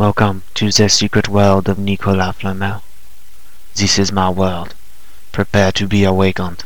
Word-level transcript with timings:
Welcome 0.00 0.44
to 0.54 0.70
the 0.70 0.88
secret 0.88 1.28
world 1.28 1.68
of 1.68 1.78
Nicholas 1.78 2.34
Flamel. 2.36 2.80
This 3.74 3.98
is 3.98 4.10
my 4.10 4.30
world. 4.30 4.74
Prepare 5.30 5.72
to 5.72 5.86
be 5.86 6.04
awakened. 6.04 6.64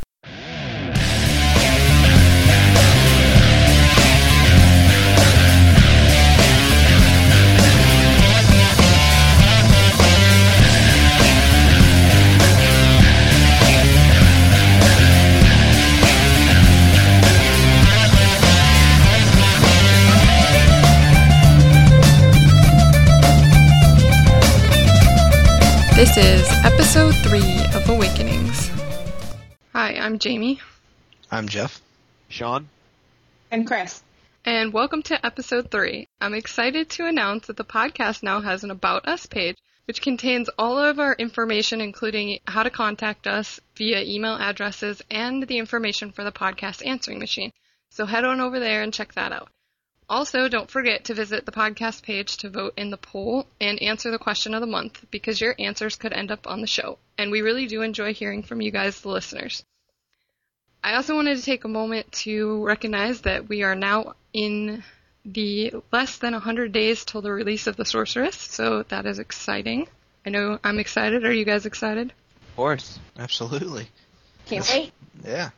This 26.05 26.19
is 26.19 26.51
episode 26.67 27.15
3 27.25 27.41
of 27.75 27.89
Awakenings. 27.89 28.69
Hi, 29.73 29.95
I'm 29.95 30.19
Jamie, 30.19 30.61
I'm 31.31 31.49
Jeff. 31.49 31.81
Sean? 32.29 32.69
And 33.51 33.67
Chris. 33.67 34.03
and 34.45 34.71
welcome 34.75 35.03
to 35.05 35.25
episode 35.25 35.71
3. 35.71 36.07
I'm 36.21 36.35
excited 36.35 36.91
to 36.91 37.07
announce 37.07 37.47
that 37.47 37.57
the 37.57 37.65
podcast 37.65 38.23
now 38.23 38.43
has 38.43 38.63
an 38.65 38.71
About 38.71 39.09
Us 39.09 39.25
page, 39.25 39.57
which 39.87 40.03
contains 40.03 40.51
all 40.59 40.79
of 40.79 41.01
our 41.01 41.15
information, 41.15 41.81
including 41.81 42.39
how 42.47 42.65
to 42.65 42.71
contact 42.71 43.27
us 43.27 43.59
via 43.75 44.03
email 44.03 44.37
addresses 44.37 45.01
and 45.11 45.47
the 45.47 45.57
information 45.57 46.13
for 46.13 46.23
the 46.23 46.33
podcast 46.33 46.87
answering 46.87 47.19
machine. 47.19 47.51
So 47.89 48.05
head 48.05 48.27
on 48.27 48.43
over 48.43 48.61
there 48.61 48.83
and 48.83 48.93
check 48.93 49.15
that 49.15 49.33
out. 49.33 49.49
Also, 50.09 50.49
don't 50.49 50.71
forget 50.71 51.05
to 51.05 51.15
visit 51.15 51.47
the 51.47 51.53
podcast 51.53 52.03
page 52.03 52.37
to 52.37 52.51
vote 52.51 52.75
in 52.77 52.91
the 52.91 52.97
poll 52.97 53.47
and 53.61 53.81
answer 53.81 54.11
the 54.11 54.19
question 54.19 54.53
of 54.53 54.61
the 54.61 54.67
month 54.67 55.05
because 55.11 55.41
your 55.41 55.55
answers 55.59 55.97
could 55.97 56.13
end 56.13 56.31
up 56.31 56.47
on 56.47 56.61
the 56.61 56.67
show. 56.67 56.99
And 57.17 57.31
we 57.31 57.41
really 57.41 57.67
do 57.67 57.81
enjoy 57.81 58.13
hearing 58.13 58.43
from 58.43 58.61
you 58.61 58.71
guys, 58.71 59.01
the 59.01 59.09
listeners. 59.09 59.65
I 60.83 60.97
also 60.97 61.15
wanted 61.15 61.39
to 61.39 61.43
take 61.43 61.65
a 61.65 61.69
moment 61.69 62.13
to 62.13 62.63
recognize 62.63 63.23
that 63.23 63.49
we 63.49 63.63
are 63.63 63.75
now 63.75 64.15
in 64.35 64.85
the 65.25 65.73
less 65.91 66.19
than 66.19 66.33
100 66.35 66.73
days 66.73 67.07
till 67.07 67.23
the 67.23 67.33
release 67.33 67.67
of 67.67 67.77
The 67.77 67.87
Sorceress, 67.87 68.37
so 68.37 68.83
that 68.91 69.07
is 69.07 69.19
exciting. 69.19 69.89
I 70.27 70.31
know 70.31 70.59
I'm 70.63 70.79
excited. 70.79 71.25
Are 71.25 71.33
you 71.33 71.47
guys 71.47 71.65
excited? 71.65 72.13
Of 72.51 72.57
course. 72.57 72.99
Absolutely. 73.19 73.89
Can't 74.45 74.69
wait. 74.69 74.93
Yeah. 75.25 75.51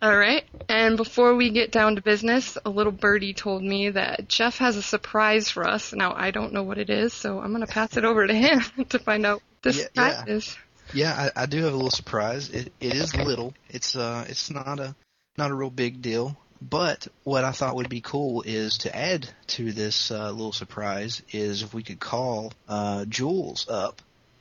All 0.00 0.16
right. 0.16 0.44
And 0.68 0.96
before 0.96 1.34
we 1.34 1.50
get 1.50 1.72
down 1.72 1.96
to 1.96 2.02
business, 2.02 2.56
a 2.64 2.70
little 2.70 2.92
birdie 2.92 3.34
told 3.34 3.64
me 3.64 3.90
that 3.90 4.28
Jeff 4.28 4.58
has 4.58 4.76
a 4.76 4.82
surprise 4.82 5.50
for 5.50 5.66
us. 5.66 5.92
Now, 5.92 6.14
I 6.14 6.30
don't 6.30 6.52
know 6.52 6.62
what 6.62 6.78
it 6.78 6.88
is, 6.88 7.12
so 7.12 7.40
I'm 7.40 7.52
going 7.52 7.66
to 7.66 7.72
pass 7.72 7.96
it 7.96 8.04
over 8.04 8.24
to 8.26 8.34
him 8.34 8.60
to 8.90 8.98
find 9.00 9.26
out 9.26 9.36
what 9.36 9.62
this 9.62 9.78
Yeah, 9.78 9.84
surprise 9.84 10.22
yeah. 10.26 10.34
is. 10.34 10.56
Yeah, 10.92 11.30
I, 11.36 11.42
I 11.42 11.46
do 11.46 11.62
have 11.64 11.72
a 11.72 11.76
little 11.76 11.90
surprise. 11.90 12.48
It 12.48 12.72
it 12.80 12.94
is 12.94 13.14
little. 13.14 13.52
It's 13.68 13.94
uh 13.94 14.24
it's 14.28 14.50
not 14.50 14.78
a 14.80 14.94
not 15.36 15.50
a 15.50 15.54
real 15.54 15.68
big 15.70 16.00
deal. 16.00 16.36
But 16.62 17.06
what 17.24 17.44
I 17.44 17.52
thought 17.52 17.76
would 17.76 17.88
be 17.90 18.00
cool 18.00 18.42
is 18.42 18.78
to 18.78 18.96
add 18.96 19.28
to 19.48 19.70
this 19.72 20.10
uh, 20.10 20.30
little 20.30 20.52
surprise 20.52 21.22
is 21.30 21.62
if 21.62 21.72
we 21.74 21.82
could 21.84 22.00
call 22.00 22.52
uh, 22.68 23.04
Jules 23.04 23.66
up 23.68 24.00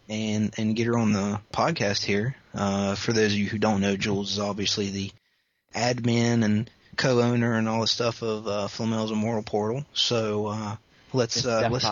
and 0.09 0.53
and 0.57 0.75
get 0.75 0.87
her 0.87 0.97
on 0.97 1.11
the 1.13 1.41
podcast 1.53 2.03
here. 2.03 2.35
Uh, 2.53 2.95
for 2.95 3.11
those 3.13 3.33
of 3.33 3.37
you 3.37 3.47
who 3.47 3.59
don't 3.59 3.81
know, 3.81 3.97
Jules 3.97 4.31
is 4.31 4.39
obviously 4.39 4.89
the 4.89 5.11
admin 5.77 6.43
and 6.43 6.69
co-owner 6.97 7.53
and 7.53 7.69
all 7.69 7.81
the 7.81 7.87
stuff 7.87 8.21
of 8.21 8.47
uh, 8.47 8.67
Flamel's 8.67 9.11
Immortal 9.11 9.43
Portal. 9.43 9.85
So 9.93 10.47
uh, 10.47 10.75
let's 11.13 11.45
uh, 11.45 11.69
let's 11.71 11.85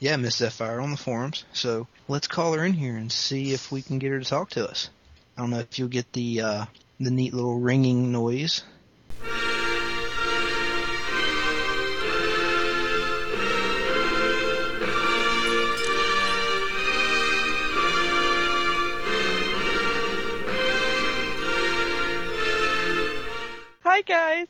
Yeah, 0.00 0.16
Miss 0.16 0.36
Sapphire 0.36 0.80
on 0.80 0.90
the 0.90 0.96
forums. 0.96 1.44
So 1.52 1.86
let's 2.08 2.26
call 2.26 2.52
her 2.52 2.64
in 2.64 2.72
here 2.72 2.96
and 2.96 3.10
see 3.10 3.52
if 3.52 3.72
we 3.72 3.82
can 3.82 3.98
get 3.98 4.10
her 4.10 4.18
to 4.18 4.24
talk 4.24 4.50
to 4.50 4.68
us. 4.68 4.90
I 5.36 5.40
don't 5.40 5.50
know 5.50 5.60
if 5.60 5.78
you'll 5.78 5.88
get 5.88 6.12
the 6.12 6.40
uh, 6.40 6.64
the 7.00 7.10
neat 7.10 7.34
little 7.34 7.58
ringing 7.58 8.12
noise. 8.12 8.62
Guys, 24.06 24.48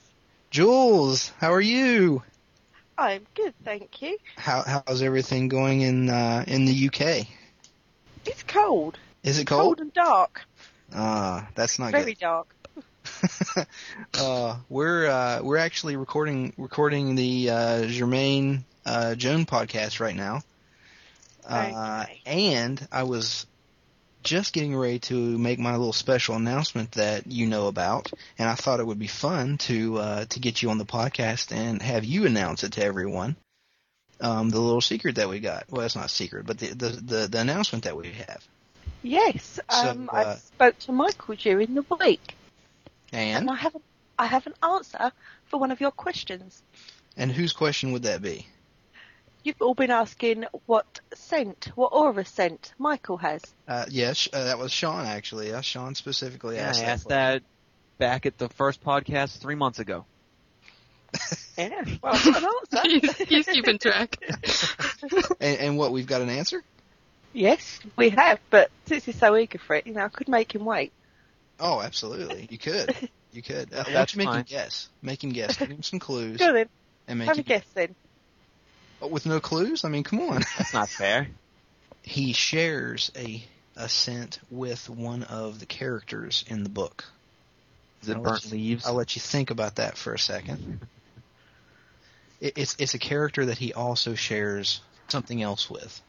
Jules, 0.51 1.29
how 1.39 1.53
are 1.53 1.61
you? 1.61 2.23
I'm 2.99 3.27
good, 3.35 3.55
thank 3.65 4.03
you. 4.03 4.19
How 4.37 4.63
how's 4.87 5.03
everything 5.03 5.49
going 5.49 5.81
in 5.83 6.09
uh, 6.11 6.45
in 6.47 6.65
the 6.67 6.73
UK? 6.75 7.29
It's 8.27 8.43
cold, 8.45 8.99
Is 9.23 9.39
it 9.39 9.47
cold 9.47 9.79
cold? 9.79 9.81
and 9.81 9.93
dark, 9.93 10.47
Ah, 10.93 11.49
that's 11.55 11.79
not 11.79 11.93
very 11.93 12.15
dark. 12.15 12.55
good. 12.75 13.67
uh, 14.15 14.57
we're 14.69 15.07
uh, 15.07 15.41
we're 15.43 15.57
actually 15.59 15.97
recording 15.97 16.53
recording 16.57 17.15
the 17.15 17.51
uh, 17.51 17.87
Germain 17.87 18.65
uh, 18.87 19.15
Joan 19.15 19.47
podcast 19.47 20.01
right 20.01 20.17
now. 20.17 20.43
Uh, 21.45 22.07
Okay. 22.07 22.23
and 22.27 22.87
I 22.91 23.05
was 23.05 23.47
just 24.25 24.53
getting 24.53 24.77
ready 24.77 24.99
to 25.01 25.15
make 25.39 25.59
my 25.59 25.73
little 25.73 25.93
special 25.93 26.35
announcement 26.35 26.93
that 26.93 27.27
you 27.31 27.47
know 27.47 27.69
about, 27.69 28.11
and 28.39 28.49
I 28.49 28.55
thought 28.55 28.81
it 28.81 28.87
would 28.87 28.99
be 28.99 29.07
fun 29.07 29.59
to 29.59 29.99
uh, 29.99 30.25
to 30.27 30.41
get 30.41 30.63
you 30.63 30.71
on 30.71 30.79
the 30.79 30.85
podcast 30.85 31.53
and 31.53 31.81
have 31.83 32.05
you 32.05 32.27
announce 32.27 32.65
it 32.65 32.73
to 32.73 32.85
everyone. 32.85 33.37
Um, 34.21 34.49
the 34.49 34.61
little 34.61 34.81
secret 34.81 35.17
that 35.17 35.29
we 35.29 35.41
got. 35.41 35.65
Well, 35.71 35.85
it's 35.85 35.97
not 35.97 36.11
secret, 36.11 36.47
but 36.47 36.59
the 36.59 36.69
the 36.69 36.89
the, 36.89 37.27
the 37.29 37.41
announcement 37.41 37.85
that 37.85 37.97
we 37.97 38.09
have. 38.13 38.43
Yes, 39.03 39.61
So, 39.71 39.91
um, 39.91 40.09
uh, 40.11 40.17
I 40.17 40.35
spoke 40.37 40.79
to 40.81 40.93
Michael 40.93 41.35
during 41.37 41.75
the 41.75 41.85
week, 42.01 42.35
And 43.13 43.39
and 43.41 43.51
I 43.51 43.57
have 43.57 43.75
a, 43.75 43.81
I 44.19 44.27
have 44.27 44.47
an 44.47 44.55
answer 44.63 45.13
for 45.47 45.61
one 45.61 45.71
of 45.71 45.81
your 45.81 45.91
questions. 45.91 46.63
and 47.17 47.31
whose 47.31 47.53
question 47.53 47.93
would 47.93 48.05
that 48.05 48.23
be? 48.23 48.47
You've 49.45 49.61
all 49.61 49.75
been 49.75 49.91
asking 49.91 50.47
what 50.67 51.01
scent, 51.15 51.71
what 51.75 51.89
aura 51.93 52.25
scent 52.25 52.73
Michael 52.79 53.19
has. 53.19 53.43
Uh, 53.69 53.85
yes, 53.91 54.27
uh, 54.33 54.45
that 54.45 54.59
was 54.59 54.73
Sean 54.73 55.05
actually. 55.05 55.49
Yeah, 55.51 55.61
Sean 55.61 55.95
specifically 55.95 56.57
Yeah, 56.57 56.69
asked 56.69 56.81
I 56.83 56.87
that. 56.87 56.91
asked 56.93 57.09
that 57.09 57.43
back 57.99 58.27
at 58.27 58.39
the 58.39 58.49
first 58.49 58.83
podcast 58.83 59.39
three 59.39 59.55
months 59.55 59.79
ago. 59.79 60.05
Yeah, 61.57 61.85
well, 62.03 62.15
I've 62.15 62.25
got 62.25 62.43
an 62.43 62.49
answer. 62.83 62.89
he's, 63.29 63.29
he's 63.29 63.47
keeping 63.47 63.79
track. 63.79 64.17
And, 65.41 65.59
and 65.61 65.79
what? 65.79 65.93
We've 65.93 66.07
got 66.07 66.21
an 66.23 66.29
answer? 66.31 66.65
yes, 67.33 67.79
we 67.97 68.09
have, 68.11 68.41
but 68.51 68.71
since 68.87 69.05
he's 69.05 69.17
so 69.17 69.37
eager 69.37 69.59
for 69.59 69.77
it, 69.77 69.87
you 69.87 69.93
know, 69.93 70.05
I 70.05 70.09
could 70.09 70.29
make 70.29 70.53
him 70.53 70.65
wait. 70.65 70.93
Oh, 71.61 71.81
absolutely. 71.81 72.49
You 72.51 72.59
could. 72.59 73.09
You 73.33 73.43
could. 73.43 73.73
Uh, 73.73 73.77
why 73.77 73.83
don't 73.85 73.93
That's 73.95 74.15
you 74.17 74.19
make 74.25 74.35
him 74.35 74.43
guess? 74.49 74.89
Make 75.03 75.23
him 75.23 75.31
guess. 75.31 75.57
Give 75.57 75.69
him 75.71 75.83
some 75.85 76.01
clues. 76.01 76.39
Go 76.39 76.53
then, 76.53 76.69
And 77.07 77.19
make 77.21 77.29
have 77.29 77.37
a 77.39 77.41
him, 77.43 77.45
guess 77.47 77.65
then. 77.75 77.95
Oh, 79.05 79.09
with 79.09 79.27
no 79.27 79.39
clues? 79.41 79.85
I 79.85 79.89
mean, 79.89 80.03
come 80.03 80.21
on. 80.21 80.43
That's 80.57 80.73
not 80.75 80.89
fair. 80.89 81.29
he 82.03 82.33
shares 82.33 83.11
a 83.17 83.45
a 83.77 83.89
scent 83.89 84.39
with 84.51 84.89
one 84.89 85.25
of 85.25 85.59
the 85.61 85.67
characters 85.67 86.45
in 86.49 86.63
the 86.63 86.69
book. 86.71 87.05
Is 88.03 88.09
it 88.09 88.17
I'll 88.17 88.23
burnt 88.23 88.45
let 88.45 88.45
you- 88.45 88.51
leaves? 88.59 88.87
I'll 88.87 88.95
let 88.95 89.17
you 89.17 89.21
think 89.21 89.51
about 89.51 89.77
that 89.77 89.97
for 89.97 90.15
a 90.15 90.19
second. 90.19 90.81
It, 92.41 92.59
it's 92.59 92.77
it's 92.81 92.95
a 92.95 92.99
character 92.99 93.47
that 93.47 93.59
he 93.59 93.73
also 93.73 94.15
shares 94.17 94.81
something 95.09 95.41
else 95.41 95.71
with. 95.71 96.03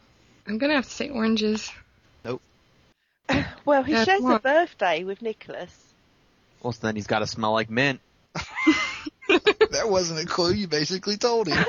I'm 0.48 0.58
going 0.58 0.70
to 0.72 0.76
have 0.76 0.86
to 0.86 0.92
say 0.92 1.08
oranges. 1.10 1.72
Nope. 2.26 2.42
well, 3.66 3.84
he 3.84 3.94
Yeah, 3.94 4.04
shares 4.04 4.20
come 4.22 4.32
on. 4.32 4.36
a 4.38 4.40
birthday 4.40 5.04
with 5.04 5.22
Nicholas. 5.22 5.72
Well, 6.62 6.74
so 6.74 6.88
then 6.88 6.96
he's 6.96 7.08
got 7.08 7.20
to 7.20 7.28
smell 7.28 7.54
like 7.54 7.70
mint. 7.70 8.02
that 9.30 9.86
wasn't 9.88 10.20
a 10.20 10.26
clue. 10.26 10.52
You 10.52 10.68
basically 10.68 11.16
told 11.18 11.48
him. 11.48 11.64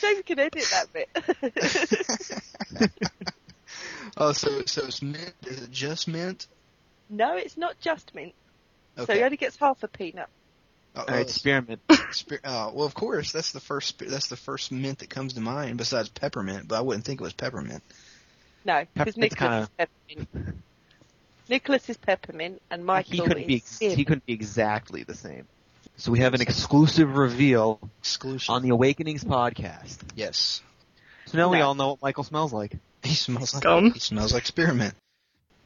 James 0.00 0.22
can 0.24 0.38
edit 0.38 0.66
that 0.70 0.92
bit. 0.92 1.08
oh, 4.16 4.32
so 4.32 4.62
so 4.66 4.86
it's 4.86 5.02
mint. 5.02 5.34
Is 5.46 5.62
it 5.62 5.70
just 5.70 6.08
mint? 6.08 6.46
no, 7.10 7.36
it's 7.36 7.56
not 7.56 7.78
just 7.80 8.14
mint. 8.14 8.34
So 9.04 9.14
he 9.14 9.22
only 9.22 9.36
gets 9.36 9.56
half 9.56 9.82
a 9.82 9.88
peanut. 9.88 10.28
Oh, 10.94 11.00
All 11.02 11.10
uh, 11.10 11.16
right, 11.18 11.30
spearmint. 11.30 11.80
Spe- 12.10 12.44
oh, 12.44 12.72
well, 12.74 12.86
of 12.86 12.94
course, 12.94 13.32
that's 13.32 13.52
the 13.52 13.60
first 13.60 13.98
that's 13.98 14.28
the 14.28 14.36
first 14.36 14.72
mint 14.72 14.98
that 15.00 15.10
comes 15.10 15.34
to 15.34 15.40
mind 15.40 15.78
besides 15.78 16.08
peppermint, 16.08 16.68
but 16.68 16.78
I 16.78 16.80
wouldn't 16.80 17.04
think 17.04 17.20
it 17.20 17.24
was 17.24 17.32
peppermint. 17.32 17.82
No, 18.64 18.84
because 18.94 19.14
Peppermint's 19.14 19.40
Nicholas 19.40 19.62
is 19.62 19.68
peppermint. 19.78 20.62
Nicholas 21.48 21.88
is 21.88 21.96
peppermint, 21.96 22.62
and 22.70 22.84
Michael 22.84 23.12
he 23.12 23.20
couldn't 23.20 23.46
be 23.46 23.56
ex- 23.56 23.78
he 23.78 24.04
couldn't 24.04 24.26
be 24.26 24.32
exactly 24.32 25.04
the 25.04 25.14
same. 25.14 25.46
So 26.00 26.10
we 26.12 26.20
have 26.20 26.32
an 26.32 26.40
exclusive 26.40 27.14
reveal 27.14 27.78
Exclusive. 27.98 28.48
on 28.48 28.62
the 28.62 28.70
Awakenings 28.70 29.22
podcast. 29.22 29.98
yes, 30.16 30.62
So 31.26 31.36
now 31.36 31.50
we 31.50 31.60
all 31.60 31.74
know 31.74 31.88
what 31.90 32.02
Michael 32.02 32.24
smells 32.24 32.54
like. 32.54 32.72
he 33.02 33.14
smells 33.14 33.52
like 33.52 33.62
Gum. 33.62 33.92
he 33.92 34.00
smells 34.00 34.32
like 34.32 34.46
spearmint. 34.46 34.94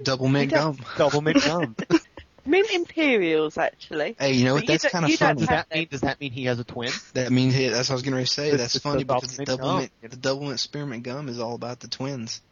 Double 0.03 0.27
mint 0.27 0.51
gum. 0.53 0.77
Double 0.99 1.21
mint 1.21 1.41
gum. 1.45 1.77
Mint 2.47 2.69
Imperials, 2.73 3.57
actually. 3.57 4.17
Hey, 4.19 4.33
you 4.33 4.45
know 4.45 4.55
what? 4.55 4.67
But 4.67 4.83
That's 4.83 4.93
kind 4.93 5.05
of 5.07 5.11
you 5.13 5.17
funny. 5.17 5.39
Does 5.39 5.49
that 5.49 5.71
mean 5.73 5.89
does 5.91 6.01
that 6.03 6.21
mean 6.21 6.31
he 6.33 6.45
has 6.47 6.59
a 6.59 6.65
twin? 6.65 6.91
That 7.15 7.31
means 7.33 7.55
hey, 7.55 7.69
that's 7.71 7.89
what 7.89 7.95
I 7.95 7.97
was 7.97 8.03
going 8.03 8.23
to 8.23 8.27
say. 8.31 8.49
It's- 8.49 8.61
That's 8.61 8.75
it's 8.75 8.83
funny 8.83 9.03
about 9.03 9.23
because 9.23 9.37
the 9.37 9.45
the 9.47 9.57
double 9.57 9.77
mint, 9.79 9.91
the 10.03 10.17
double 10.17 10.47
mint 10.49 10.61
spearmint 10.61 11.05
gum 11.05 11.29
is 11.31 11.39
all 11.41 11.55
about 11.55 11.79
the 11.81 11.89
twins. 11.89 12.43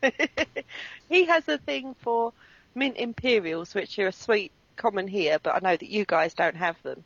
he 1.08 1.24
has 1.24 1.48
a 1.48 1.58
thing 1.58 1.96
for 2.02 2.34
Mint 2.74 2.98
Imperials, 2.98 3.74
which 3.74 3.98
are 3.98 4.08
a 4.08 4.12
sweet 4.12 4.52
common 4.76 5.08
here, 5.08 5.38
but 5.42 5.54
I 5.54 5.58
know 5.60 5.76
that 5.76 5.88
you 5.88 6.04
guys 6.04 6.34
don't 6.34 6.56
have 6.56 6.80
them. 6.82 7.04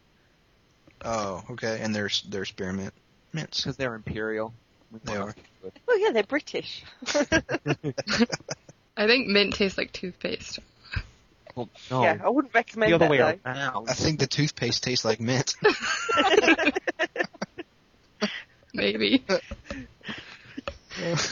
Oh, 1.04 1.42
okay. 1.50 1.78
And 1.80 1.94
they're 1.94 2.10
they're 2.28 2.44
spearmint 2.44 2.92
mints. 3.32 3.62
Because 3.62 3.76
they're 3.76 3.94
imperial. 3.94 4.52
They 5.04 5.16
are. 5.16 5.34
Oh 5.88 5.94
yeah, 5.96 6.10
they're 6.12 6.22
British. 6.24 6.82
I 8.96 9.06
think 9.06 9.28
mint 9.28 9.54
tastes 9.54 9.78
like 9.78 9.92
toothpaste. 9.92 10.58
Well, 11.54 11.68
no, 11.90 12.02
Yeah, 12.02 12.18
I 12.22 12.28
wouldn't 12.28 12.54
recommend 12.54 12.90
the 12.92 12.94
other 12.96 13.04
that 13.06 13.10
way 13.10 13.18
though. 13.18 13.38
around. 13.50 13.88
I 13.88 13.92
think 13.94 14.18
the 14.20 14.26
toothpaste 14.26 14.82
tastes 14.82 15.04
like 15.04 15.20
mint. 15.20 15.54
Maybe. 18.74 19.24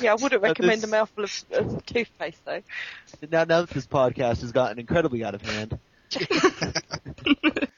Yeah, 0.01 0.13
I 0.13 0.15
wouldn't 0.15 0.41
recommend 0.41 0.81
this- 0.81 0.89
a 0.89 0.93
mouthful 0.93 1.25
of, 1.25 1.45
of 1.53 1.85
toothpaste 1.85 2.43
though. 2.47 2.63
Now, 3.31 3.45
now 3.45 3.61
that 3.63 3.69
this 3.71 3.87
podcast 3.87 4.41
has 4.41 4.51
gotten 4.53 4.79
incredibly 4.79 5.23
out 5.25 5.35
of 5.35 5.43
hand, 5.43 5.79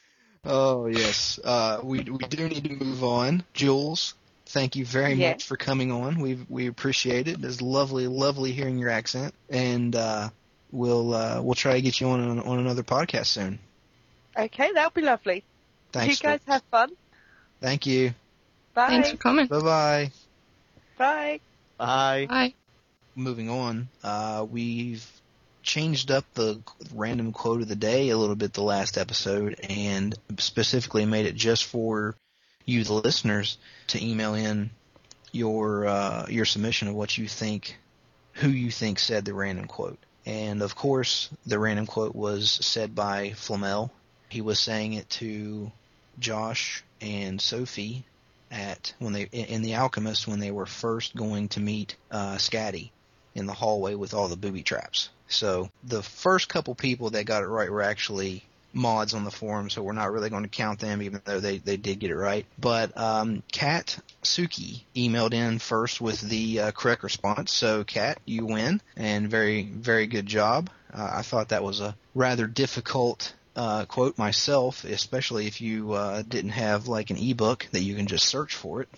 Oh 0.44 0.86
yes. 0.86 1.38
Uh, 1.42 1.80
we 1.82 2.00
we 2.00 2.18
do 2.28 2.48
need 2.48 2.64
to 2.64 2.74
move 2.84 3.04
on. 3.04 3.44
Jules, 3.52 4.14
thank 4.46 4.74
you 4.74 4.86
very 4.86 5.12
Yeah. 5.14 5.32
much 5.32 5.44
for 5.44 5.56
coming 5.56 5.92
on. 5.92 6.18
We 6.20 6.38
we 6.48 6.66
appreciate 6.66 7.28
it. 7.28 7.44
It's 7.44 7.60
lovely, 7.60 8.06
lovely 8.06 8.52
hearing 8.52 8.78
your 8.78 8.88
accent, 8.88 9.34
and 9.50 9.94
uh, 9.94 10.30
we'll 10.72 11.12
uh, 11.12 11.42
we'll 11.42 11.54
try 11.54 11.74
to 11.74 11.82
get 11.82 12.00
you 12.00 12.08
on 12.08 12.40
on 12.40 12.58
another 12.58 12.82
podcast 12.82 13.26
soon. 13.26 13.58
Okay, 14.36 14.72
that'll 14.72 14.90
be 14.90 15.02
lovely. 15.02 15.44
Thanks. 15.92 16.18
you 16.22 16.26
guys 16.26 16.40
have 16.46 16.62
fun. 16.70 16.90
Thank 17.60 17.84
you. 17.84 18.14
Bye. 18.72 18.88
Thanks 18.88 19.10
for 19.10 19.16
coming. 19.18 19.46
Bye 19.46 19.60
bye. 19.60 20.10
Bye. 20.96 21.40
bye. 21.76 22.26
Bye. 22.28 22.54
moving 23.14 23.50
on, 23.50 23.88
uh, 24.02 24.46
we've 24.50 25.04
changed 25.70 26.10
up 26.10 26.24
the 26.34 26.60
random 26.92 27.30
quote 27.30 27.62
of 27.62 27.68
the 27.68 27.76
day 27.76 28.08
a 28.08 28.16
little 28.16 28.34
bit 28.34 28.52
the 28.52 28.60
last 28.60 28.98
episode 28.98 29.54
and 29.68 30.18
specifically 30.38 31.06
made 31.06 31.26
it 31.26 31.36
just 31.36 31.64
for 31.64 32.16
you, 32.66 32.82
the 32.82 32.92
listeners, 32.92 33.56
to 33.86 34.04
email 34.04 34.34
in 34.34 34.70
your, 35.30 35.86
uh, 35.86 36.26
your 36.28 36.44
submission 36.44 36.88
of 36.88 36.96
what 36.96 37.16
you 37.16 37.28
think, 37.28 37.76
who 38.32 38.48
you 38.48 38.72
think 38.72 38.98
said 38.98 39.24
the 39.24 39.32
random 39.32 39.68
quote. 39.68 40.00
And 40.26 40.60
of 40.60 40.74
course, 40.74 41.30
the 41.46 41.60
random 41.60 41.86
quote 41.86 42.16
was 42.16 42.50
said 42.50 42.96
by 42.96 43.30
Flamel. 43.36 43.92
He 44.28 44.40
was 44.40 44.58
saying 44.58 44.94
it 44.94 45.08
to 45.10 45.70
Josh 46.18 46.82
and 47.00 47.40
Sophie 47.40 48.04
at 48.50 48.92
when 48.98 49.12
they 49.12 49.28
in 49.30 49.62
the 49.62 49.74
Alchemyst 49.74 50.26
when 50.26 50.40
they 50.40 50.50
were 50.50 50.66
first 50.66 51.14
going 51.14 51.46
to 51.50 51.60
meet 51.60 51.94
uh, 52.10 52.34
Scatty 52.38 52.90
in 53.36 53.46
the 53.46 53.52
hallway 53.52 53.94
with 53.94 54.14
all 54.14 54.26
the 54.26 54.36
booby 54.36 54.64
traps. 54.64 55.10
So 55.30 55.70
the 55.84 56.02
first 56.02 56.48
couple 56.48 56.74
people 56.74 57.10
that 57.10 57.24
got 57.24 57.42
it 57.42 57.46
right 57.46 57.70
were 57.70 57.82
actually 57.82 58.44
mods 58.72 59.14
on 59.14 59.24
the 59.24 59.30
forum, 59.30 59.70
so 59.70 59.82
we're 59.82 59.92
not 59.92 60.12
really 60.12 60.30
going 60.30 60.42
to 60.42 60.48
count 60.48 60.80
them, 60.80 61.02
even 61.02 61.20
though 61.24 61.40
they, 61.40 61.58
they 61.58 61.76
did 61.76 61.98
get 61.98 62.10
it 62.10 62.16
right. 62.16 62.46
But 62.58 62.96
um, 62.96 63.42
Kat 63.50 63.98
Suki 64.22 64.82
emailed 64.94 65.32
in 65.32 65.58
first 65.58 66.00
with 66.00 66.20
the 66.20 66.60
uh, 66.60 66.70
correct 66.72 67.02
response. 67.02 67.52
So 67.52 67.84
Kat, 67.84 68.18
you 68.26 68.46
win, 68.46 68.80
and 68.96 69.30
very 69.30 69.62
very 69.62 70.06
good 70.06 70.26
job. 70.26 70.70
Uh, 70.92 71.10
I 71.14 71.22
thought 71.22 71.50
that 71.50 71.62
was 71.62 71.80
a 71.80 71.96
rather 72.14 72.46
difficult 72.46 73.34
uh, 73.56 73.84
quote 73.86 74.18
myself, 74.18 74.84
especially 74.84 75.46
if 75.46 75.60
you 75.60 75.92
uh, 75.92 76.22
didn't 76.22 76.52
have 76.52 76.88
like 76.88 77.10
an 77.10 77.16
ebook 77.16 77.66
that 77.72 77.80
you 77.80 77.94
can 77.94 78.06
just 78.06 78.26
search 78.26 78.54
for 78.54 78.82
it 78.82 78.88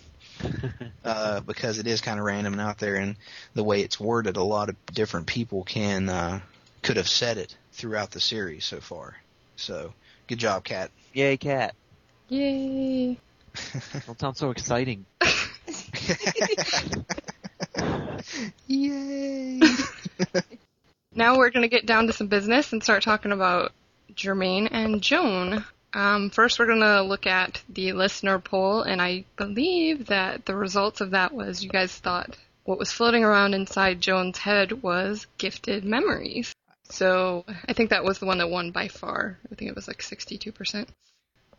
uh, 1.05 1.41
because 1.41 1.79
it 1.79 1.87
is 1.87 2.01
kind 2.01 2.19
of 2.19 2.25
random 2.25 2.53
and 2.53 2.63
out 2.63 2.79
there, 2.79 2.97
and 2.97 3.17
the 3.55 3.65
way 3.65 3.83
it's 3.83 4.01
worded, 4.01 4.37
a 4.37 4.43
lot 4.43 4.69
of 4.69 4.77
different 4.87 5.27
people 5.27 5.65
can 5.65 6.09
uh, 6.09 6.41
could 6.83 6.97
have 6.97 7.09
said 7.09 7.39
it 7.39 7.57
throughout 7.73 8.11
the 8.11 8.21
series 8.21 8.65
so 8.65 8.81
far. 8.81 9.17
So, 9.57 9.93
good 10.27 10.39
job, 10.39 10.65
Kat. 10.65 10.91
Yay, 11.13 11.37
cat. 11.37 11.75
Yay. 12.29 13.19
Don't 14.07 14.19
sound 14.19 14.37
so 14.37 14.51
exciting. 14.51 15.05
Yay! 18.67 19.61
Now 21.15 21.37
we're 21.37 21.51
going 21.51 21.63
to 21.63 21.69
get 21.69 21.85
down 21.85 22.07
to 22.07 22.13
some 22.13 22.29
business 22.29 22.73
and 22.73 22.83
start 22.83 23.03
talking 23.03 23.33
about 23.33 23.73
Germain 24.15 24.69
and 24.69 25.03
Joan. 25.03 25.65
Um, 25.95 26.31
first, 26.31 26.59
we're 26.59 26.67
going 26.67 26.81
to 26.81 27.03
look 27.03 27.27
at 27.27 27.63
the 27.69 27.93
listener 27.93 28.39
poll, 28.39 28.83
and 28.83 29.01
I 29.01 29.25
believe 29.37 30.07
that 30.07 30.47
the 30.47 30.57
results 30.57 31.01
of 31.01 31.11
that 31.11 31.33
was 31.35 31.63
you 31.63 31.69
guys 31.71 31.93
thought 31.93 32.37
what 32.65 32.79
was 32.79 32.93
floating 32.93 33.25
around 33.25 33.55
inside 33.55 34.01
Joan's 34.01 34.39
head 34.39 34.83
was 34.83 35.27
gifted 35.39 35.85
memories. 35.85 36.53
So 36.85 37.45
I 37.69 37.73
think 37.73 37.91
that 37.91 38.05
was 38.05 38.19
the 38.19 38.27
one 38.27 38.39
that 38.39 38.51
won 38.51 38.71
by 38.71 38.89
far. 38.89 39.39
I 39.51 39.55
think 39.55 39.71
it 39.71 39.75
was 39.75 39.89
like 39.89 39.99
62%. 39.99 40.87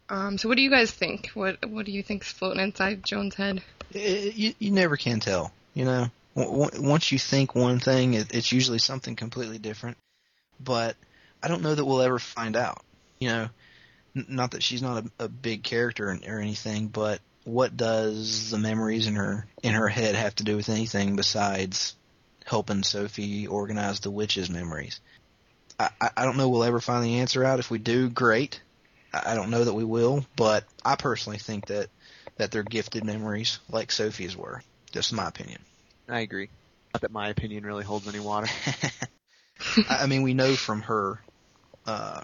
Um, 0.09 0.38
so 0.38 0.47
what 0.47 0.56
do 0.57 0.62
you 0.63 0.69
guys 0.69 0.91
think? 0.91 1.27
What 1.33 1.65
What 1.65 1.86
do 1.86 1.91
you 1.91 2.03
think's 2.03 2.31
floating 2.31 2.62
inside 2.62 3.03
Joan's 3.03 3.36
head? 3.36 3.62
It- 3.91 4.36
you, 4.36 4.53
you 4.59 4.71
never 4.71 4.97
can 4.97 5.19
tell, 5.19 5.51
you 5.74 5.86
know. 5.86 6.07
Once 6.36 7.12
you 7.12 7.19
think 7.19 7.53
one 7.53 7.79
thing, 7.79 8.15
it, 8.15 8.33
it's 8.33 8.51
usually 8.51 8.79
something 8.79 9.15
completely 9.15 9.59
different. 9.59 9.97
But 10.59 10.95
I 11.44 11.47
don't 11.47 11.62
know 11.62 11.75
that 11.75 11.86
we'll 11.86 12.01
ever 12.01 12.18
find 12.18 12.56
out. 12.56 12.83
You 13.19 13.27
know, 13.29 13.50
not 14.15 14.51
that 14.51 14.63
she's 14.63 14.81
not 14.81 15.06
a, 15.06 15.25
a 15.25 15.27
big 15.27 15.63
character 15.63 16.10
or, 16.10 16.39
anything, 16.39 16.88
but 16.88 17.19
what 17.44 17.75
does 17.75 18.51
the 18.51 18.57
memories 18.57 19.07
in 19.07 19.15
her 19.15 19.45
in 19.62 19.74
her 19.74 19.88
head 19.88 20.15
have 20.15 20.36
to 20.36 20.44
do 20.44 20.56
with 20.56 20.69
anything 20.69 21.15
besides 21.15 21.95
helping 22.45 22.83
Sophie 22.83 23.48
organize 23.48 24.00
the 24.00 24.12
witches' 24.12 24.50
memories? 24.50 25.00
I, 25.80 25.89
I 26.15 26.25
don't 26.25 26.38
know 26.38 26.50
we'll 26.50 26.63
ever 26.63 26.80
find 26.80 27.04
the 27.04 27.19
answer 27.19 27.44
out. 27.44 27.60
If 27.60 27.71
we 27.71 27.80
do, 27.80 28.10
great. 28.10 28.62
I 29.13 29.36
don't 29.36 29.50
know 29.50 29.63
that 29.63 29.74
we 29.74 29.83
will, 29.83 30.25
but 30.36 30.63
I 30.83 30.95
personally 30.95 31.38
think 31.38 31.68
that 31.68 31.89
that 32.38 32.51
they're 32.51 32.63
gifted 32.63 33.04
memories 33.04 33.60
like 33.69 33.92
Sophie's 33.92 34.36
were. 34.36 34.63
Just 34.92 35.13
my 35.13 35.27
opinion. 35.27 35.62
I 36.07 36.21
agree. 36.21 36.50
Not 36.94 37.01
that 37.01 37.12
my 37.12 37.30
opinion 37.30 37.65
really 37.65 37.83
holds 37.83 38.07
any 38.07 38.19
water. 38.19 38.48
I 39.89 40.04
I 40.04 40.06
mean, 40.07 40.21
we 40.24 40.33
know 40.33 40.56
from 40.56 40.81
her 40.83 41.19
uh, 41.86 42.21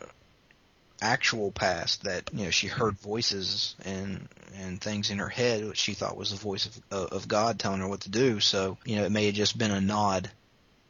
actual 1.01 1.51
past 1.51 2.03
that 2.03 2.29
you 2.33 2.45
know 2.45 2.49
she 2.51 2.67
mm-hmm. 2.67 2.79
heard 2.79 2.99
voices 2.99 3.75
and 3.85 4.27
and 4.55 4.81
things 4.81 5.09
in 5.09 5.19
her 5.19 5.29
head 5.29 5.65
which 5.65 5.77
she 5.77 5.93
thought 5.93 6.17
was 6.17 6.31
the 6.31 6.37
voice 6.37 6.65
of 6.65 6.81
of 6.91 7.13
of 7.13 7.27
God 7.27 7.59
telling 7.59 7.81
her 7.81 7.87
what 7.87 8.01
to 8.01 8.09
do. 8.09 8.39
So 8.39 8.77
you 8.85 8.97
know, 8.97 9.05
it 9.05 9.11
may 9.11 9.25
have 9.27 9.35
just 9.35 9.57
been 9.57 9.71
a 9.71 9.81
nod 9.81 10.29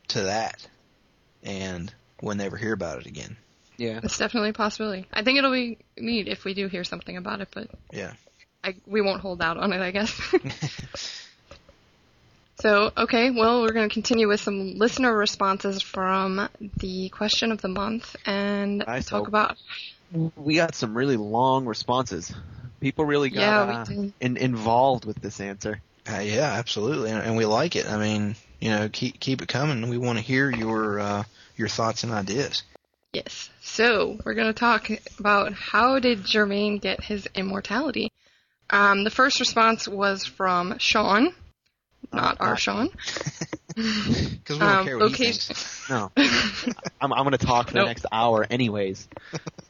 to 0.10 0.24
that, 0.24 0.67
and 1.43 1.93
we'll 2.22 2.36
never 2.36 2.57
hear 2.57 2.74
about 2.74 3.00
it 3.00 3.05
again. 3.05 3.38
Yeah. 3.79 4.01
It's 4.03 4.17
definitely 4.17 4.50
a 4.50 4.53
possibility. 4.53 5.07
I 5.12 5.24
think 5.24 5.38
it'll 5.38 5.53
be 5.53 5.77
neat 5.98 6.27
if 6.27 6.43
we 6.43 6.53
do 6.53 6.67
hear 6.67 6.84
something 6.84 7.15
about 7.15 7.41
it, 7.41 7.48
but 7.53 7.69
Yeah. 7.91 8.13
I, 8.62 8.75
we 8.86 9.01
won't 9.01 9.22
hold 9.22 9.41
out 9.41 9.57
on 9.57 9.72
it, 9.72 9.79
I 9.79 9.91
guess. 9.91 10.12
so, 12.60 12.91
okay, 12.98 13.31
well, 13.31 13.62
we're 13.62 13.72
going 13.72 13.88
to 13.88 13.93
continue 13.93 14.27
with 14.27 14.41
some 14.41 14.75
listener 14.75 15.15
responses 15.15 15.81
from 15.81 16.50
the 16.77 17.07
question 17.10 17.53
of 17.53 17.62
the 17.62 17.69
month 17.69 18.17
and 18.25 18.84
I 18.84 19.00
talk 19.00 19.19
hope. 19.19 19.27
about. 19.29 19.57
We 20.36 20.56
got 20.56 20.75
some 20.75 20.98
really 20.98 21.18
long 21.18 21.66
responses. 21.66 22.34
People 22.80 23.06
really 23.06 23.30
got 23.30 23.42
Yeah, 23.42 23.86
uh, 23.88 24.10
in, 24.20 24.38
involved 24.38 25.06
with 25.06 25.22
this 25.22 25.39
answer. 25.39 25.82
Uh, 26.10 26.20
yeah, 26.20 26.54
absolutely, 26.54 27.12
and, 27.12 27.22
and 27.22 27.38
we 27.38 27.46
like 27.46 27.75
it. 27.75 27.86
I 27.88 27.98
mean, 27.98 28.36
you 28.60 28.70
know, 28.70 28.89
keep 28.92 29.20
keep 29.20 29.42
it 29.42 29.48
coming. 29.48 29.89
We 29.89 29.98
want 29.98 30.18
to 30.18 30.24
hear 30.24 30.50
your 30.50 31.00
uh, 31.00 31.24
your 31.58 31.68
thoughts 31.68 32.04
and 32.04 32.12
ideas. 32.13 32.63
Yes. 33.13 33.50
So, 33.62 34.18
we're 34.24 34.34
going 34.36 34.48
to 34.48 34.60
talk 34.60 34.89
about 35.20 35.54
how 35.54 36.00
did 36.00 36.24
Germain 36.25 36.78
get 36.78 37.04
his 37.04 37.28
immortality. 37.36 38.12
Um, 38.70 39.04
the 39.04 39.10
first 39.10 39.39
response 39.39 39.88
was 39.88 40.25
from 40.25 40.78
Sean, 40.80 41.34
not 42.13 42.38
our 42.39 42.50
not- 42.50 42.60
Sean. 42.60 42.89
Because 43.75 44.58
we 44.58 44.60
don't 44.60 44.62
Um, 44.62 44.86
care 44.86 44.98
what 44.98 45.06
he 45.12 45.25
location- 45.25 45.56
thinks. 45.56 45.89
No. 45.89 46.12
I'm, 47.01 47.13
I'm 47.13 47.24
going 47.24 47.32
to 47.32 47.38
talk 47.38 47.68
for 47.68 47.74
the 47.75 47.86
next 47.86 48.06
hour 48.12 48.46
anyways. 48.50 49.08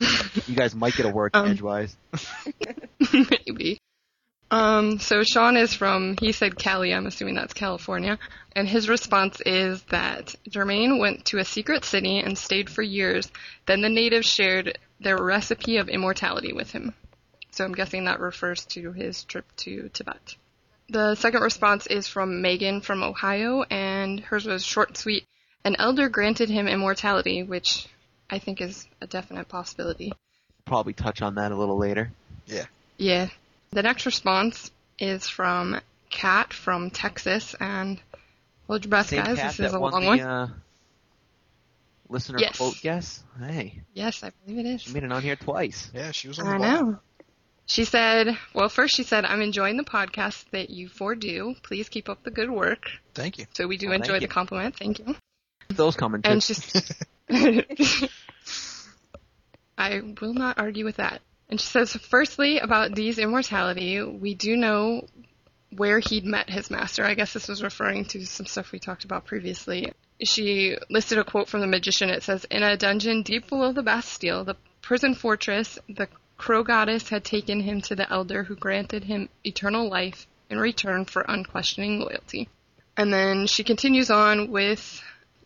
you 0.00 0.54
guys 0.54 0.74
might 0.74 0.94
get 0.94 1.06
a 1.06 1.10
word 1.10 1.30
Um, 1.34 1.48
edgewise. 1.48 1.96
Maybe. 3.12 3.78
Um, 4.50 5.00
so 5.00 5.22
Sean 5.24 5.56
is 5.56 5.74
from, 5.74 6.16
he 6.20 6.32
said 6.32 6.56
Cali, 6.56 6.94
I'm 6.94 7.06
assuming 7.06 7.34
that's 7.34 7.52
California. 7.54 8.18
And 8.54 8.68
his 8.68 8.88
response 8.88 9.40
is 9.44 9.82
that 9.84 10.34
Germain 10.48 10.98
went 10.98 11.24
to 11.26 11.38
a 11.38 11.44
secret 11.44 11.84
city 11.84 12.18
and 12.18 12.38
stayed 12.38 12.70
for 12.70 12.82
years. 12.82 13.30
Then 13.66 13.80
the 13.80 13.88
natives 13.88 14.26
shared 14.26 14.78
their 15.00 15.20
recipe 15.22 15.78
of 15.78 15.88
immortality 15.88 16.52
with 16.52 16.70
him. 16.70 16.94
So 17.50 17.64
I'm 17.64 17.72
guessing 17.72 18.04
that 18.04 18.20
refers 18.20 18.64
to 18.66 18.92
his 18.92 19.24
trip 19.24 19.46
to 19.58 19.88
Tibet. 19.92 20.36
The 20.88 21.16
second 21.16 21.42
response 21.42 21.86
is 21.86 22.06
from 22.06 22.42
Megan 22.42 22.80
from 22.80 23.02
Ohio, 23.02 23.62
and 23.62 24.20
hers 24.20 24.46
was 24.46 24.64
short 24.64 24.90
and 24.90 24.96
sweet. 24.96 25.24
An 25.64 25.74
elder 25.80 26.08
granted 26.08 26.48
him 26.48 26.68
immortality, 26.68 27.42
which 27.42 27.88
I 28.30 28.38
think 28.38 28.60
is 28.60 28.86
a 29.00 29.06
definite 29.06 29.48
possibility. 29.48 30.12
Probably 30.64 30.92
touch 30.92 31.22
on 31.22 31.36
that 31.36 31.52
a 31.52 31.56
little 31.56 31.78
later. 31.78 32.10
Yeah. 32.46 32.64
Yeah. 32.98 33.28
The 33.70 33.82
next 33.82 34.06
response 34.06 34.70
is 34.98 35.28
from 35.28 35.80
Kat 36.10 36.52
from 36.52 36.90
Texas, 36.90 37.54
and 37.60 38.00
hold 38.66 38.84
your 38.84 38.90
breath, 38.90 39.08
Same 39.08 39.24
guys. 39.24 39.36
cat 39.36 39.56
This 39.56 39.66
is 39.66 39.72
that 39.72 39.76
a 39.76 39.80
won 39.80 39.92
long 39.92 40.02
the 40.02 40.06
one. 40.08 40.20
uh, 40.20 40.48
listener 42.08 42.38
Yes. 42.40 42.56
quote 42.56 42.80
guess. 42.80 43.22
Hey, 43.38 43.82
Yes, 43.94 44.22
I 44.22 44.30
believe 44.44 44.64
it 44.64 44.80
she 44.80 44.88
is. 44.88 44.94
made 44.94 45.04
it 45.04 45.12
on 45.12 45.22
here 45.22 45.36
twice. 45.36 45.90
Yeah, 45.94 46.10
she 46.12 46.28
was 46.28 46.38
on 46.38 46.46
the 46.46 46.52
I 46.52 46.58
know. 46.58 46.98
She 47.68 47.84
said, 47.84 48.38
well, 48.54 48.68
first 48.68 48.94
she 48.94 49.02
said, 49.02 49.24
I'm 49.24 49.42
enjoying 49.42 49.76
the 49.76 49.82
podcast 49.82 50.44
that 50.50 50.70
you 50.70 50.88
four 50.88 51.16
do. 51.16 51.56
Please 51.64 51.88
keep 51.88 52.08
up 52.08 52.22
the 52.22 52.30
good 52.30 52.48
work. 52.50 52.88
Thank 53.14 53.38
you. 53.38 53.46
So 53.54 53.66
we 53.66 53.76
do 53.76 53.88
Oh, 53.88 53.92
enjoy 53.92 54.20
the 54.20 54.28
compliment. 54.28 54.76
Thank 54.76 55.00
you. 55.00 55.16
Those 55.68 55.96
coming 55.96 56.22
too. 56.22 56.30
And 56.30 56.42
she's, 56.42 56.60
I 59.78 60.00
will 60.20 60.34
not 60.34 60.58
argue 60.58 60.84
with 60.84 60.96
that. 60.96 61.20
And 61.48 61.60
she 61.60 61.66
says, 61.66 61.92
firstly, 61.92 62.58
about 62.58 62.94
Dee's 62.94 63.18
immortality, 63.18 64.02
we 64.02 64.34
do 64.34 64.56
know 64.56 65.06
where 65.70 65.98
he'd 65.98 66.24
met 66.24 66.50
his 66.50 66.70
master. 66.70 67.04
I 67.04 67.14
guess 67.14 67.32
this 67.32 67.48
was 67.48 67.62
referring 67.62 68.04
to 68.06 68.24
some 68.26 68.46
stuff 68.46 68.72
we 68.72 68.78
talked 68.78 69.04
about 69.04 69.26
previously. 69.26 69.92
She 70.22 70.76
listed 70.88 71.18
a 71.18 71.24
quote 71.24 71.48
from 71.48 71.60
the 71.60 71.66
magician. 71.66 72.10
It 72.10 72.22
says, 72.22 72.44
In 72.44 72.62
a 72.62 72.76
dungeon 72.76 73.22
deep 73.22 73.48
below 73.48 73.72
the 73.72 73.82
Bastille, 73.82 74.44
the 74.44 74.56
prison 74.80 75.14
fortress, 75.14 75.78
the 75.88 76.08
crow 76.38 76.62
goddess 76.62 77.08
had 77.08 77.24
taken 77.24 77.60
him 77.60 77.80
to 77.82 77.94
the 77.94 78.10
elder 78.10 78.44
who 78.44 78.56
granted 78.56 79.04
him 79.04 79.28
eternal 79.44 79.88
life 79.88 80.26
in 80.48 80.58
return 80.58 81.04
for 81.04 81.24
unquestioning 81.28 82.00
loyalty. 82.00 82.48
And 82.96 83.12
then 83.12 83.46
she 83.46 83.64
continues 83.64 84.10
on 84.10 84.50
with 84.50 85.02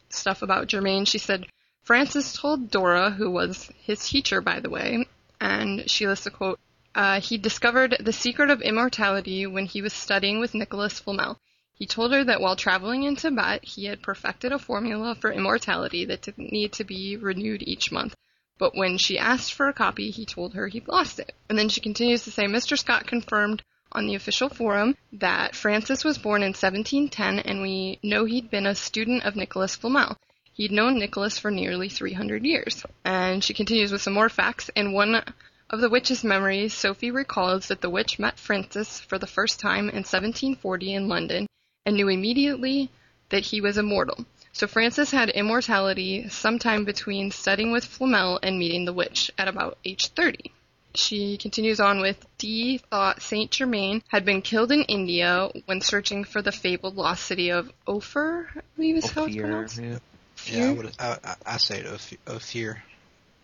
stuff 0.08 0.42
about 0.42 0.68
Germain. 0.68 1.04
She 1.04 1.18
said, 1.18 1.46
Francis 1.82 2.32
told 2.34 2.70
Dora, 2.70 3.10
who 3.10 3.30
was 3.30 3.70
his 3.82 4.06
teacher, 4.06 4.40
by 4.40 4.60
the 4.60 4.70
way, 4.70 5.06
and 5.40 5.90
she 5.90 6.06
lists 6.06 6.26
a 6.26 6.30
quote, 6.30 6.60
uh, 6.94 7.20
he 7.20 7.38
discovered 7.38 7.96
the 8.00 8.12
secret 8.12 8.50
of 8.50 8.60
immortality 8.60 9.46
when 9.46 9.66
he 9.66 9.80
was 9.80 9.92
studying 9.92 10.40
with 10.40 10.54
Nicholas 10.54 10.98
Flamel. 10.98 11.38
He 11.72 11.86
told 11.86 12.12
her 12.12 12.22
that 12.24 12.40
while 12.40 12.56
traveling 12.56 13.04
in 13.04 13.16
Tibet, 13.16 13.64
he 13.64 13.86
had 13.86 14.02
perfected 14.02 14.52
a 14.52 14.58
formula 14.58 15.14
for 15.14 15.32
immortality 15.32 16.04
that 16.04 16.20
didn't 16.20 16.52
need 16.52 16.72
to 16.74 16.84
be 16.84 17.16
renewed 17.16 17.62
each 17.62 17.90
month. 17.90 18.14
But 18.58 18.76
when 18.76 18.98
she 18.98 19.18
asked 19.18 19.54
for 19.54 19.68
a 19.68 19.72
copy, 19.72 20.10
he 20.10 20.26
told 20.26 20.52
her 20.52 20.68
he'd 20.68 20.88
lost 20.88 21.18
it. 21.18 21.34
And 21.48 21.58
then 21.58 21.70
she 21.70 21.80
continues 21.80 22.24
to 22.24 22.30
say, 22.30 22.44
Mr. 22.44 22.78
Scott 22.78 23.06
confirmed 23.06 23.62
on 23.92 24.06
the 24.06 24.14
official 24.14 24.50
forum 24.50 24.96
that 25.12 25.54
Francis 25.54 26.04
was 26.04 26.18
born 26.18 26.42
in 26.42 26.48
1710, 26.48 27.38
and 27.38 27.62
we 27.62 27.98
know 28.02 28.26
he'd 28.26 28.50
been 28.50 28.66
a 28.66 28.74
student 28.74 29.24
of 29.24 29.34
Nicholas 29.34 29.74
Flamel. 29.74 30.18
He'd 30.60 30.72
known 30.72 30.98
Nicholas 30.98 31.38
for 31.38 31.50
nearly 31.50 31.88
300 31.88 32.44
years. 32.44 32.84
And 33.02 33.42
she 33.42 33.54
continues 33.54 33.90
with 33.90 34.02
some 34.02 34.12
more 34.12 34.28
facts. 34.28 34.68
In 34.76 34.92
one 34.92 35.24
of 35.70 35.80
the 35.80 35.88
witch's 35.88 36.22
memories, 36.22 36.74
Sophie 36.74 37.10
recalls 37.10 37.68
that 37.68 37.80
the 37.80 37.88
witch 37.88 38.18
met 38.18 38.38
Francis 38.38 39.00
for 39.00 39.18
the 39.18 39.26
first 39.26 39.58
time 39.58 39.88
in 39.88 40.04
1740 40.04 40.92
in 40.92 41.08
London 41.08 41.46
and 41.86 41.96
knew 41.96 42.08
immediately 42.08 42.90
that 43.30 43.46
he 43.46 43.62
was 43.62 43.78
immortal. 43.78 44.26
So 44.52 44.66
Francis 44.66 45.12
had 45.12 45.30
immortality 45.30 46.28
sometime 46.28 46.84
between 46.84 47.30
studying 47.30 47.72
with 47.72 47.86
Flamel 47.86 48.38
and 48.42 48.58
meeting 48.58 48.84
the 48.84 48.92
witch 48.92 49.30
at 49.38 49.48
about 49.48 49.78
age 49.86 50.08
30. 50.08 50.52
She 50.94 51.38
continues 51.38 51.80
on 51.80 52.02
with 52.02 52.26
Dee 52.36 52.76
thought 52.76 53.22
Saint 53.22 53.50
Germain 53.50 54.02
had 54.08 54.26
been 54.26 54.42
killed 54.42 54.72
in 54.72 54.82
India 54.82 55.48
when 55.64 55.80
searching 55.80 56.22
for 56.22 56.42
the 56.42 56.52
fabled 56.52 56.96
lost 56.96 57.24
city 57.24 57.48
of 57.48 57.72
Ophir, 57.86 58.50
I 58.54 58.60
believe 58.76 58.96
is 58.96 59.10
how 59.10 59.24
it's 59.24 59.36
pronounced. 59.36 59.78
yeah. 59.78 59.98
Yeah, 60.46 60.68
I 60.68 60.72
would. 60.72 60.92
I, 60.98 61.18
I, 61.24 61.34
I 61.46 61.56
say 61.58 61.80
it 61.80 61.86
of, 61.86 62.12
of 62.26 62.42
fear. 62.42 62.82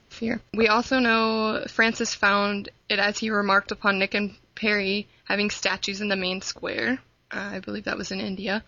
Fear. 0.09 0.41
We 0.55 0.69
also 0.69 0.99
know 0.99 1.65
Francis 1.69 2.15
found 2.15 2.71
it 2.88 2.99
as 2.99 3.19
he 3.19 3.31
remarked 3.31 3.71
upon 3.71 3.99
Nick 3.99 4.15
and 4.15 4.35
Perry 4.55 5.09
having 5.25 5.50
statues 5.50 6.00
in 6.00 6.09
the 6.09 6.17
main 6.17 6.41
square. 6.41 6.99
Uh, 7.31 7.50
I 7.55 7.61
believe 7.61 7.85
that 7.85 7.99
was 7.99 8.12
in 8.12 8.21
India. 8.21 8.65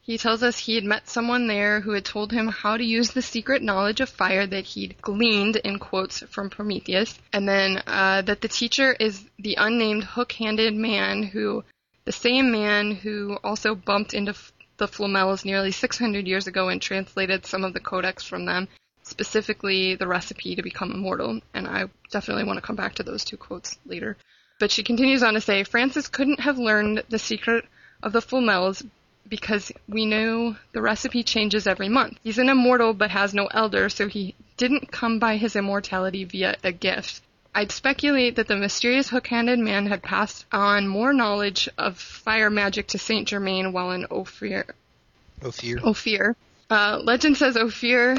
He 0.00 0.18
tells 0.18 0.42
us 0.42 0.58
he 0.58 0.74
had 0.74 0.84
met 0.84 1.08
someone 1.08 1.46
there 1.46 1.80
who 1.80 1.92
had 1.92 2.04
told 2.04 2.30
him 2.30 2.48
how 2.48 2.76
to 2.76 2.84
use 2.84 3.12
the 3.12 3.22
secret 3.22 3.62
knowledge 3.62 4.00
of 4.00 4.10
fire 4.10 4.46
that 4.46 4.64
he'd 4.64 5.00
gleaned 5.00 5.56
in 5.56 5.78
quotes 5.78 6.22
from 6.24 6.50
Prometheus, 6.50 7.18
and 7.32 7.48
then 7.48 7.82
uh, 7.86 8.20
that 8.22 8.42
the 8.42 8.48
teacher 8.48 8.92
is 9.00 9.24
the 9.38 9.56
unnamed 9.58 10.04
hook-handed 10.04 10.74
man 10.74 11.22
who, 11.22 11.64
the 12.04 12.12
same 12.12 12.52
man 12.52 12.90
who 12.90 13.38
also 13.42 13.74
bumped 13.74 14.12
into 14.12 14.34
the 14.76 14.88
Flamels 14.88 15.44
nearly 15.44 15.70
600 15.70 16.26
years 16.26 16.46
ago 16.46 16.68
and 16.68 16.80
translated 16.80 17.46
some 17.46 17.64
of 17.64 17.72
the 17.72 17.80
codex 17.80 18.24
from 18.24 18.44
them 18.44 18.68
specifically 19.04 19.94
the 19.94 20.06
recipe 20.06 20.56
to 20.56 20.62
become 20.62 20.90
immortal, 20.90 21.40
and 21.52 21.68
I 21.68 21.84
definitely 22.10 22.44
want 22.44 22.56
to 22.56 22.66
come 22.66 22.76
back 22.76 22.94
to 22.94 23.02
those 23.02 23.24
two 23.24 23.36
quotes 23.36 23.78
later. 23.86 24.16
But 24.58 24.70
she 24.70 24.82
continues 24.82 25.22
on 25.22 25.34
to 25.34 25.40
say, 25.40 25.62
Francis 25.62 26.08
couldn't 26.08 26.40
have 26.40 26.58
learned 26.58 27.04
the 27.08 27.18
secret 27.18 27.66
of 28.02 28.12
the 28.12 28.22
Flamels 28.22 28.84
because 29.28 29.72
we 29.88 30.06
know 30.06 30.56
the 30.72 30.82
recipe 30.82 31.22
changes 31.22 31.66
every 31.66 31.88
month. 31.88 32.18
He's 32.22 32.38
an 32.38 32.48
immortal 32.48 32.92
but 32.92 33.10
has 33.10 33.34
no 33.34 33.46
elder, 33.46 33.88
so 33.88 34.08
he 34.08 34.34
didn't 34.56 34.92
come 34.92 35.18
by 35.18 35.36
his 35.36 35.56
immortality 35.56 36.24
via 36.24 36.56
a 36.62 36.72
gift. 36.72 37.22
I'd 37.54 37.70
speculate 37.70 38.36
that 38.36 38.48
the 38.48 38.56
mysterious 38.56 39.08
hook-handed 39.08 39.58
man 39.58 39.86
had 39.86 40.02
passed 40.02 40.44
on 40.50 40.88
more 40.88 41.12
knowledge 41.12 41.68
of 41.78 41.96
fire 41.98 42.50
magic 42.50 42.88
to 42.88 42.98
Saint 42.98 43.28
Germain 43.28 43.72
while 43.72 43.92
in 43.92 44.06
Ophir, 44.10 44.66
Of 45.40 45.54
fear. 45.54 45.78
Ophir. 45.84 46.36
Uh, 46.68 47.00
legend 47.02 47.36
says 47.36 47.56
Ophir 47.56 48.16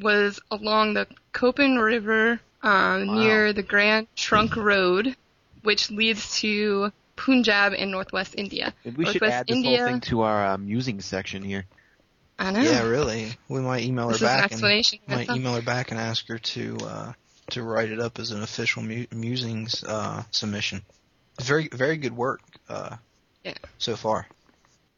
was 0.00 0.38
along 0.50 0.94
the 0.94 1.08
Kopan 1.32 1.82
River 1.82 2.40
uh, 2.62 2.98
near 2.98 3.52
the 3.52 3.64
Grand 3.64 4.06
Trunk 4.14 4.54
Road, 4.54 5.16
which 5.62 5.90
leads 5.90 6.38
to 6.40 6.92
Punjab 7.16 7.72
in 7.72 7.90
northwest 7.90 8.34
India. 8.38 8.72
Maybe 8.84 8.96
we 8.98 9.04
should 9.06 9.22
Northwest 9.22 9.34
add 9.40 9.46
this 9.48 9.56
India. 9.56 9.78
whole 9.78 9.86
thing 9.88 10.00
to 10.02 10.20
our 10.22 10.46
uh, 10.46 10.58
musing 10.58 11.00
section 11.00 11.42
here. 11.42 11.64
I 12.38 12.52
know. 12.52 12.60
Yeah, 12.60 12.84
really. 12.84 13.32
We 13.48 13.60
might 13.60 13.82
email 13.82 14.06
her 14.06 14.12
This 14.12 14.22
is 14.22 14.22
an 14.22 14.28
back 14.28 14.42
and 14.44 14.52
explanation. 14.52 14.98
might 15.08 15.30
email 15.30 15.54
her 15.56 15.62
back 15.62 15.90
and 15.90 15.98
ask 16.00 16.26
her 16.28 16.38
to 16.38 16.76
uh, 16.84 17.12
to 17.52 17.62
write 17.62 17.90
it 17.90 18.00
up 18.00 18.18
as 18.18 18.30
an 18.30 18.42
official 18.42 18.82
mu- 18.82 19.06
musings 19.12 19.82
uh, 19.84 20.22
submission. 20.30 20.82
Very 21.40 21.68
very 21.68 21.96
good 21.96 22.16
work 22.16 22.40
uh, 22.68 22.96
Yeah. 23.44 23.54
so 23.78 23.96
far. 23.96 24.26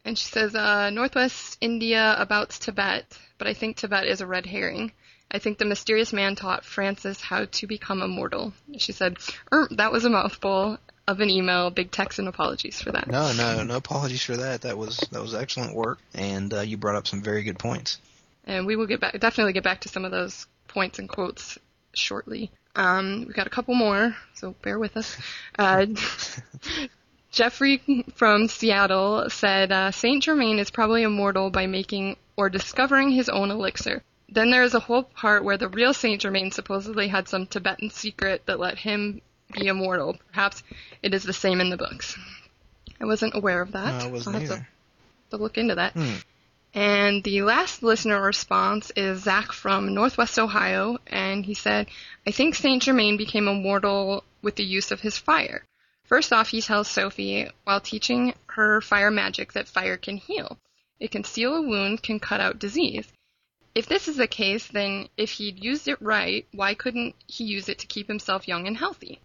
And 0.04 0.18
she 0.18 0.26
says, 0.26 0.54
uh, 0.54 0.90
Northwest 0.90 1.56
India 1.62 2.14
about 2.18 2.50
Tibet, 2.50 3.06
but 3.38 3.46
I 3.46 3.54
think 3.54 3.76
Tibet 3.76 4.06
is 4.06 4.20
a 4.20 4.26
red 4.26 4.44
herring. 4.44 4.92
I 5.30 5.38
think 5.38 5.56
the 5.56 5.64
mysterious 5.64 6.12
man 6.12 6.37
taught 6.37 6.64
Francis 6.64 7.20
how 7.20 7.46
to 7.46 7.66
become 7.66 8.02
immortal. 8.02 8.52
She 8.76 8.92
said, 8.92 9.16
er, 9.50 9.66
that 9.70 9.92
was 9.92 10.04
a 10.04 10.11
mouthful 10.11 10.78
of 11.08 11.20
an 11.20 11.30
email. 11.30 11.70
Big 11.70 11.90
text 11.90 12.18
and 12.18 12.28
apologies 12.28 12.80
for 12.82 12.92
that. 12.92 13.08
No, 13.08 13.32
no, 13.32 13.64
no 13.64 13.76
apologies 13.76 14.23
for 14.23 14.37
that. 14.37 14.61
That 14.62 14.76
was 14.76 14.99
that 15.11 15.23
was 15.23 15.34
excellent 15.34 15.75
work, 15.75 15.99
and 16.14 16.52
uh, 16.52 16.61
you 16.61 16.76
brought 16.76 16.96
up 16.96 17.06
some 17.06 17.23
very 17.23 17.42
good 17.42 17.58
points. 17.58 17.99
And 18.46 18.66
we 18.66 18.76
will 18.76 18.87
get 18.87 19.00
back, 19.00 19.18
definitely 19.18 19.54
get 19.54 19.64
back 19.64 19.80
to 19.80 19.88
some 19.88 20.04
of 20.04 20.11
those 20.11 20.46
points 20.68 20.99
and 20.99 21.08
quotes 21.08 21.58
shortly. 21.96 22.50
Um, 22.76 23.24
we've 23.26 23.36
got 23.36 23.46
a 23.46 23.50
couple 23.50 23.74
more, 23.74 24.16
so 24.34 24.54
bear 24.62 24.78
with 24.78 24.96
us. 24.96 25.16
Uh, 25.58 25.86
Jeffrey 27.30 28.04
from 28.14 28.46
Seattle 28.48 29.28
said 29.28 29.72
uh, 29.72 29.90
Saint 29.90 30.22
Germain 30.22 30.58
is 30.60 30.70
probably 30.70 31.02
immortal 31.02 31.50
by 31.50 31.66
making 31.66 32.16
or 32.36 32.48
discovering 32.48 33.10
his 33.10 33.28
own 33.28 33.50
elixir. 33.50 34.02
Then 34.28 34.50
there 34.50 34.62
is 34.62 34.74
a 34.74 34.80
whole 34.80 35.02
part 35.02 35.44
where 35.44 35.56
the 35.56 35.68
real 35.68 35.92
Saint 35.94 36.20
Germain 36.20 36.50
supposedly 36.52 37.08
had 37.08 37.28
some 37.28 37.46
Tibetan 37.46 37.90
secret 37.90 38.42
that 38.46 38.60
let 38.60 38.78
him 38.78 39.20
be 39.52 39.66
immortal. 39.66 40.16
Perhaps 40.32 40.62
it 41.02 41.12
is 41.12 41.24
the 41.24 41.32
same 41.32 41.60
in 41.60 41.70
the 41.70 41.76
books. 41.76 42.16
I 43.00 43.04
wasn't 43.04 43.34
aware 43.34 43.60
of 43.60 43.72
that. 43.72 43.98
No, 44.00 44.08
I 44.08 44.10
wasn't 44.10 44.36
I'll 44.36 44.40
have 44.40 44.48
to- 44.50 44.54
either. 44.56 44.68
to 45.30 45.36
look 45.36 45.58
into 45.58 45.74
that. 45.74 45.92
Hmm. 45.94 46.14
And 46.74 47.22
the 47.22 47.42
last 47.42 47.84
listener 47.84 48.20
response 48.20 48.90
is 48.96 49.22
Zach 49.22 49.52
from 49.52 49.94
Northwest 49.94 50.40
Ohio, 50.40 50.98
and 51.06 51.46
he 51.46 51.54
said, 51.54 51.86
I 52.26 52.32
think 52.32 52.56
Saint 52.56 52.82
Germain 52.82 53.16
became 53.16 53.46
immortal 53.46 54.24
with 54.42 54.56
the 54.56 54.64
use 54.64 54.90
of 54.90 55.00
his 55.00 55.16
fire. 55.16 55.64
First 56.02 56.32
off, 56.32 56.48
he 56.48 56.60
tells 56.60 56.88
Sophie, 56.88 57.48
while 57.62 57.80
teaching 57.80 58.34
her 58.46 58.80
fire 58.80 59.12
magic, 59.12 59.52
that 59.52 59.68
fire 59.68 59.96
can 59.96 60.16
heal. 60.16 60.58
It 60.98 61.12
can 61.12 61.22
seal 61.22 61.54
a 61.54 61.62
wound, 61.62 62.02
can 62.02 62.18
cut 62.18 62.40
out 62.40 62.58
disease. 62.58 63.12
If 63.76 63.86
this 63.86 64.08
is 64.08 64.16
the 64.16 64.26
case, 64.26 64.66
then 64.66 65.08
if 65.16 65.30
he'd 65.30 65.62
used 65.62 65.86
it 65.86 66.02
right, 66.02 66.44
why 66.50 66.74
couldn't 66.74 67.14
he 67.28 67.44
use 67.44 67.68
it 67.68 67.78
to 67.78 67.86
keep 67.86 68.08
himself 68.08 68.48
young 68.48 68.66
and 68.66 68.76
healthy? 68.76 69.20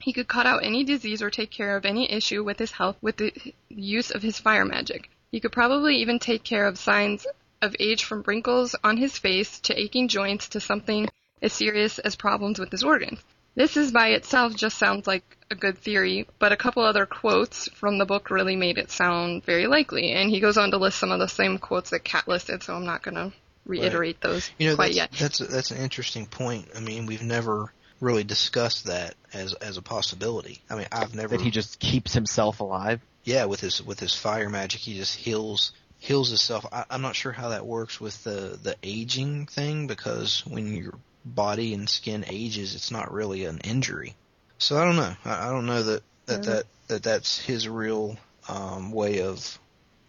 He 0.00 0.14
could 0.14 0.28
cut 0.28 0.46
out 0.46 0.64
any 0.64 0.84
disease 0.84 1.20
or 1.20 1.30
take 1.30 1.50
care 1.50 1.76
of 1.76 1.84
any 1.84 2.10
issue 2.10 2.42
with 2.42 2.58
his 2.58 2.72
health 2.72 2.96
with 3.02 3.18
the 3.18 3.54
use 3.68 4.10
of 4.10 4.22
his 4.22 4.38
fire 4.38 4.64
magic. 4.64 5.10
He 5.34 5.40
could 5.40 5.50
probably 5.50 5.96
even 5.96 6.20
take 6.20 6.44
care 6.44 6.64
of 6.64 6.78
signs 6.78 7.26
of 7.60 7.74
age 7.80 8.04
from 8.04 8.22
wrinkles 8.24 8.76
on 8.84 8.96
his 8.96 9.18
face 9.18 9.58
to 9.62 9.76
aching 9.76 10.06
joints 10.06 10.50
to 10.50 10.60
something 10.60 11.08
as 11.42 11.52
serious 11.52 11.98
as 11.98 12.14
problems 12.14 12.60
with 12.60 12.70
his 12.70 12.84
organs. 12.84 13.18
This 13.56 13.76
is 13.76 13.90
by 13.90 14.10
itself 14.10 14.54
just 14.54 14.78
sounds 14.78 15.08
like 15.08 15.24
a 15.50 15.56
good 15.56 15.76
theory, 15.78 16.28
but 16.38 16.52
a 16.52 16.56
couple 16.56 16.84
other 16.84 17.04
quotes 17.04 17.68
from 17.70 17.98
the 17.98 18.04
book 18.04 18.30
really 18.30 18.54
made 18.54 18.78
it 18.78 18.92
sound 18.92 19.44
very 19.44 19.66
likely. 19.66 20.12
And 20.12 20.30
he 20.30 20.38
goes 20.38 20.56
on 20.56 20.70
to 20.70 20.76
list 20.76 21.00
some 21.00 21.10
of 21.10 21.18
the 21.18 21.26
same 21.26 21.58
quotes 21.58 21.90
that 21.90 22.04
Kat 22.04 22.28
listed, 22.28 22.62
so 22.62 22.76
I'm 22.76 22.86
not 22.86 23.02
going 23.02 23.16
to 23.16 23.32
reiterate 23.66 24.20
those 24.20 24.48
You 24.56 24.68
know, 24.68 24.76
quite 24.76 24.94
that's, 24.94 24.96
yet. 24.96 25.10
that's 25.18 25.40
a, 25.40 25.46
that's 25.46 25.70
an 25.72 25.78
interesting 25.78 26.26
point. 26.26 26.68
I 26.76 26.78
mean, 26.78 27.06
we've 27.06 27.24
never 27.24 27.72
really 27.98 28.22
discussed 28.22 28.84
that 28.84 29.16
as 29.32 29.52
as 29.54 29.78
a 29.78 29.82
possibility. 29.82 30.62
I 30.70 30.76
mean, 30.76 30.86
I've 30.92 31.12
never. 31.12 31.36
That 31.36 31.40
he 31.42 31.50
just 31.50 31.80
keeps 31.80 32.14
himself 32.14 32.60
alive. 32.60 33.00
Yeah, 33.24 33.46
with 33.46 33.60
his 33.60 33.82
with 33.82 34.00
his 34.00 34.14
fire 34.14 34.48
magic, 34.48 34.80
he 34.80 34.96
just 34.96 35.16
heals 35.16 35.72
heals 35.98 36.28
himself. 36.28 36.66
I, 36.72 36.84
I'm 36.90 37.02
not 37.02 37.16
sure 37.16 37.32
how 37.32 37.48
that 37.50 37.66
works 37.66 38.00
with 38.00 38.22
the 38.24 38.58
the 38.62 38.76
aging 38.82 39.46
thing 39.46 39.86
because 39.86 40.44
when 40.46 40.74
your 40.74 40.94
body 41.24 41.72
and 41.74 41.88
skin 41.88 42.24
ages, 42.28 42.74
it's 42.74 42.90
not 42.90 43.12
really 43.12 43.44
an 43.46 43.58
injury. 43.64 44.14
So 44.58 44.76
I 44.76 44.84
don't 44.84 44.96
know. 44.96 45.14
I, 45.24 45.48
I 45.48 45.50
don't 45.50 45.66
know 45.66 45.82
that 45.82 46.02
that, 46.26 46.44
Yeah. 46.44 46.50
that 46.54 46.64
that 46.88 47.02
that's 47.02 47.38
his 47.38 47.66
real 47.68 48.16
um, 48.48 48.92
way 48.92 49.22
of 49.22 49.58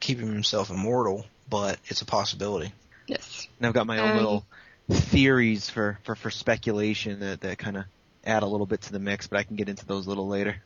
keeping 0.02 0.28
himself 0.28 0.70
immortal, 0.70 1.26
but 1.50 1.80
it's 1.88 2.02
a 2.02 2.06
possibility. 2.06 2.74
Yes. 3.08 3.48
And 3.60 3.68
I've 3.68 3.74
got 3.74 3.88
my 3.88 4.00
own 4.00 4.10
Um, 4.12 4.18
little 4.18 4.46
theories 4.90 5.70
for, 5.70 6.00
for, 6.04 6.16
for 6.16 6.30
speculation 6.30 7.22
that, 7.22 7.42
that 7.42 7.58
kind 7.58 7.78
of 7.78 7.86
add 8.24 8.44
a 8.44 8.46
little 8.46 8.66
bit 8.66 8.82
to 8.82 8.92
the 8.92 9.00
mix, 9.00 9.28
but 9.28 9.40
I 9.40 9.44
can 9.44 9.56
get 9.56 9.70
into 9.70 9.86
those 9.86 10.06
a 10.06 10.10
little 10.10 10.28
later. 10.28 10.58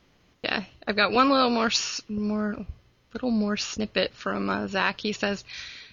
Yeah, 0.42 0.64
I've 0.86 0.96
got 0.96 1.12
one 1.12 1.30
little 1.30 1.50
more, 1.50 1.70
more, 2.08 2.56
little 3.12 3.30
more 3.30 3.56
snippet 3.56 4.14
from 4.14 4.48
uh, 4.48 4.66
Zach. 4.68 5.00
He 5.00 5.12
says, 5.12 5.44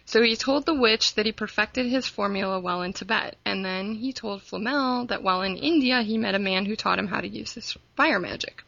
so 0.05 0.21
he 0.21 0.37
told 0.37 0.65
the 0.65 0.73
witch 0.73 1.15
that 1.15 1.25
he 1.25 1.33
perfected 1.33 1.85
his 1.85 2.07
formula 2.07 2.61
while 2.61 2.81
in 2.81 2.93
Tibet, 2.93 3.35
and 3.43 3.65
then 3.65 3.95
he 3.95 4.13
told 4.13 4.41
Flamel 4.41 5.05
that 5.07 5.21
while 5.21 5.41
in 5.41 5.57
India 5.57 6.01
he 6.01 6.17
met 6.17 6.33
a 6.33 6.39
man 6.39 6.65
who 6.65 6.77
taught 6.77 6.97
him 6.97 7.07
how 7.07 7.19
to 7.19 7.27
use 7.27 7.51
his 7.51 7.75
fire 7.97 8.19
magic. 8.19 8.63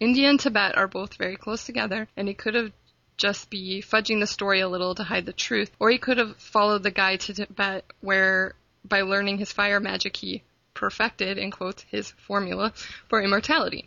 India 0.00 0.28
and 0.28 0.40
Tibet 0.40 0.76
are 0.76 0.88
both 0.88 1.14
very 1.14 1.36
close 1.36 1.64
together, 1.64 2.08
and 2.16 2.26
he 2.26 2.34
could 2.34 2.56
have 2.56 2.72
just 3.16 3.50
be 3.50 3.80
fudging 3.80 4.18
the 4.18 4.26
story 4.26 4.58
a 4.58 4.68
little 4.68 4.96
to 4.96 5.04
hide 5.04 5.26
the 5.26 5.32
truth, 5.32 5.70
or 5.78 5.90
he 5.90 5.98
could 5.98 6.18
have 6.18 6.36
followed 6.38 6.82
the 6.82 6.90
guide 6.90 7.20
to 7.20 7.34
Tibet 7.34 7.84
where, 8.00 8.54
by 8.84 9.02
learning 9.02 9.38
his 9.38 9.52
fire 9.52 9.78
magic, 9.78 10.16
he 10.16 10.42
perfected, 10.74 11.38
in 11.38 11.52
quotes, 11.52 11.82
his 11.82 12.10
formula 12.26 12.72
for 13.08 13.22
immortality. 13.22 13.86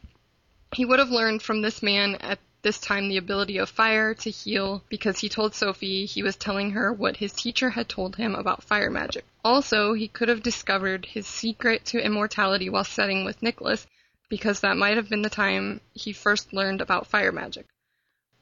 He 0.74 0.86
would 0.86 1.00
have 1.00 1.12
learned 1.12 1.42
from 1.42 1.62
this 1.62 1.84
man 1.84 2.16
at 2.16 2.40
this 2.64 2.80
time 2.80 3.10
the 3.10 3.18
ability 3.18 3.58
of 3.58 3.70
fire 3.70 4.14
to 4.14 4.30
heal 4.30 4.84
because 4.90 5.20
he 5.20 5.30
told 5.30 5.54
Sophie 5.54 6.06
he 6.06 6.24
was 6.24 6.36
telling 6.36 6.72
her 6.72 6.92
what 6.92 7.18
his 7.18 7.34
teacher 7.34 7.70
had 7.70 7.90
told 7.90 8.16
him 8.16 8.34
about 8.36 8.64
fire 8.64 8.90
magic. 8.90 9.26
Also, 9.44 9.94
he 9.94 10.08
could 10.08 10.30
have 10.30 10.42
discovered 10.42 11.06
his 11.06 11.28
secret 11.28 11.86
to 11.86 12.04
immortality 12.04 12.70
while 12.70 12.86
setting 12.86 13.26
with 13.26 13.44
Nicholas 13.44 13.86
because 14.30 14.62
that 14.62 14.78
might 14.78 14.96
have 14.96 15.10
been 15.10 15.22
the 15.22 15.30
time 15.30 15.82
he 15.94 16.14
first 16.14 16.54
learned 16.54 16.82
about 16.82 17.08
fire 17.08 17.32
magic. 17.32 17.68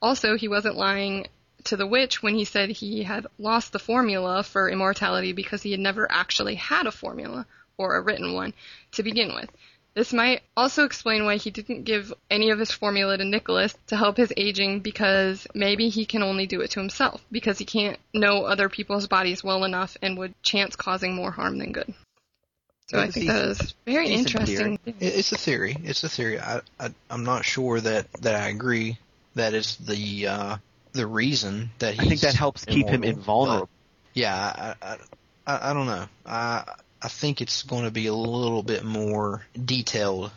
Also, 0.01 0.37
he 0.37 0.47
wasn't 0.47 0.77
lying 0.77 1.27
to 1.63 1.75
the 1.75 1.87
witch 1.87 2.23
when 2.23 2.35
he 2.35 2.45
said 2.45 2.69
he 2.69 3.03
had 3.03 3.27
lost 3.37 3.71
the 3.71 3.79
formula 3.79 4.43
for 4.43 4.69
immortality 4.69 5.33
because 5.33 5.63
he 5.63 5.71
had 5.71 5.79
never 5.79 6.09
actually 6.11 6.55
had 6.55 6.87
a 6.87 6.91
formula 6.91 7.45
or 7.77 7.95
a 7.95 8.01
written 8.01 8.33
one 8.33 8.53
to 8.91 9.03
begin 9.03 9.33
with. 9.33 9.49
This 9.93 10.13
might 10.13 10.43
also 10.55 10.85
explain 10.85 11.25
why 11.25 11.35
he 11.35 11.51
didn't 11.51 11.83
give 11.83 12.13
any 12.29 12.49
of 12.49 12.59
his 12.59 12.71
formula 12.71 13.17
to 13.17 13.25
Nicholas 13.25 13.75
to 13.87 13.97
help 13.97 14.15
his 14.15 14.31
aging 14.37 14.79
because 14.79 15.45
maybe 15.53 15.89
he 15.89 16.05
can 16.05 16.23
only 16.23 16.47
do 16.47 16.61
it 16.61 16.71
to 16.71 16.79
himself 16.79 17.21
because 17.29 17.57
he 17.57 17.65
can't 17.65 17.99
know 18.13 18.45
other 18.45 18.69
people's 18.69 19.07
bodies 19.07 19.43
well 19.43 19.65
enough 19.65 19.97
and 20.01 20.17
would 20.17 20.33
chance 20.43 20.77
causing 20.77 21.13
more 21.13 21.31
harm 21.31 21.57
than 21.57 21.73
good. 21.73 21.93
So 22.87 22.99
I 22.99 23.09
think 23.09 23.27
that 23.27 23.47
decent- 23.47 23.61
is 23.61 23.75
very 23.85 24.09
interesting. 24.09 24.79
It, 24.85 24.95
it's 24.99 25.31
a 25.33 25.37
theory. 25.37 25.75
It's 25.83 26.03
a 26.03 26.09
theory. 26.09 26.39
I, 26.39 26.61
I 26.79 26.93
I'm 27.09 27.23
not 27.23 27.43
sure 27.43 27.79
that 27.81 28.11
that 28.21 28.35
I 28.35 28.47
agree 28.47 28.97
that 29.35 29.53
is 29.53 29.75
the 29.75 30.27
uh, 30.27 30.57
the 30.93 31.07
reason 31.07 31.69
that 31.79 31.93
he's 31.93 32.05
I 32.05 32.09
think 32.09 32.21
that 32.21 32.35
helps 32.35 32.65
keep 32.65 32.87
him 32.87 33.03
immortal, 33.03 33.19
invulnerable. 33.19 33.69
Yeah, 34.13 34.35
I, 34.35 34.75
I 34.85 34.97
I 35.47 35.69
I 35.69 35.73
don't 35.73 35.85
know. 35.85 36.05
I 36.25 36.63
I 37.01 37.07
think 37.07 37.41
it's 37.41 37.63
going 37.63 37.85
to 37.85 37.91
be 37.91 38.07
a 38.07 38.13
little 38.13 38.61
bit 38.61 38.83
more 38.83 39.45
detailed 39.65 40.31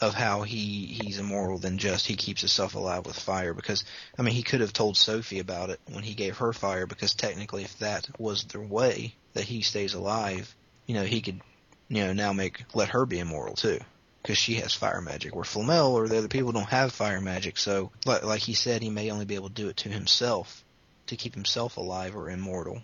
of 0.00 0.14
how 0.14 0.42
he 0.42 0.86
he's 0.86 1.18
immortal 1.18 1.58
than 1.58 1.78
just 1.78 2.06
he 2.06 2.16
keeps 2.16 2.40
himself 2.40 2.74
alive 2.74 3.06
with 3.06 3.18
fire 3.18 3.54
because 3.54 3.84
I 4.18 4.22
mean 4.22 4.34
he 4.34 4.42
could 4.42 4.60
have 4.60 4.72
told 4.72 4.96
Sophie 4.96 5.38
about 5.38 5.70
it 5.70 5.80
when 5.90 6.04
he 6.04 6.14
gave 6.14 6.38
her 6.38 6.52
fire 6.52 6.86
because 6.86 7.14
technically 7.14 7.64
if 7.64 7.78
that 7.78 8.08
was 8.18 8.44
the 8.44 8.60
way 8.60 9.14
that 9.32 9.44
he 9.44 9.62
stays 9.62 9.94
alive, 9.94 10.54
you 10.86 10.94
know, 10.94 11.04
he 11.04 11.20
could 11.20 11.40
you 11.88 12.04
know 12.04 12.12
now 12.12 12.32
make 12.32 12.64
let 12.74 12.90
her 12.90 13.06
be 13.06 13.18
immortal 13.18 13.56
too 13.56 13.78
because 14.22 14.38
she 14.38 14.54
has 14.54 14.72
fire 14.72 15.00
magic. 15.00 15.34
Where 15.34 15.44
Flamel 15.44 15.94
or 15.94 16.08
the 16.08 16.18
other 16.18 16.28
people 16.28 16.52
don't 16.52 16.68
have 16.68 16.92
fire 16.92 17.20
magic 17.20 17.56
so 17.56 17.90
like, 18.04 18.24
like 18.24 18.40
he 18.40 18.54
said 18.54 18.82
he 18.82 18.90
may 18.90 19.10
only 19.10 19.24
be 19.24 19.34
able 19.36 19.48
to 19.48 19.54
do 19.54 19.68
it 19.68 19.78
to 19.78 19.88
himself 19.88 20.64
to 21.06 21.16
keep 21.16 21.34
himself 21.34 21.76
alive 21.76 22.16
or 22.16 22.30
immortal 22.30 22.82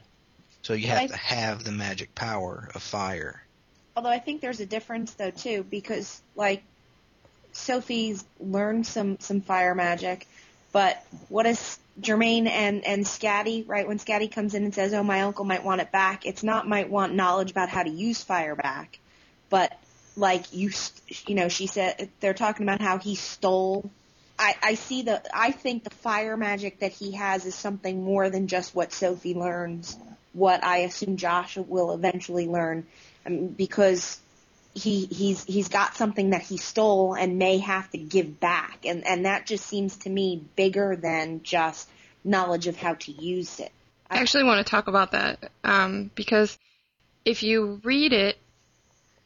so 0.63 0.75
you 0.75 0.89
have 0.89 0.99
I- 1.03 1.07
to 1.09 1.17
have 1.17 1.65
the 1.65 1.73
magic 1.73 2.15
power 2.15 2.71
of 2.75 2.83
fire 2.83 3.43
Although 3.97 4.11
I 4.11 4.19
think 4.19 4.41
there's 4.41 4.61
a 4.61 4.67
difference 4.67 5.13
though 5.15 5.31
too, 5.31 5.65
because 5.69 6.23
like 6.37 6.63
Sophie's 7.53 8.25
learned 8.39 8.87
some 8.87 9.19
some 9.19 9.41
fire 9.41 9.75
magic, 9.75 10.27
but 10.73 11.05
what 11.29 11.47
is 11.47 11.79
Germain 12.01 12.47
and 12.47 12.87
and 12.87 13.05
Scatty, 13.05 13.69
right? 13.69 13.87
When 13.87 13.99
Scatty 13.99 14.31
comes 14.31 14.55
in 14.55 14.65
and 14.65 14.75
says, 14.75 14.95
"Oh, 14.95 15.03
my 15.03 15.23
uncle 15.23 15.45
might 15.45 15.65
want 15.65 15.81
it 15.81 15.91
back," 15.91 16.25
it's 16.25 16.43
not 16.43 16.69
might 16.69 16.89
want 16.89 17.15
knowledge 17.15 17.51
about 17.51 17.69
how 17.69 17.83
to 17.83 17.91
use 17.91 18.23
fire 18.23 18.55
back, 18.55 18.99
but 19.49 19.77
like 20.17 20.53
you, 20.55 20.71
you 21.27 21.35
know, 21.35 21.49
she 21.49 21.67
said 21.67 22.09
they're 22.21 22.35
talking 22.35 22.65
about 22.67 22.81
how 22.81 22.99
he 22.99 23.17
stole. 23.17 23.91
I, 24.39 24.55
I 24.63 24.75
see 24.75 25.03
the. 25.03 25.21
I 25.37 25.51
think 25.51 25.85
the 25.85 25.91
fire 25.91 26.37
magic 26.37 26.79
that 26.79 26.93
he 26.93 27.13
has 27.13 27.45
is 27.45 27.55
something 27.55 28.03
more 28.03 28.31
than 28.31 28.47
just 28.47 28.75
what 28.75 28.93
Sophie 28.93 29.35
learns. 29.35 29.99
What 30.33 30.63
I 30.65 30.79
assume 30.79 31.17
Josh 31.17 31.57
will 31.57 31.93
eventually 31.93 32.47
learn, 32.47 32.87
um, 33.27 33.49
because 33.49 34.21
he 34.75 35.07
he's 35.07 35.45
he's 35.45 35.69
got 35.69 35.97
something 35.97 36.31
that 36.31 36.43
he 36.43 36.57
stole 36.57 37.15
and 37.15 37.39
may 37.39 37.59
have 37.59 37.91
to 37.91 37.99
give 37.99 38.39
back, 38.39 38.81
and 38.85 39.07
and 39.07 39.27
that 39.27 39.47
just 39.47 39.67
seems 39.67 39.97
to 39.99 40.11
me 40.11 40.43
bigger 40.57 40.97
than 40.97 41.43
just 41.43 41.89
knowledge 42.23 42.67
of 42.67 42.77
how 42.77 42.95
to 42.95 43.13
use 43.13 43.61
it. 43.61 43.73
I 44.11 44.19
actually 44.19 44.45
want 44.45 44.65
to 44.65 44.71
talk 44.71 44.89
about 44.89 45.13
that 45.13 45.51
um, 45.65 46.11
because 46.15 46.59
if 47.25 47.43
you 47.43 47.81
read 47.85 48.13
it, 48.13 48.39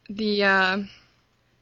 the 0.09 0.45
uh, 0.45 0.79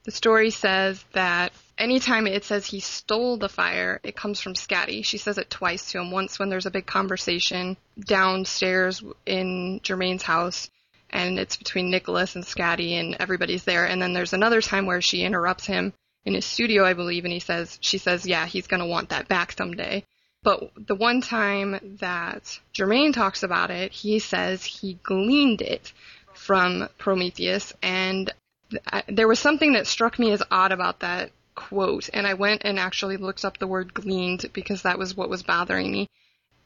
the 0.05 0.11
story 0.11 0.51
says 0.51 1.05
that 1.13 1.53
anytime 1.83 2.29
it 2.29 2.45
says 2.45 2.65
he 2.65 2.79
stole 2.79 3.37
the 3.37 3.49
fire, 3.49 3.99
it 4.05 4.15
comes 4.15 4.41
from 4.41 4.55
Scatty. 4.55 5.05
She 5.05 5.19
says 5.19 5.37
it 5.37 5.51
twice 5.51 5.91
to 5.91 5.99
him. 5.99 6.13
Once 6.13 6.39
when 6.39 6.49
there's 6.49 6.67
a 6.67 6.71
big 6.71 6.87
conversation 6.87 7.77
downstairs 8.01 9.03
in 9.27 9.81
Germain's 9.83 10.23
house, 10.23 10.71
and 11.11 11.39
it's 11.39 11.57
between 11.57 11.91
Nicholas 11.91 12.37
and 12.37 12.45
Scatty, 12.45 12.93
and 12.93 13.17
everybody's 13.19 13.65
there. 13.65 13.85
And 13.85 14.01
then 14.01 14.13
there's 14.13 14.33
another 14.33 14.63
time 14.63 14.87
where 14.87 15.03
she 15.03 15.25
interrupts 15.25 15.67
him 15.67 15.93
in 16.25 16.35
his 16.35 16.47
studio, 16.47 16.85
I 16.85 16.95
believe, 16.95 17.25
and 17.25 17.33
he 17.33 17.41
says, 17.41 17.79
she 17.81 17.99
says, 17.99 18.25
yeah, 18.27 18.47
he's 18.47 18.69
gonna 18.69 18.87
want 18.87 19.09
that 19.09 19.27
back 19.27 19.53
someday. 19.53 20.05
But 20.45 20.71
the 20.77 20.95
one 20.95 21.21
time 21.21 21.97
that 22.01 22.61
Germain 22.73 23.13
talks 23.13 23.43
about 23.43 23.71
it, 23.71 23.93
he 23.93 24.21
says 24.21 24.65
he 24.65 24.99
gleaned 25.03 25.63
it 25.63 25.93
from 26.33 26.89
Prometheus, 26.97 27.73
and 27.83 28.33
th- 28.71 29.05
there 29.09 29.29
was 29.29 29.41
something 29.41 29.73
that 29.73 29.89
struck 29.89 30.19
me 30.19 30.31
as 30.31 30.43
odd 30.51 30.71
about 30.71 31.01
that 31.01 31.31
quote, 31.55 32.09
and 32.13 32.27
I 32.27 32.35
went 32.35 32.63
and 32.65 32.79
actually 32.79 33.17
looked 33.17 33.45
up 33.45 33.59
the 33.59 33.67
word 33.67 33.95
gleaned 33.95 34.47
because 34.53 34.83
that 34.83 34.99
was 34.99 35.17
what 35.17 35.31
was 35.31 35.43
bothering 35.43 35.91
me. 35.91 36.09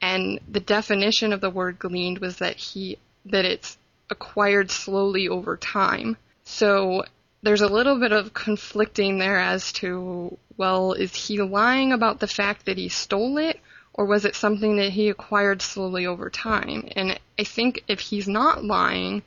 And 0.01 0.39
the 0.47 0.59
definition 0.59 1.33
of 1.33 1.41
the 1.41 1.49
word 1.49 1.79
gleaned 1.79 2.19
was 2.19 2.37
that 2.37 2.55
he 2.55 2.97
that 3.25 3.45
it's 3.45 3.77
acquired 4.09 4.71
slowly 4.71 5.27
over 5.27 5.57
time. 5.57 6.17
So 6.43 7.03
there's 7.43 7.61
a 7.61 7.67
little 7.67 7.99
bit 7.99 8.11
of 8.11 8.33
conflicting 8.33 9.17
there 9.17 9.39
as 9.39 9.71
to 9.73 10.37
well, 10.57 10.93
is 10.93 11.13
he 11.13 11.41
lying 11.41 11.93
about 11.93 12.19
the 12.19 12.27
fact 12.27 12.65
that 12.65 12.77
he 12.77 12.89
stole 12.89 13.37
it, 13.37 13.59
or 13.93 14.05
was 14.05 14.25
it 14.25 14.35
something 14.35 14.77
that 14.77 14.91
he 14.91 15.09
acquired 15.09 15.61
slowly 15.61 16.05
over 16.05 16.29
time? 16.29 16.89
And 16.95 17.19
I 17.37 17.43
think 17.43 17.83
if 17.87 17.99
he's 17.99 18.27
not 18.27 18.63
lying, 18.63 19.23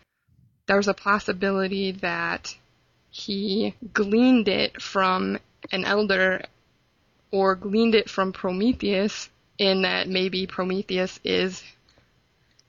there's 0.67 0.89
a 0.89 0.95
possibility 0.95 1.93
that 1.93 2.55
he 3.11 3.75
gleaned 3.93 4.49
it 4.49 4.81
from 4.81 5.39
an 5.73 5.85
elder 5.85 6.43
or 7.31 7.55
gleaned 7.55 7.95
it 7.95 8.11
from 8.11 8.33
Prometheus 8.33 9.29
in 9.59 9.83
that 9.83 10.09
maybe 10.09 10.47
Prometheus 10.47 11.21
is 11.25 11.63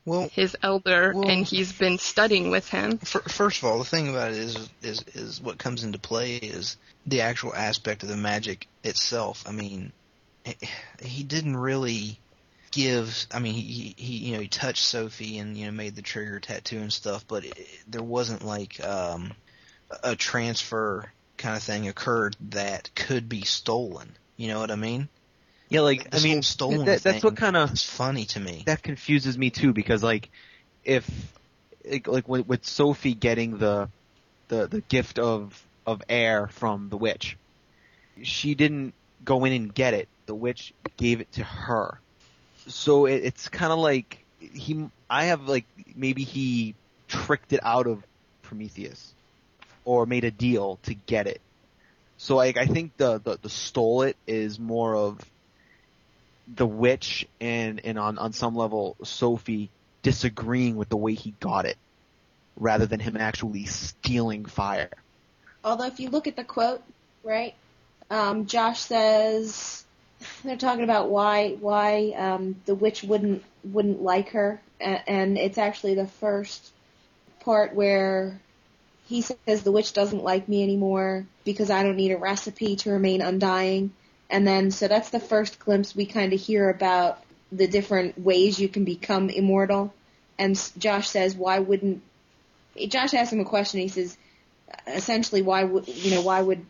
well 0.06 0.30
his 0.34 0.56
elder 0.64 1.14
Well- 1.16 1.30
and 1.30 1.46
he's 1.46 1.72
been 1.72 1.98
studying 1.98 2.50
with 2.52 2.68
him. 2.70 2.98
fir- 3.00 3.22
first 3.22 3.60
of 3.60 3.66
all 3.66 3.78
the 3.80 3.86
thing 3.86 4.10
about 4.10 4.32
it 4.32 4.38
is 4.38 4.70
is 4.82 5.04
is 5.14 5.42
what 5.42 5.58
comes 5.58 5.84
into 5.84 6.00
play 6.00 6.36
is 6.38 6.78
the 7.06 7.22
actual 7.22 7.54
aspect 7.56 8.04
of 8.04 8.10
the 8.10 8.18
magic 8.18 8.68
itself 8.84 9.44
i 9.48 9.52
mean 9.52 9.92
he- 10.44 10.56
he 11.02 11.24
didn't 11.24 11.56
really 11.56 12.18
give 12.72 13.28
i 13.32 13.40
mean 13.40 13.54
he 13.54 13.94
he 13.98 14.14
you 14.18 14.34
know 14.34 14.40
he 14.42 14.48
touched 14.48 14.84
sophie 14.84 15.38
and 15.38 15.56
you 15.58 15.66
know 15.66 15.72
made 15.72 15.96
the 15.96 16.02
trigger 16.02 16.40
tattoo 16.40 16.78
and 16.80 16.92
stuff 16.92 17.24
but 17.28 17.46
it, 17.46 17.68
there 17.88 18.04
wasn't 18.04 18.44
like 18.44 18.84
um 18.84 19.32
a 20.04 20.16
transfer 20.16 21.12
kind 21.42 21.56
of 21.56 21.64
thing 21.64 21.88
occurred 21.88 22.36
that 22.40 22.90
could 22.96 23.28
be 23.28 23.42
stolen 23.42 24.16
you 24.38 24.48
know 24.48 24.60
what 24.60 24.72
i 24.72 24.76
mean 24.76 25.10
Yeah, 25.70 25.82
like 25.82 26.10
This 26.10 26.22
I 26.22 26.28
mean, 26.28 26.42
stolen 26.42 26.86
that, 26.86 27.02
that's 27.04 27.24
what 27.24 27.36
kind 27.36 27.56
of 27.58 27.78
funny 27.80 28.26
to 28.26 28.40
me 28.40 28.64
that 28.66 28.84
confuses 28.84 29.38
me 29.38 29.50
too 29.50 29.74
because 29.74 30.04
like 30.04 30.30
if 30.84 31.06
like, 31.90 32.08
like 32.08 32.28
with, 32.28 32.48
with 32.48 32.66
Sophie 32.66 33.14
getting 33.14 33.58
the 33.58 33.90
the 34.48 34.68
the 34.68 34.82
gift 34.82 35.20
of 35.20 35.68
of 35.86 36.02
air 36.10 36.48
from 36.48 36.90
the 36.90 36.98
witch. 36.98 37.38
She 38.22 38.54
didn't 38.56 38.94
go 39.24 39.46
in 39.46 39.54
and 39.54 39.74
get 39.74 39.94
it. 39.94 40.08
The 40.26 40.36
witch 40.36 40.74
gave 40.98 41.22
it 41.22 41.32
to 41.34 41.44
her. 41.44 42.00
So 42.68 43.06
it, 43.06 43.24
it's 43.24 43.50
kind 43.50 43.72
of 43.72 43.80
like 43.80 44.26
he. 44.40 44.88
I 45.10 45.26
have 45.26 45.48
like 45.48 45.66
maybe 45.96 46.24
he 46.24 46.76
tricked 47.08 47.54
it 47.54 47.60
out 47.64 47.88
of 47.88 48.04
Prometheus, 48.44 49.14
or 49.86 50.06
made 50.06 50.24
a 50.24 50.32
deal 50.32 50.80
to 50.84 50.94
get 50.94 51.28
it. 51.28 51.42
So 52.18 52.36
like 52.36 52.58
I 52.58 52.66
think 52.66 52.96
the 52.98 53.20
the, 53.20 53.40
the 53.42 53.50
stole 53.50 54.04
it 54.04 54.16
is 54.28 54.60
more 54.60 54.96
of 54.96 55.20
the 56.54 56.68
witch 56.68 57.28
and 57.40 57.82
and 57.84 57.98
on 57.98 58.18
on 58.18 58.34
some 58.34 58.56
level 58.56 58.96
Sophie 59.04 59.70
disagreeing 60.04 60.76
with 60.76 60.90
the 60.90 60.98
way 60.98 61.14
he 61.14 61.34
got 61.40 61.66
it 61.66 61.78
rather 62.58 62.86
than 62.86 63.00
him 63.00 63.18
actually 63.18 63.66
stealing 63.66 64.46
fire. 64.46 64.90
Although 65.64 65.86
if 65.86 66.00
you 66.00 66.10
look 66.10 66.28
at 66.28 66.36
the 66.36 66.44
quote, 66.44 66.82
right, 67.24 67.54
um, 68.10 68.46
Josh 68.46 68.80
says 68.82 69.86
they're 70.44 70.58
talking 70.58 70.84
about 70.84 71.10
why 71.10 71.52
why 71.60 72.14
um, 72.18 72.56
the 72.66 72.76
witch 72.76 73.04
wouldn't 73.04 73.44
wouldn't 73.64 74.02
like 74.02 74.30
her, 74.30 74.62
and, 74.80 75.02
and 75.08 75.38
it's 75.38 75.58
actually 75.58 75.96
the 75.96 76.08
first 76.08 76.72
part 77.40 77.74
where 77.74 78.40
he 79.12 79.22
says 79.22 79.64
the 79.64 79.74
witch 79.74 79.92
doesn't 79.92 80.24
like 80.24 80.48
me 80.48 80.64
anymore 80.64 81.26
because 81.44 81.70
I 81.70 81.84
don't 81.84 81.98
need 81.98 82.14
a 82.14 82.18
recipe 82.18 82.78
to 82.78 82.92
remain 82.92 83.22
undying. 83.22 83.92
And 84.30 84.48
then, 84.48 84.72
so 84.72 84.88
that's 84.88 85.10
the 85.10 85.20
first 85.20 85.60
glimpse 85.60 85.94
we 85.94 86.06
kind 86.06 86.32
of 86.32 86.40
hear 86.40 86.70
about 86.70 87.22
the 87.52 87.68
different 87.68 88.18
ways 88.18 88.58
you 88.58 88.70
can 88.70 88.86
become 88.86 89.30
immortal. 89.30 89.94
And 90.40 90.56
Josh 90.78 91.10
says, 91.10 91.36
why 91.36 91.60
wouldn't, 91.60 92.02
Josh 92.88 93.14
asks 93.14 93.34
him 93.34 93.42
a 93.42 93.46
question. 93.46 93.82
He 93.82 93.90
says, 93.90 94.18
essentially, 94.88 95.42
why 95.42 95.66
would, 95.66 95.90
you 95.90 96.12
know, 96.12 96.22
why 96.22 96.42
would 96.42 96.66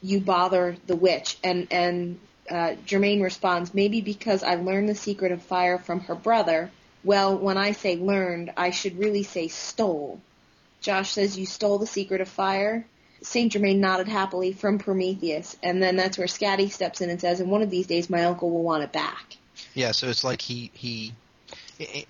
you 0.00 0.18
bother 0.18 0.76
the 0.86 0.96
witch? 0.96 1.36
And, 1.44 1.68
and, 1.70 2.18
uh, 2.50 2.76
Germain 2.86 3.20
responds, 3.20 3.74
maybe 3.74 4.00
because 4.00 4.42
I 4.42 4.54
learned 4.54 4.88
the 4.88 4.94
secret 4.94 5.30
of 5.30 5.42
fire 5.42 5.76
from 5.76 6.00
her 6.00 6.14
brother. 6.14 6.70
Well, 7.04 7.36
when 7.36 7.58
I 7.58 7.72
say 7.72 7.96
learned, 7.96 8.54
I 8.56 8.70
should 8.70 8.98
really 8.98 9.24
say 9.24 9.48
stole. 9.48 10.22
Josh 10.82 11.12
says, 11.12 11.38
you 11.38 11.46
stole 11.46 11.78
the 11.78 11.86
secret 11.86 12.20
of 12.20 12.28
fire. 12.28 12.84
Saint 13.22 13.52
Germain 13.52 13.80
nodded 13.80 14.08
happily 14.08 14.52
from 14.52 14.78
Prometheus, 14.78 15.56
and 15.62 15.80
then 15.80 15.96
that's 15.96 16.18
where 16.18 16.26
Scatty 16.26 16.70
steps 16.70 17.00
in 17.00 17.08
and 17.08 17.20
says, 17.20 17.38
"And 17.38 17.50
one 17.50 17.62
of 17.62 17.70
these 17.70 17.86
days, 17.86 18.10
my 18.10 18.24
uncle 18.24 18.50
will 18.50 18.64
want 18.64 18.82
it 18.82 18.92
back." 18.92 19.36
Yeah, 19.74 19.92
so 19.92 20.08
it's 20.08 20.24
like 20.24 20.42
he 20.42 20.72
he 20.74 21.14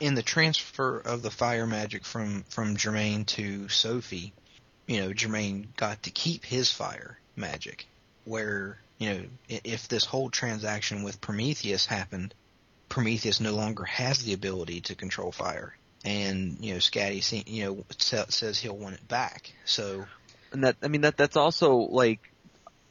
in 0.01 0.15
the 0.15 0.23
transfer 0.23 0.99
of 0.99 1.23
the 1.23 1.31
fire 1.31 1.67
magic 1.67 2.05
from 2.05 2.45
from 2.49 2.77
Germain 2.77 3.27
to 3.27 3.69
Sophie, 3.69 4.33
you 4.87 5.01
know, 5.01 5.13
Germain 5.13 5.69
got 5.77 6.03
to 6.05 6.11
keep 6.11 6.45
his 6.45 6.71
fire 6.71 7.19
magic. 7.37 7.87
Where 8.25 8.79
you 8.99 9.13
know, 9.13 9.25
if 9.49 9.89
this 9.89 10.05
whole 10.05 10.31
transaction 10.31 11.03
with 11.03 11.21
Prometheus 11.21 11.87
happened, 11.87 12.35
Prometheus 12.89 13.41
no 13.41 13.55
longer 13.55 13.85
has 13.85 14.23
the 14.23 14.33
ability 14.33 14.83
to 14.83 14.95
control 14.95 15.33
fire, 15.33 15.77
and 16.05 16.57
you 16.61 16.75
know, 16.75 16.79
Scatty, 16.79 17.23
se- 17.23 17.45
you 17.47 17.65
know, 17.65 17.85
says 17.99 18.59
he'll 18.59 18.77
want 18.77 18.95
it 18.95 19.07
back. 19.09 19.53
So 19.65 20.05
And 20.53 20.65
that 20.65 20.77
I 20.83 20.89
mean 20.89 21.03
that 21.03 21.17
that's 21.17 21.37
also 21.37 21.77
like 21.77 22.21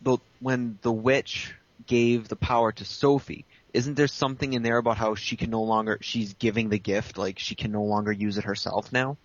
the 0.02 0.17
when 0.39 0.80
the 0.82 0.91
witch 0.91 1.54
gave 1.88 2.28
the 2.28 2.36
power 2.36 2.71
to 2.71 2.86
Sophie. 2.86 3.45
Isn't 3.74 3.95
there 3.95 4.08
something 4.08 4.52
in 4.54 4.63
there 4.63 4.78
about 4.78 4.97
how 4.97 5.15
she 5.15 5.38
can 5.38 5.50
no 5.50 5.63
longer 5.63 5.97
she's 6.02 6.34
giving 6.34 6.69
the 6.69 6.80
gift 6.80 7.17
like 7.17 7.39
she 7.39 7.56
can 7.56 7.71
no 7.71 7.84
longer 7.84 8.12
use 8.12 8.38
it 8.38 8.43
herself 8.43 8.91
now? 8.91 9.17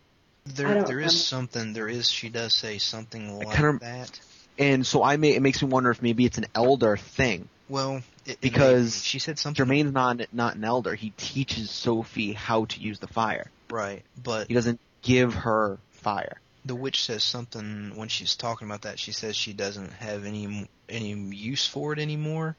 There 0.45 0.73
don't 0.73 0.87
there 0.87 1.01
is 1.01 1.25
something. 1.25 1.73
There 1.73 1.89
is. 1.89 2.09
She 2.09 2.29
does 2.29 2.55
say 2.55 2.79
something 2.79 3.39
like 3.39 3.51
kinda- 3.51 3.79
that. 3.81 4.21
And 4.59 4.87
so 4.87 5.03
I 5.03 5.17
may 5.17 5.35
it 5.35 5.43
makes 5.43 5.63
me 5.63 5.69
wonder 5.69 5.91
if 5.91 6.01
maybe 6.01 6.25
it's 6.25 6.39
an 6.39 6.47
elder 6.55 6.97
thing. 6.97 7.49
Well, 7.69 7.97
it, 8.25 8.33
it 8.33 8.41
Because 8.41 8.97
may 8.97 9.03
she 9.03 9.19
said 9.19 9.39
something 9.39 9.57
Germain's 9.57 9.93
not 9.93 10.33
not 10.33 10.57
an 10.57 10.65
elder. 10.65 10.95
He 10.95 11.11
teaches 11.11 11.71
Sophie 11.71 12.33
how 12.33 12.65
to 12.67 12.81
use 12.81 13.01
the 13.01 13.09
fire. 13.09 13.51
Right, 13.71 14.03
but 14.23 14.49
He 14.49 14.55
doesn't 14.55 14.81
give 15.03 15.35
her 15.35 15.79
fire. 15.91 16.41
the 16.65 16.75
witch 16.75 17.05
says 17.05 17.23
something 17.25 17.93
when 17.97 18.09
she's 18.09 18.35
talking 18.37 18.67
about 18.69 18.83
that. 18.83 18.99
She 18.99 19.13
says 19.13 19.37
she 19.37 19.53
doesn't 19.53 19.93
have 19.95 20.25
any 20.25 20.69
any 20.89 21.13
use 21.13 21.67
for 21.67 21.93
it 21.93 21.99
anymore. 21.99 22.57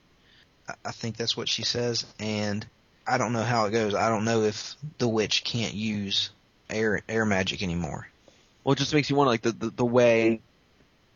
I, 0.67 0.73
I 0.85 0.91
think 0.91 1.17
that's 1.17 1.35
what 1.37 1.49
she 1.49 1.63
says, 1.63 2.05
and 2.19 2.65
I 3.05 3.17
don't 3.17 3.33
know 3.33 3.43
how 3.43 3.65
it 3.65 3.71
goes. 3.71 3.95
I 3.95 4.09
don't 4.09 4.25
know 4.25 4.41
if 4.43 4.75
the 4.97 5.07
witch 5.07 5.43
can't 5.43 5.73
use 5.73 6.29
air 6.69 7.01
air 7.07 7.25
magic 7.25 7.63
anymore. 7.63 8.07
Well, 8.63 8.73
it 8.73 8.79
just 8.79 8.93
makes 8.93 9.09
you 9.09 9.15
wonder, 9.15 9.31
like 9.31 9.41
the 9.41 9.51
the, 9.51 9.69
the 9.69 9.85
way 9.85 10.41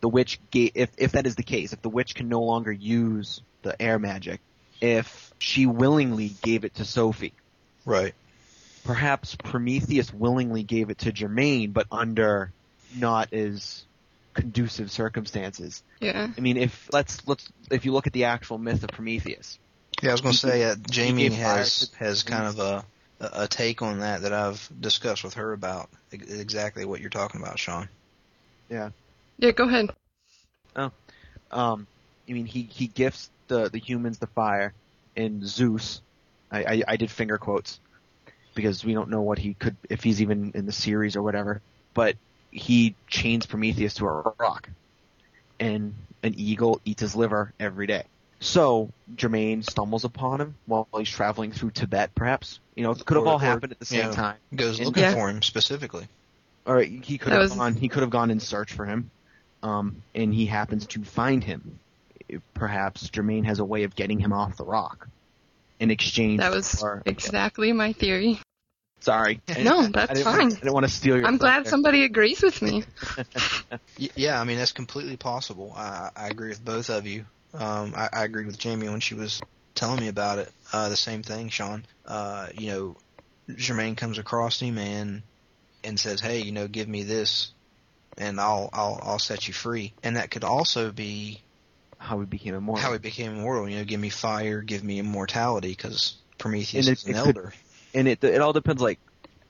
the 0.00 0.08
witch 0.08 0.40
gave, 0.50 0.72
if 0.74 0.90
if 0.96 1.12
that 1.12 1.26
is 1.26 1.36
the 1.36 1.42
case, 1.42 1.72
if 1.72 1.82
the 1.82 1.90
witch 1.90 2.14
can 2.14 2.28
no 2.28 2.40
longer 2.42 2.72
use 2.72 3.42
the 3.62 3.80
air 3.80 3.98
magic, 3.98 4.40
if 4.80 5.32
she 5.38 5.66
willingly 5.66 6.32
gave 6.42 6.64
it 6.64 6.74
to 6.76 6.84
Sophie, 6.84 7.34
Right. 7.84 8.14
Perhaps 8.84 9.36
Prometheus 9.36 10.12
willingly 10.12 10.62
gave 10.62 10.90
it 10.90 10.98
to 10.98 11.12
Germain, 11.12 11.70
but 11.70 11.86
under 11.90 12.50
not 12.96 13.32
as 13.32 13.84
conducive 14.34 14.90
circumstances. 14.90 15.82
Yeah. 16.00 16.28
I 16.36 16.40
mean, 16.40 16.56
if 16.56 16.88
let's 16.92 17.26
let's 17.28 17.48
if 17.70 17.84
you 17.84 17.92
look 17.92 18.06
at 18.06 18.12
the 18.12 18.24
actual 18.24 18.58
myth 18.58 18.82
of 18.82 18.90
Prometheus, 18.90 19.58
Yeah, 20.02 20.10
I 20.10 20.12
was 20.12 20.20
going 20.20 20.32
to 20.32 20.38
say 20.38 20.64
uh, 20.64 20.76
Jamie 20.90 21.28
has 21.28 21.90
has 21.98 22.22
kind 22.22 22.46
of 22.46 22.58
a 22.58 22.84
a 23.20 23.46
take 23.46 23.82
on 23.82 24.00
that 24.00 24.22
that 24.22 24.32
I've 24.32 24.68
discussed 24.80 25.22
with 25.22 25.34
her 25.34 25.52
about 25.52 25.88
exactly 26.10 26.84
what 26.84 27.00
you're 27.00 27.10
talking 27.10 27.40
about, 27.40 27.58
Sean. 27.58 27.88
Yeah, 28.68 28.90
Yeah, 29.38 29.52
go 29.52 29.68
ahead. 29.68 29.90
Oh, 30.74 30.90
um, 31.50 31.86
I 32.28 32.32
mean, 32.32 32.46
he 32.46 32.62
he 32.62 32.88
gifts 32.88 33.30
the 33.46 33.68
the 33.68 33.78
humans 33.78 34.18
the 34.18 34.26
fire, 34.26 34.72
and 35.16 35.46
Zeus, 35.46 36.00
I, 36.50 36.64
I 36.64 36.82
I 36.88 36.96
did 36.96 37.10
finger 37.10 37.38
quotes 37.38 37.78
because 38.54 38.84
we 38.84 38.94
don't 38.94 39.10
know 39.10 39.22
what 39.22 39.38
he 39.38 39.54
could 39.54 39.76
if 39.88 40.02
he's 40.02 40.20
even 40.22 40.52
in 40.54 40.66
the 40.66 40.72
series 40.72 41.16
or 41.16 41.22
whatever, 41.22 41.60
but 41.94 42.16
he 42.50 42.94
chains 43.06 43.46
Prometheus 43.46 43.94
to 43.94 44.06
a 44.06 44.34
rock, 44.38 44.68
and 45.58 45.94
an 46.22 46.34
eagle 46.36 46.80
eats 46.84 47.00
his 47.00 47.14
liver 47.16 47.52
every 47.58 47.86
day. 47.86 48.04
So 48.40 48.90
Germain 49.16 49.62
stumbles 49.62 50.04
upon 50.04 50.40
him 50.40 50.54
while 50.66 50.88
he's 50.96 51.08
traveling 51.08 51.52
through 51.52 51.70
Tibet, 51.70 52.14
perhaps. 52.14 52.58
You 52.74 52.82
know, 52.82 52.90
it 52.90 53.04
could 53.04 53.16
have 53.16 53.24
Or- 53.26 53.30
all 53.30 53.36
or, 53.36 53.40
happened 53.40 53.72
at 53.72 53.78
the 53.78 53.84
same 53.84 53.98
you 54.00 54.04
know, 54.06 54.12
time. 54.12 54.36
Goes 54.54 54.78
And- 54.78 54.86
looking 54.86 55.02
Yeah. 55.04 55.14
for 55.14 55.28
him 55.30 55.42
specifically. 55.42 56.08
Or 56.66 56.80
he 56.80 57.18
could 57.18 57.32
That 57.32 57.40
have 57.40 57.50
was- 57.50 57.54
gone. 57.54 57.74
He 57.74 57.88
could 57.88 58.02
have 58.02 58.10
gone 58.10 58.30
in 58.30 58.40
search 58.40 58.72
for 58.72 58.84
him, 58.84 59.10
um, 59.62 60.02
and 60.14 60.34
he 60.34 60.46
happens 60.46 60.86
to 60.88 61.04
find 61.04 61.42
him. 61.44 61.78
Perhaps 62.54 63.08
Germain 63.10 63.44
has 63.44 63.58
a 63.58 63.64
way 63.64 63.82
of 63.84 63.94
getting 63.94 64.18
him 64.18 64.32
off 64.32 64.56
the 64.56 64.64
rock 64.64 65.08
in 65.80 65.90
exchange 65.90 66.40
That 66.40 66.52
was 66.52 66.74
for. 66.74 67.02
exactly 67.06 67.72
my 67.72 67.92
theory. 67.92 68.40
Sorry. 69.00 69.40
No, 69.58 69.88
that's 69.88 70.12
didn't, 70.12 70.24
fine. 70.24 70.52
I 70.52 70.54
didn't 70.54 70.72
want 70.72 70.86
to 70.86 70.92
steal 70.92 71.16
your. 71.16 71.26
I'm 71.26 71.36
glad 71.36 71.54
thunder. 71.64 71.70
somebody 71.70 72.04
agrees 72.04 72.42
with 72.42 72.62
me. 72.62 72.84
Yeah, 73.96 74.40
I 74.40 74.44
mean 74.44 74.58
that's 74.58 74.72
completely 74.72 75.16
possible. 75.16 75.72
I, 75.76 76.10
I 76.14 76.28
agree 76.28 76.48
with 76.50 76.64
both 76.64 76.88
of 76.90 77.06
you. 77.06 77.24
Um, 77.54 77.94
I, 77.96 78.08
I 78.12 78.24
agreed 78.24 78.46
with 78.46 78.58
Jamie 78.58 78.88
when 78.88 79.00
she 79.00 79.14
was 79.14 79.40
telling 79.74 80.00
me 80.00 80.08
about 80.08 80.38
it. 80.38 80.50
Uh, 80.72 80.88
the 80.88 80.96
same 80.96 81.22
thing, 81.22 81.48
Sean. 81.48 81.84
Uh, 82.06 82.48
you 82.56 82.68
know, 82.68 82.96
Germain 83.54 83.96
comes 83.96 84.18
across 84.18 84.60
him 84.60 84.78
and 84.78 85.22
and 85.84 85.98
says, 85.98 86.20
"Hey, 86.20 86.42
you 86.42 86.52
know, 86.52 86.68
give 86.68 86.88
me 86.88 87.02
this, 87.02 87.52
and 88.16 88.40
I'll 88.40 88.70
I'll 88.72 89.00
I'll 89.02 89.18
set 89.18 89.48
you 89.48 89.54
free." 89.54 89.92
And 90.02 90.16
that 90.16 90.30
could 90.30 90.44
also 90.44 90.92
be 90.92 91.42
how 92.02 92.18
he 92.20 92.26
became 92.26 92.54
immortal. 92.54 92.82
how 92.82 92.92
he 92.92 92.98
became 92.98 93.32
immortal. 93.32 93.68
You 93.68 93.78
know, 93.78 93.84
give 93.84 94.00
me 94.00 94.10
fire, 94.10 94.60
give 94.60 94.82
me 94.84 94.98
immortality, 94.98 95.70
because 95.70 96.16
Prometheus 96.38 96.86
And 96.88 96.92
it- 96.96 96.98
is 97.02 97.06
an 97.06 97.14
elder. 97.14 97.52
and 97.94 98.08
it 98.08 98.22
it 98.24 98.40
all 98.40 98.52
depends. 98.52 98.82
Like 98.82 98.98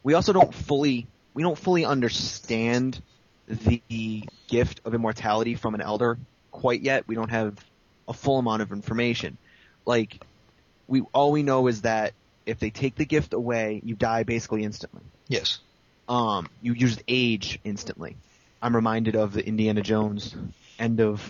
we 0.02 0.14
also 0.14 0.32
don't 0.32 0.52
fully 0.54 1.06
we 1.34 1.42
don't 1.42 1.58
fully 1.58 1.84
understand 1.84 3.00
the 3.48 4.24
gift 4.48 4.80
of 4.84 4.94
immortality 4.94 5.54
from 5.54 5.74
an 5.74 5.80
elder 5.80 6.18
quite 6.50 6.82
yet. 6.82 7.08
We 7.08 7.14
don't 7.14 7.30
have 7.30 7.56
a 8.08 8.12
full 8.12 8.38
amount 8.38 8.62
of 8.62 8.72
information. 8.72 9.38
Like 9.86 10.22
we 10.86 11.00
all 11.12 11.32
we 11.32 11.42
know 11.42 11.66
is 11.68 11.82
that 11.82 12.12
if 12.44 12.58
they 12.58 12.70
take 12.70 12.96
the 12.96 13.04
gift 13.06 13.32
away, 13.34 13.80
you 13.84 13.94
die 13.94 14.24
basically 14.24 14.64
instantly. 14.64 15.02
yes. 15.28 15.58
Um, 16.08 16.48
you 16.60 16.72
you 16.74 16.88
just 16.88 17.02
age 17.08 17.58
instantly. 17.64 18.16
I'm 18.60 18.74
reminded 18.76 19.14
of 19.16 19.32
the 19.32 19.44
Indiana 19.46 19.80
Jones 19.82 20.34
end 20.78 21.00
of 21.00 21.22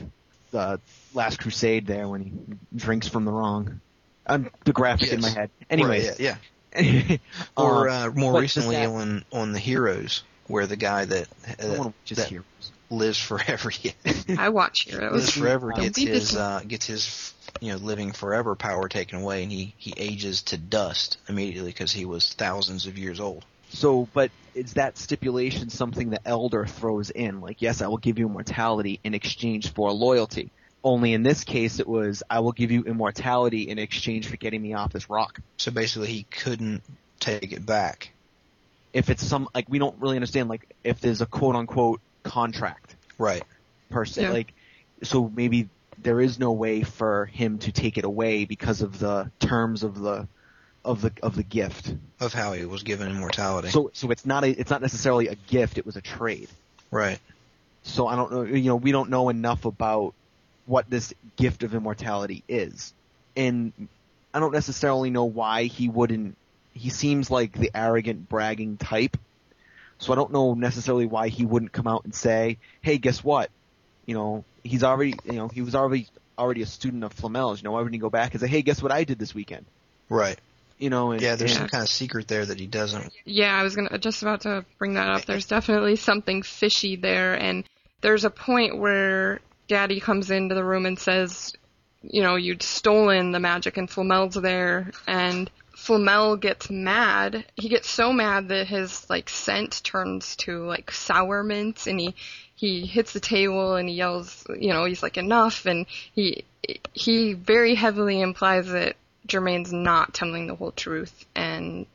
the 0.52 0.80
Last 1.12 1.40
Crusade 1.40 1.86
there 1.86 2.06
when 2.08 2.22
he 2.22 2.32
drinks 2.76 3.08
from 3.08 3.24
the 3.24 3.32
wrong. 3.32 3.80
I'm 4.26 4.50
the 4.64 4.72
graphic 4.72 5.12
in 5.12 5.20
my 5.20 5.28
head. 5.30 5.50
Anyways, 5.68 6.10
Right, 6.10 6.20
yeah, 6.20 6.36
yeah. 6.80 7.16
Or 7.56 7.88
um, 7.88 8.10
uh, 8.12 8.14
more 8.14 8.40
recently 8.40 8.76
that- 8.76 8.88
on 8.88 9.24
on 9.32 9.52
the 9.52 9.58
Heroes, 9.58 10.22
where 10.46 10.66
the 10.66 10.76
guy 10.76 11.04
that 11.06 11.26
uh, 11.58 11.90
just 12.04 12.20
that 12.20 12.28
hear. 12.28 12.44
lives 12.90 13.18
forever 13.18 13.70
I 14.38 14.50
watch 14.50 14.82
Heroes. 14.82 15.12
lives 15.12 15.32
forever 15.32 15.72
gets 15.72 15.98
his 15.98 16.36
uh, 16.36 16.62
gets 16.66 16.86
his 16.86 17.34
you 17.60 17.72
know 17.72 17.78
living 17.78 18.12
forever 18.12 18.54
power 18.54 18.88
taken 18.88 19.20
away, 19.20 19.42
and 19.42 19.50
he 19.50 19.74
he 19.76 19.92
ages 19.96 20.42
to 20.44 20.56
dust 20.56 21.18
immediately 21.28 21.70
because 21.70 21.90
he 21.92 22.04
was 22.04 22.32
thousands 22.32 22.86
of 22.86 22.96
years 22.96 23.18
old. 23.18 23.44
So, 23.72 24.08
but 24.12 24.30
is 24.54 24.74
that 24.74 24.98
stipulation 24.98 25.70
something 25.70 26.11
the 26.11 26.26
elder 26.26 26.66
throws 26.66 27.11
in? 27.11 27.40
Like, 27.40 27.62
yes, 27.62 27.80
I 27.80 27.88
will 27.88 27.96
give 27.98 28.18
you 28.18 28.26
immortality 28.26 29.00
in 29.02 29.14
exchange 29.14 29.72
for 29.72 29.90
loyalty. 29.92 30.50
Only 30.85 31.12
in 31.12 31.22
this 31.22 31.44
case, 31.44 31.78
it 31.78 31.88
was, 31.88 32.22
I 32.28 32.40
will 32.40 32.52
give 32.52 32.70
you 32.70 32.82
immortality 32.82 33.62
in 33.68 33.78
exchange 33.78 34.28
for 34.28 34.37
getting 34.37 34.61
me 34.61 34.74
off 34.74 34.92
this 34.92 35.08
rock. 35.08 35.38
So 35.56 35.70
basically, 35.70 36.08
he 36.08 36.24
couldn't 36.24 36.82
take 37.20 37.52
it 37.52 37.64
back. 37.64 38.12
If 38.92 39.08
it's 39.08 39.24
some, 39.26 39.48
like, 39.54 39.68
we 39.68 39.78
don't 39.78 39.98
really 40.00 40.16
understand, 40.16 40.48
like, 40.48 40.68
if 40.85 41.00
there's 41.00 41.20
a 41.20 41.26
quote 41.26 41.56
unquote 41.56 42.00
contract 42.24 42.96
Right. 43.16 43.44
per 43.90 44.04
se, 44.04 44.22
Yeah. 44.22 44.30
like, 44.32 44.52
so 45.02 45.30
maybe 45.35 45.68
there 45.98 46.20
is 46.20 46.38
no 46.38 46.52
way 46.52 46.82
for 46.82 47.26
him 47.26 47.58
to 47.61 47.72
take 47.72 47.96
it 47.96 48.04
away 48.04 48.44
because 48.44 48.82
of 48.82 48.98
the 48.98 49.30
terms 49.38 49.85
of 49.85 49.98
the, 49.98 50.26
of 50.85 51.01
the, 51.03 51.12
of 51.23 51.37
the 51.37 51.42
gift. 51.42 51.95
Of 52.21 52.33
how 52.33 52.53
he 52.53 52.64
was 52.64 52.83
given 52.83 53.11
immortality. 53.11 53.68
So, 53.68 53.90
so 53.95 54.11
it's 54.11 54.27
not 54.27 54.45
a, 54.45 54.49
it's 54.49 54.71
not 54.71 54.83
necessarily 54.83 55.29
a 55.29 55.35
gift, 55.35 55.79
it 55.79 55.87
was 55.87 55.97
a 55.97 56.03
trade. 56.03 56.49
right. 56.90 57.18
So 57.85 58.07
I 58.07 58.14
don't 58.14 58.31
know, 58.31 58.42
you 58.42 58.68
know, 58.68 58.77
we 58.77 58.92
don't 58.92 59.11
know 59.11 59.29
enough 59.29 59.64
about 59.64 60.14
what 60.66 60.88
this 60.88 61.12
gift 61.37 61.64
of 61.64 61.75
immortality 61.75 62.45
is. 62.49 62.95
And 63.37 63.73
I 64.33 64.38
don't 64.38 64.53
necessarily 64.53 65.11
know 65.11 65.25
why 65.25 65.64
he 65.64 65.88
wouldn't, 65.88 66.37
he 66.75 66.90
seems 66.90 67.31
like 67.31 67.53
the 67.53 67.71
arrogant 67.75 68.29
bragging 68.29 68.77
type. 68.77 69.16
So 69.99 70.12
I 70.12 70.16
don't 70.16 70.33
know 70.33 70.55
necessarily 70.55 71.07
why 71.07 71.29
he 71.29 71.45
wouldn't 71.45 71.73
come 71.73 71.87
out 71.87 72.05
and 72.05 72.14
say, 72.14 72.59
hey, 72.83 72.99
guess 72.99 73.23
what? 73.23 73.51
You 74.07 74.14
know, 74.14 74.45
he's 74.62 74.85
already, 74.85 75.14
you 75.25 75.35
know, 75.35 75.49
he 75.49 75.62
was 75.62 75.75
already, 75.75 76.07
already 76.38 76.62
a 76.62 76.66
student 76.66 77.05
of 77.05 77.12
Flamel's, 77.12 77.61
you 77.61 77.64
know, 77.64 77.73
why 77.73 77.79
wouldn't 77.79 77.95
he 77.95 78.01
go 78.01 78.11
back 78.11 78.33
and 78.33 78.40
say, 78.40 78.49
hey, 78.49 78.62
guess 78.62 78.83
what 78.83 78.92
I 78.92 79.05
did 79.05 79.18
this 79.18 79.35
weekend? 79.35 79.64
Right. 80.09 80.38
You 80.83 80.90
know, 80.90 81.12
and, 81.12 81.23
Yeah, 81.23 81.37
there's 81.37 81.53
and- 81.53 81.61
some 81.61 81.68
kind 81.68 81.83
of 81.85 81.88
secret 81.88 82.27
there 82.27 82.45
that 82.45 82.59
he 82.59 82.66
doesn't. 82.66 83.12
Yeah, 83.25 83.55
I 83.57 83.62
was 83.62 83.77
gonna 83.77 83.99
just 83.99 84.23
about 84.23 84.40
to 84.40 84.64
bring 84.79 84.95
that 84.95 85.09
up. 85.09 85.25
There's 85.27 85.47
definitely 85.47 85.95
something 85.95 86.42
fishy 86.42 86.97
there, 86.97 87.35
and 87.35 87.62
there's 88.01 88.25
a 88.25 88.31
point 88.31 88.77
where 88.79 89.38
Scatty 89.68 90.03
comes 90.03 90.33
into 90.33 90.57
the 90.57 90.64
room 90.64 90.85
and 90.85 90.99
says, 90.99 91.53
you 92.03 92.21
know, 92.21 92.35
you'd 92.35 92.64
stolen 92.64 93.31
the 93.31 93.38
magic, 93.38 93.77
and 93.77 93.88
Flamel's 93.88 94.35
there, 94.35 94.90
and 95.07 95.49
Flamel 95.77 96.37
gets 96.37 96.68
mad. 96.68 97.45
He 97.55 97.68
gets 97.68 97.88
so 97.88 98.12
mad 98.12 98.49
that 98.49 98.66
his 98.66 99.09
like 99.09 99.29
scent 99.31 99.85
turns 99.85 100.35
to 100.38 100.66
like 100.66 100.90
sour 100.90 101.45
mint, 101.45 101.87
and 101.87 102.01
he 102.01 102.16
he 102.57 102.87
hits 102.87 103.12
the 103.12 103.21
table 103.21 103.77
and 103.77 103.88
he 103.88 103.95
yells, 103.95 104.45
you 104.59 104.73
know, 104.73 104.85
he's 104.85 105.03
like 105.03 105.16
enough, 105.16 105.64
and 105.64 105.87
he 106.12 106.45
he 106.92 107.35
very 107.35 107.77
heavily 107.77 108.21
implies 108.21 108.66
that 108.66 108.97
Germain's 109.26 109.72
not 109.72 110.14
telling 110.14 110.46
the 110.46 110.54
whole 110.54 110.72
truth, 110.72 111.24
and 111.35 111.87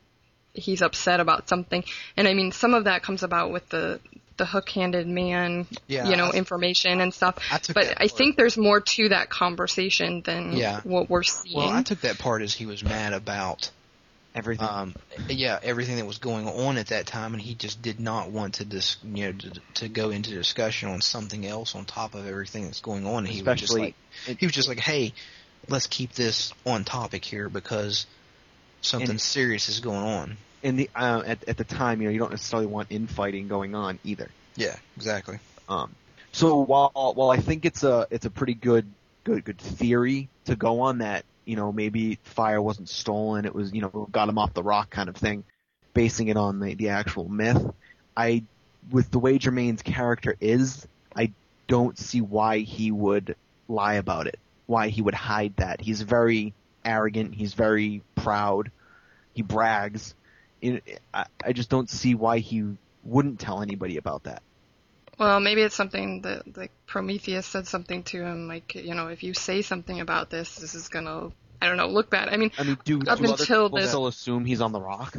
he's 0.54 0.82
upset 0.82 1.20
about 1.20 1.48
something. 1.48 1.84
And 2.16 2.26
I 2.26 2.34
mean, 2.34 2.52
some 2.52 2.74
of 2.74 2.84
that 2.84 3.02
comes 3.02 3.22
about 3.22 3.50
with 3.52 3.68
the 3.68 4.00
the 4.38 4.46
hook-handed 4.46 5.04
man, 5.08 5.66
Yeah, 5.88 6.08
you 6.08 6.16
know, 6.16 6.26
I- 6.26 6.36
information 6.36 7.00
and 7.00 7.12
stuff. 7.12 7.38
I 7.50 7.58
took 7.58 7.74
but 7.74 7.94
I 8.00 8.06
think 8.06 8.36
there's 8.36 8.56
more 8.56 8.80
to 8.80 9.08
that 9.08 9.28
conversation 9.28 10.20
than 10.22 10.52
Yeah. 10.52 10.80
what 10.84 11.10
we're 11.10 11.24
seeing. 11.24 11.56
Well, 11.56 11.68
I 11.68 11.82
took 11.82 12.02
that 12.02 12.18
part 12.20 12.42
as 12.42 12.54
he 12.54 12.64
was 12.64 12.84
mad 12.84 13.12
about, 13.14 13.72
everything. 14.36 14.68
um, 14.68 14.94
yeah, 15.28 15.58
everything 15.60 15.96
that 15.96 16.06
was 16.06 16.18
going 16.18 16.46
on 16.48 16.76
at 16.78 16.86
that 16.88 17.04
time, 17.08 17.32
and 17.34 17.42
he 17.42 17.56
just 17.56 17.82
did 17.82 17.98
not 17.98 18.30
want 18.30 18.54
to 18.54 18.64
dis, 18.64 18.98
you 19.02 19.24
know, 19.24 19.32
to, 19.32 19.50
to 19.74 19.88
go 19.88 20.10
into 20.10 20.30
discussion 20.30 20.88
on 20.88 21.00
something 21.00 21.44
else 21.44 21.74
on 21.74 21.84
top 21.84 22.14
of 22.14 22.24
everything 22.24 22.62
that's 22.66 22.78
going 22.80 23.08
on. 23.08 23.24
And 23.26 23.28
he 23.34 23.42
was 23.42 23.58
just 23.58 23.72
Especially- 23.72 23.94
like, 24.28 24.38
he 24.38 24.46
was 24.46 24.54
just 24.54 24.68
like, 24.68 24.78
hey, 24.78 25.14
let's 25.68 25.86
keep 25.86 26.12
this 26.12 26.52
on 26.66 26.84
topic 26.84 27.24
here 27.24 27.48
because 27.48 28.06
something 28.80 29.10
And- 29.10 29.20
serious 29.20 29.68
is 29.68 29.80
going 29.80 29.98
on. 30.04 30.36
in 30.62 30.76
the, 30.76 30.90
uh, 30.94 31.22
at, 31.24 31.48
at 31.48 31.56
the 31.56 31.64
time, 31.64 32.00
you 32.00 32.08
know, 32.08 32.12
you 32.12 32.18
don't 32.18 32.30
necessarily 32.32 32.66
want 32.66 32.88
infighting 32.90 33.46
going 33.48 33.74
on 33.74 33.98
either. 34.04 34.28
Yeah, 34.56 34.76
exactly. 34.96 35.38
Um, 35.68 35.94
so 36.32 36.58
while 36.58 36.90
while 37.14 37.30
I 37.30 37.36
think 37.38 37.64
it's 37.64 37.84
a 37.84 38.06
it's 38.10 38.26
a 38.26 38.30
pretty 38.30 38.54
good 38.54 38.86
good 39.24 39.44
good 39.44 39.58
theory 39.58 40.28
to 40.46 40.56
go 40.56 40.80
on 40.80 40.98
that 40.98 41.24
you 41.44 41.56
know 41.56 41.70
maybe 41.72 42.18
fire 42.24 42.60
wasn't 42.60 42.88
stolen 42.88 43.44
it 43.44 43.54
was 43.54 43.72
you 43.72 43.82
know 43.82 44.08
got 44.10 44.28
him 44.28 44.36
off 44.38 44.52
the 44.54 44.62
rock 44.62 44.90
kind 44.90 45.08
of 45.08 45.16
thing, 45.16 45.44
basing 45.94 46.28
it 46.28 46.36
on 46.36 46.58
the 46.60 46.74
the 46.74 46.88
actual 46.90 47.28
myth. 47.28 47.64
I 48.16 48.42
with 48.90 49.10
the 49.10 49.18
way 49.18 49.38
Germain's 49.38 49.82
character 49.82 50.34
is, 50.40 50.86
I 51.14 51.32
don't 51.68 51.96
see 51.98 52.20
why 52.20 52.58
he 52.60 52.90
would 52.90 53.36
lie 53.68 53.94
about 53.94 54.26
it. 54.26 54.38
Why 54.68 54.88
he 54.88 55.00
would 55.00 55.14
hide 55.14 55.56
that. 55.56 55.80
He's 55.80 56.02
very 56.02 56.52
arrogant. 56.84 57.34
He's 57.34 57.54
very 57.54 58.02
proud. 58.14 58.70
He 59.32 59.40
brags. 59.42 60.14
You- 60.60 60.82
I, 61.12 61.24
I 61.42 61.52
just 61.54 61.70
don't 61.70 61.88
see 61.88 62.14
why 62.14 62.38
he 62.38 62.76
wouldn't 63.02 63.40
tell 63.40 63.62
anybody 63.62 63.96
about 63.96 64.24
that. 64.24 64.42
Well, 65.18 65.40
maybe 65.40 65.62
it's 65.62 65.74
something 65.74 66.20
that 66.22 66.56
like 66.56 66.70
Prometheus 66.86 67.46
said 67.46 67.66
something 67.66 68.02
to 68.04 68.22
him, 68.22 68.46
like 68.46 68.74
you 68.74 68.94
know, 68.94 69.08
if 69.08 69.22
you 69.22 69.32
say 69.32 69.62
something 69.62 70.00
about 70.00 70.28
this, 70.28 70.56
this 70.56 70.74
is 70.74 70.88
gonna, 70.88 71.30
I 71.62 71.66
don't 71.66 71.78
know, 71.78 71.88
look 71.88 72.10
bad. 72.10 72.28
I 72.28 72.36
mean, 72.36 72.50
I 72.58 72.62
mean, 72.64 72.76
do, 72.84 72.98
Up 72.98 73.04
do 73.04 73.10
other 73.24 73.24
until 73.32 73.66
people 73.68 73.78
this- 73.78 73.88
still 73.88 74.06
assume 74.06 74.44
he's 74.44 74.60
on 74.60 74.72
the 74.72 74.80
rock? 74.80 75.16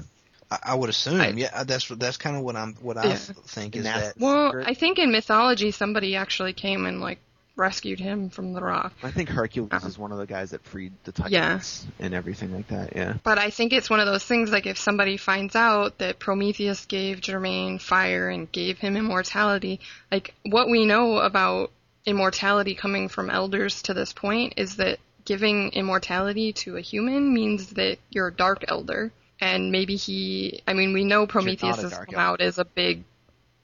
I, 0.52 0.60
I 0.64 0.76
would 0.76 0.90
assume, 0.92 1.20
I- 1.20 1.30
yeah, 1.30 1.64
that's 1.64 1.88
that's 1.88 2.18
kind 2.18 2.38
of 2.38 2.44
what 2.44 2.56
I'm, 2.56 2.76
what 2.76 2.98
I 2.98 3.08
Yeah. 3.08 3.16
think 3.16 3.76
is 3.76 3.84
that. 3.86 4.14
well, 4.20 4.54
I 4.64 4.74
think 4.76 5.00
in 5.00 5.12
mythology 5.12 5.72
somebody 5.72 6.16
actually 6.16 6.54
came 6.54 6.86
and 6.86 7.02
like 7.02 7.20
rescued 7.60 8.00
him 8.00 8.30
from 8.30 8.54
the 8.54 8.62
rock. 8.62 8.93
I 9.04 9.12
think 9.12 9.30
Hercules 9.30 9.69
Uh-huh. 9.72 9.88
is 9.88 9.98
one 9.98 10.12
of 10.12 10.17
the 10.17 10.26
guys 10.26 10.52
that 10.52 10.63
freed 10.63 10.93
the 11.04 11.12
Titans 11.12 11.86
Yeah. 12.00 12.06
and 12.06 12.13
everything 12.15 12.54
like 12.56 12.67
that. 12.69 12.95
Yeah. 12.95 13.13
But 13.24 13.38
I 13.38 13.52
think 13.52 13.74
it's 13.74 13.89
one 13.89 14.00
of 14.00 14.08
those 14.08 14.24
things 14.24 14.50
like 14.52 14.65
if 14.65 14.78
somebody 14.80 15.17
finds 15.17 15.56
out 15.56 16.00
that 16.00 16.17
Prometheus 16.17 16.86
gave 16.86 17.22
Germain 17.22 17.78
fire 17.78 18.30
and 18.30 18.52
gave 18.52 18.80
him 18.80 18.98
immortality, 18.98 19.80
like 20.12 20.34
what 20.43 20.69
we 20.69 20.86
know 20.86 21.17
about 21.17 21.72
immortality 22.06 22.74
coming 22.74 23.10
from 23.10 23.30
elders 23.30 23.84
to 23.84 23.93
this 23.93 24.13
point 24.13 24.54
is 24.58 24.78
that 24.78 24.98
giving 25.26 25.69
immortality 25.74 26.54
to 26.54 26.78
a 26.78 26.82
human 26.82 27.32
means 27.34 27.72
that 27.72 27.98
you're 28.10 28.30
a 28.30 28.34
dark 28.34 28.63
elder. 28.67 29.12
And 29.41 29.72
maybe 29.72 29.95
he, 29.95 30.62
I 30.67 30.74
mean, 30.74 30.91
we 30.93 31.04
know 31.04 31.28
Prometheus 31.28 31.82
has 31.82 31.93
come 31.93 32.15
out 32.19 32.41
as 32.41 32.58
a 32.58 32.65
big 32.65 33.04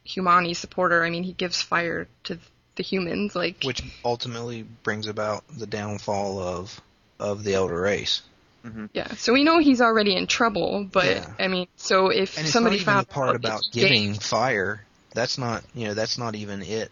Humani 0.04 0.54
supporter. 0.54 1.04
I 1.04 1.10
mean, 1.10 1.24
he 1.24 1.34
gives 1.34 1.62
fire 1.62 2.08
to 2.26 2.38
the 2.76 2.84
humans, 2.84 3.36
like, 3.36 3.64
which 3.64 3.84
ultimately 4.04 4.64
brings 4.84 5.08
about 5.08 5.44
the 5.50 5.68
downfall 5.68 6.40
of 6.40 6.82
of 7.20 7.44
the 7.44 7.54
elder 7.54 7.80
race. 7.80 8.22
Mm-hmm. 8.66 8.88
yeah. 8.94 9.14
So 9.16 9.32
we 9.32 9.44
know 9.44 9.60
he's 9.60 9.80
already 9.80 10.16
in 10.16 10.26
trouble, 10.28 10.88
but 10.92 11.06
Yeah. 11.06 11.34
I 11.40 11.48
mean, 11.48 11.68
so 11.78 12.10
if 12.10 12.38
And 12.38 12.48
somebody 12.48 12.78
not 12.78 12.86
found 12.86 13.08
the 13.08 13.14
part 13.14 13.36
about 13.36 13.60
that 13.62 13.70
he 13.74 13.80
gave- 13.82 13.90
giving 13.90 14.14
fire. 14.16 14.84
That's 15.14 15.38
not 15.38 15.64
you 15.74 15.88
know 15.88 15.94
that's 15.94 16.18
not 16.18 16.36
even 16.36 16.62
it. 16.62 16.92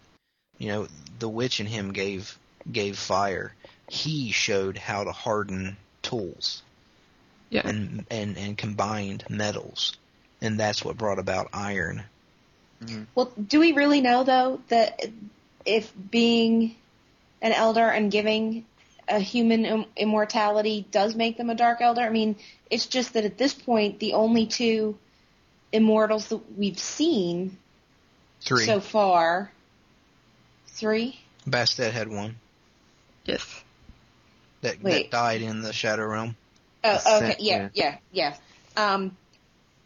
You 0.58 0.68
know 0.68 0.88
the 1.18 1.28
witch 1.28 1.60
in 1.60 1.66
him 1.66 1.92
gave 1.92 2.38
gave 2.70 2.96
fire. 2.96 3.52
He 3.88 4.30
showed 4.30 4.78
how 4.78 5.04
to 5.04 5.12
harden 5.12 5.76
tools 6.02 6.62
Yeah. 7.50 7.66
and 7.68 8.06
and 8.10 8.38
and 8.38 8.56
combined 8.56 9.24
metals, 9.28 9.96
and 10.40 10.58
that's 10.58 10.82
what 10.84 10.96
brought 10.96 11.18
about 11.18 11.48
iron. 11.52 12.04
Mm-hmm. 12.82 13.02
Well, 13.14 13.30
do 13.48 13.60
we 13.60 13.72
really 13.72 14.00
know 14.00 14.24
though 14.24 14.60
that 14.68 15.00
if 15.64 15.92
being 16.10 16.74
an 17.42 17.52
elder 17.52 17.88
and 17.88 18.10
giving 18.10 18.64
a 19.08 19.18
human 19.18 19.64
Im- 19.64 19.86
immortality 19.96 20.86
does 20.90 21.14
make 21.14 21.36
them 21.36 21.50
a 21.50 21.54
dark 21.54 21.80
elder? 21.80 22.00
I 22.00 22.10
mean, 22.10 22.36
it's 22.70 22.86
just 22.86 23.12
that 23.14 23.24
at 23.24 23.38
this 23.38 23.54
point, 23.54 23.98
the 23.98 24.14
only 24.14 24.46
two 24.46 24.96
immortals 25.72 26.28
that 26.28 26.56
we've 26.56 26.78
seen 26.78 27.58
Three. 28.40 28.64
so 28.64 28.80
far, 28.80 29.50
three. 30.68 31.18
Bastet 31.48 31.92
had 31.92 32.08
one 32.08 32.36
Yes. 33.24 33.62
that 34.62 34.82
that 34.82 35.10
died 35.10 35.42
in 35.42 35.62
the 35.62 35.72
Shadow 35.72 36.06
Realm. 36.06 36.36
Oh, 36.82 36.92
The 36.92 37.16
okay, 37.16 37.26
set, 37.32 37.40
yeah, 37.40 37.68
yeah, 37.74 37.96
yeah. 38.12 38.36
Um, 38.76 39.16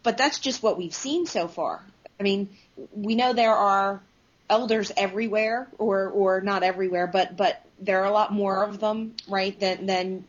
but 0.03 0.17
that's 0.17 0.39
just 0.39 0.63
what 0.63 0.77
we've 0.77 0.93
seen 0.93 1.25
so 1.25 1.47
far. 1.47 1.81
I 2.19 2.23
mean, 2.23 2.49
we 2.93 3.15
know 3.15 3.33
there 3.33 3.55
are 3.55 4.01
elders 4.49 4.91
everywhere, 4.95 5.67
or 5.77 6.09
or 6.09 6.41
not 6.41 6.63
everywhere, 6.63 7.07
but 7.07 7.35
but 7.37 7.61
there 7.79 8.01
are 8.01 8.05
a 8.05 8.11
lot 8.11 8.33
more 8.33 8.63
of 8.63 8.79
them, 8.79 9.15
right? 9.27 9.57
Than 9.59 9.85
than 9.85 10.25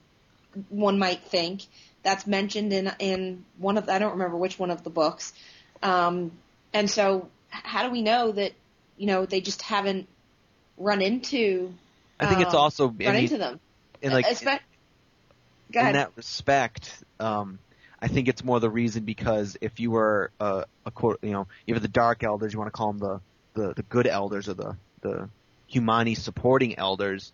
one 0.69 0.99
might 0.99 1.23
think. 1.23 1.63
That's 2.03 2.27
mentioned 2.27 2.73
in 2.73 2.93
in 2.99 3.45
one 3.59 3.79
of 3.79 3.87
the, 3.87 3.93
I 3.93 3.99
don't 3.99 4.13
remember 4.13 4.37
which 4.37 4.59
one 4.59 4.71
of 4.71 4.85
the 4.85 4.91
books. 4.91 5.33
Um, 5.83 6.33
and 6.73 6.89
so, 6.89 7.29
how 7.49 7.85
do 7.85 7.91
we 7.91 8.03
know 8.03 8.33
that 8.33 8.53
you 8.97 9.07
know 9.07 9.27
they 9.27 9.41
just 9.41 9.63
haven't 9.63 10.09
run 10.79 11.03
into 11.03 11.73
I 12.19 12.27
think 12.27 12.41
it's 12.41 12.55
um, 12.55 12.61
also 12.61 12.89
run 12.89 13.17
into 13.17 13.39
them? 13.39 13.61
in 14.03 14.13
like 14.13 14.27
Espe- 14.27 14.61
in 15.73 15.93
that 15.93 16.11
respect, 16.17 17.05
um, 17.21 17.59
I 18.01 18.09
think 18.09 18.29
it's 18.29 18.43
more 18.43 18.61
the 18.61 18.71
reason 18.71 19.05
because 19.05 19.57
if 19.61 19.79
you 19.79 19.91
were 19.91 20.31
uh, 20.41 20.65
a 20.85 20.91
quote, 20.91 21.21
you 21.23 21.31
know, 21.31 21.47
you 21.67 21.75
have 21.75 21.83
the 21.83 21.89
dark 21.89 22.25
elders, 22.25 22.53
you 22.53 22.59
want 22.59 22.69
to 22.69 22.77
call 22.77 22.93
them 22.93 22.99
the, 22.99 23.21
the, 23.55 23.75
the 23.75 23.83
good 23.83 24.07
elders 24.07 24.49
or 24.49 24.55
the, 24.55 24.77
the 25.01 25.29
humani 25.67 26.15
supporting 26.15 26.79
elders, 26.79 27.33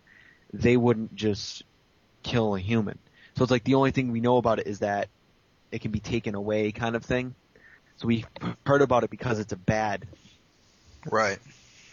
they 0.53 0.77
wouldn't 0.77 1.15
just 1.15 1.63
kill 2.23 2.55
a 2.55 2.59
human. 2.59 2.97
So 3.35 3.43
it's 3.43 3.51
like 3.51 3.63
the 3.63 3.75
only 3.75 3.91
thing 3.91 4.11
we 4.11 4.21
know 4.21 4.37
about 4.37 4.59
it 4.59 4.67
is 4.67 4.79
that 4.79 5.09
it 5.71 5.81
can 5.81 5.91
be 5.91 5.99
taken 5.99 6.35
away 6.35 6.71
kind 6.71 6.95
of 6.95 7.03
thing. 7.03 7.35
So 7.97 8.07
we 8.07 8.25
heard 8.65 8.81
about 8.81 9.03
it 9.03 9.09
because 9.09 9.39
it's 9.39 9.53
a 9.53 9.57
bad. 9.57 10.07
Right. 11.09 11.39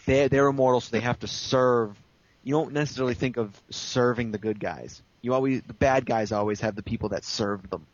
They 0.05 0.27
they're 0.27 0.47
immortal, 0.47 0.81
so 0.81 0.91
they 0.91 1.01
have 1.01 1.19
to 1.19 1.27
serve. 1.27 1.97
You 2.43 2.53
don't 2.53 2.73
necessarily 2.73 3.15
think 3.15 3.37
of 3.37 3.59
serving 3.71 4.31
the 4.31 4.37
good 4.37 4.59
guys. 4.59 5.01
You 5.21 5.33
always 5.33 5.63
the 5.63 5.73
bad 5.73 6.05
guys 6.05 6.31
always 6.31 6.61
have 6.61 6.75
the 6.75 6.83
people 6.83 7.09
that 7.09 7.23
serve 7.23 7.67
them. 7.69 7.87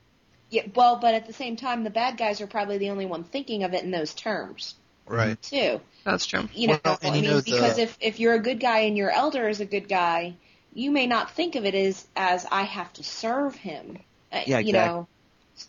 Yeah, 0.49 0.63
well, 0.75 0.97
but 0.97 1.13
at 1.13 1.27
the 1.27 1.33
same 1.33 1.55
time, 1.55 1.85
the 1.85 1.89
bad 1.89 2.17
guys 2.17 2.41
are 2.41 2.47
probably 2.47 2.77
the 2.77 2.89
only 2.89 3.05
one 3.05 3.23
thinking 3.23 3.63
of 3.63 3.73
it 3.73 3.85
in 3.85 3.91
those 3.91 4.13
terms 4.13 4.75
Right. 5.11 5.41
too. 5.41 5.81
That's 6.03 6.25
true. 6.25 6.49
You 6.53 6.67
know, 6.67 6.79
Well, 6.83 6.99
and 7.01 7.13
I 7.13 7.15
you 7.17 7.21
mean, 7.21 7.31
know 7.31 7.41
the- 7.41 7.51
because 7.51 7.77
if 7.77 7.97
if 8.01 8.19
you're 8.19 8.33
a 8.33 8.39
good 8.39 8.59
guy 8.59 8.79
and 8.81 8.97
your 8.97 9.11
elder 9.11 9.47
is 9.47 9.59
a 9.59 9.65
good 9.65 9.87
guy, 9.87 10.33
you 10.73 10.89
may 10.91 11.05
not 11.07 11.31
think 11.31 11.55
of 11.55 11.65
it 11.65 11.75
as 11.75 12.05
as 12.15 12.45
I 12.51 12.63
have 12.63 12.91
to 12.93 13.03
serve 13.03 13.55
him. 13.55 13.99
Uh, 14.31 14.41
Yeah, 14.45 14.59
you 14.59 14.69
exactly. 14.69 14.73
know. 14.73 15.07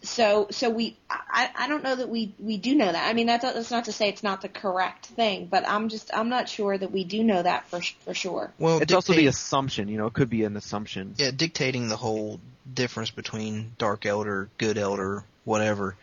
So 0.02 0.46
so 0.50 0.70
we 0.70 0.96
I 1.11 1.50
I 1.55 1.68
don't 1.68 1.83
know 1.83 1.96
that 1.96 2.09
we 2.09 2.33
we 2.38 2.57
do 2.57 2.74
know 2.74 2.90
that. 2.90 3.09
I 3.09 3.12
mean 3.12 3.26
that's 3.26 3.44
that's 3.44 3.70
not 3.70 3.85
to 3.87 3.92
say 3.92 4.09
it's 4.09 4.22
not 4.22 4.40
the 4.40 4.48
correct 4.48 5.07
thing, 5.07 5.46
but 5.50 5.68
I'm 5.68 5.88
just 5.90 6.11
I'm 6.14 6.31
not 6.31 6.48
sure 6.48 6.78
that 6.78 6.90
we 6.92 7.05
do 7.05 7.22
know 7.22 7.42
that 7.42 7.66
for 7.68 7.81
for 8.05 8.14
sure. 8.14 8.52
Well, 8.59 8.78
It's 8.78 8.94
also 8.94 9.12
the 9.12 9.26
assumption. 9.26 9.88
You 9.88 9.98
know, 9.98 10.07
it 10.07 10.14
could 10.14 10.31
be 10.31 10.44
an 10.44 10.57
assumption. 10.57 11.14
yeah, 11.18 11.31
dictating 11.31 11.88
the 11.88 11.96
whole 11.96 12.40
difference 12.72 13.11
between 13.11 13.72
Dark 13.76 14.07
Elder, 14.07 14.48
Good 14.57 14.78
Elder, 14.78 15.24
whatever. 15.44 15.96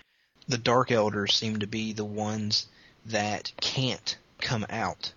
The 0.47 0.57
Dark 0.57 0.91
Elders 0.91 1.35
seem 1.35 1.59
to 1.59 1.67
be 1.67 1.93
the 1.93 2.05
ones 2.05 2.67
that 3.07 3.51
can't 3.59 4.17
come 4.41 4.65
out 4.69 5.13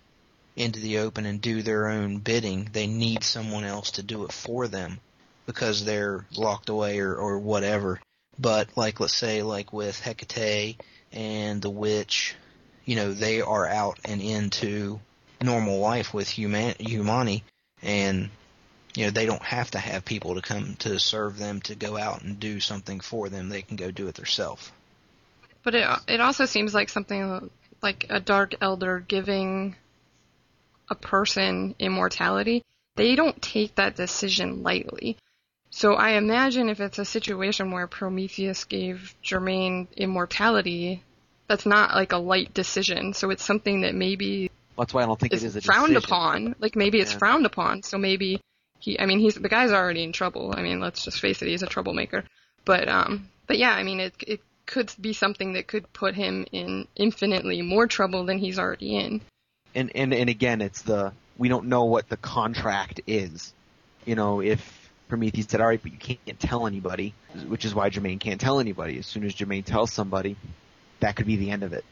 into 0.55 0.79
the 0.79 0.99
open 0.99 1.25
and 1.25 1.41
do 1.41 1.61
their 1.61 1.87
own 1.87 2.17
bidding. 2.17 2.69
They 2.71 2.87
need 2.87 3.23
someone 3.23 3.63
else 3.63 3.91
to 3.91 4.03
do 4.03 4.25
it 4.25 4.31
for 4.31 4.67
them 4.67 4.99
because 5.45 5.83
they're 5.83 6.25
locked 6.35 6.69
away 6.69 6.99
or, 6.99 7.15
or 7.15 7.39
whatever. 7.39 7.99
But 8.39 8.69
like, 8.75 8.99
let's 8.99 9.15
say, 9.15 9.41
like 9.43 9.73
with 9.73 9.99
Hecate 9.99 10.81
and 11.11 11.61
the 11.61 11.69
Witch, 11.69 12.35
you 12.85 12.95
know, 12.95 13.13
they 13.13 13.41
are 13.41 13.67
out 13.67 13.99
and 14.05 14.21
into 14.21 14.99
normal 15.41 15.79
life 15.79 16.13
with 16.13 16.29
human 16.29 16.73
humani, 16.79 17.43
and 17.81 18.29
you 18.95 19.05
know 19.05 19.11
they 19.11 19.25
don't 19.25 19.43
have 19.43 19.69
to 19.71 19.79
have 19.79 20.05
people 20.05 20.35
to 20.35 20.41
come 20.41 20.75
to 20.79 20.99
serve 20.99 21.37
them 21.37 21.61
to 21.61 21.75
go 21.75 21.97
out 21.97 22.21
and 22.23 22.39
do 22.39 22.59
something 22.59 22.99
for 22.99 23.29
them. 23.29 23.49
They 23.49 23.61
can 23.61 23.75
go 23.75 23.91
do 23.91 24.07
it 24.07 24.15
themselves. 24.15 24.71
But 25.63 25.75
it 25.75 25.87
it 26.07 26.21
also 26.21 26.45
seems 26.45 26.73
like 26.73 26.89
something 26.89 27.49
like 27.83 28.05
a 28.09 28.19
dark 28.19 28.55
elder 28.61 29.03
giving 29.07 29.75
a 30.89 30.95
person 30.95 31.75
immortality. 31.79 32.63
They 32.95 33.15
don't 33.15 33.41
take 33.41 33.75
that 33.75 33.95
decision 33.95 34.63
lightly. 34.63 35.17
So 35.69 35.95
I 35.95 36.11
imagine 36.11 36.69
if 36.69 36.79
it's 36.79 36.99
a 36.99 37.05
situation 37.05 37.71
where 37.71 37.87
Prometheus 37.87 38.63
gave 38.63 39.15
Germain 39.21 39.87
immortality, 39.97 41.03
that's 41.47 41.65
not 41.65 41.95
like 41.95 42.11
a 42.11 42.17
light 42.17 42.53
decision. 42.53 43.13
So 43.13 43.31
it's 43.31 43.43
something 43.43 43.81
that 43.81 43.95
maybe 43.95 44.51
That's 44.77 44.93
why 44.93 45.03
I 45.03 45.05
don't 45.07 45.19
think 45.19 45.33
is, 45.33 45.43
it 45.43 45.47
is 45.47 45.55
a 45.55 45.61
frowned 45.61 45.93
decision. 45.93 46.09
upon. 46.13 46.55
Like 46.59 46.75
maybe 46.75 46.99
it's 46.99 47.11
Yeah. 47.11 47.17
frowned 47.17 47.45
upon. 47.45 47.81
So 47.83 47.97
maybe 47.97 48.39
he. 48.79 48.99
I 48.99 49.05
mean, 49.07 49.19
he's 49.19 49.35
the 49.35 49.49
guy's 49.49 49.71
already 49.71 50.03
in 50.03 50.13
trouble. 50.13 50.53
I 50.55 50.61
mean, 50.61 50.79
let's 50.79 51.03
just 51.03 51.19
face 51.19 51.41
it, 51.41 51.47
he's 51.47 51.63
a 51.63 51.67
troublemaker. 51.67 52.23
But 52.65 52.87
um, 52.87 53.29
but 53.47 53.57
yeah, 53.57 53.71
I 53.73 53.81
mean, 53.83 53.99
it 53.99 54.13
it 54.27 54.41
could 54.65 54.91
be 54.99 55.13
something 55.13 55.53
that 55.53 55.67
could 55.67 55.91
put 55.93 56.15
him 56.15 56.45
in 56.51 56.87
infinitely 56.95 57.61
more 57.61 57.87
trouble 57.87 58.25
than 58.25 58.37
he's 58.37 58.59
already 58.59 58.95
in. 58.95 59.21
and 59.75 59.91
and 59.95 60.13
and 60.13 60.29
again, 60.29 60.61
it's 60.61 60.81
the 60.83 61.11
we 61.37 61.49
don't 61.49 61.65
know 61.67 61.85
what 61.85 62.07
the 62.09 62.17
contract 62.17 63.01
is. 63.07 63.53
You 64.05 64.15
know, 64.15 64.41
if 64.41 64.61
Prometheus 65.09 65.47
said, 65.47 65.61
"All 65.61 65.67
right, 65.67 65.81
but 65.81 65.91
you 65.91 65.97
can't 65.97 66.39
tell 66.39 66.67
anybody," 66.67 67.13
which 67.47 67.65
is 67.65 67.73
why 67.73 67.89
Germain 67.89 68.19
can't 68.19 68.39
tell 68.39 68.59
anybody. 68.59 68.97
As 68.99 69.05
soon 69.07 69.23
as 69.25 69.33
Germain 69.33 69.63
tells 69.63 69.91
somebody, 69.91 70.35
that 70.99 71.15
could 71.15 71.25
be 71.27 71.35
the 71.37 71.51
end 71.51 71.63
of 71.63 71.73
it. 71.73 71.83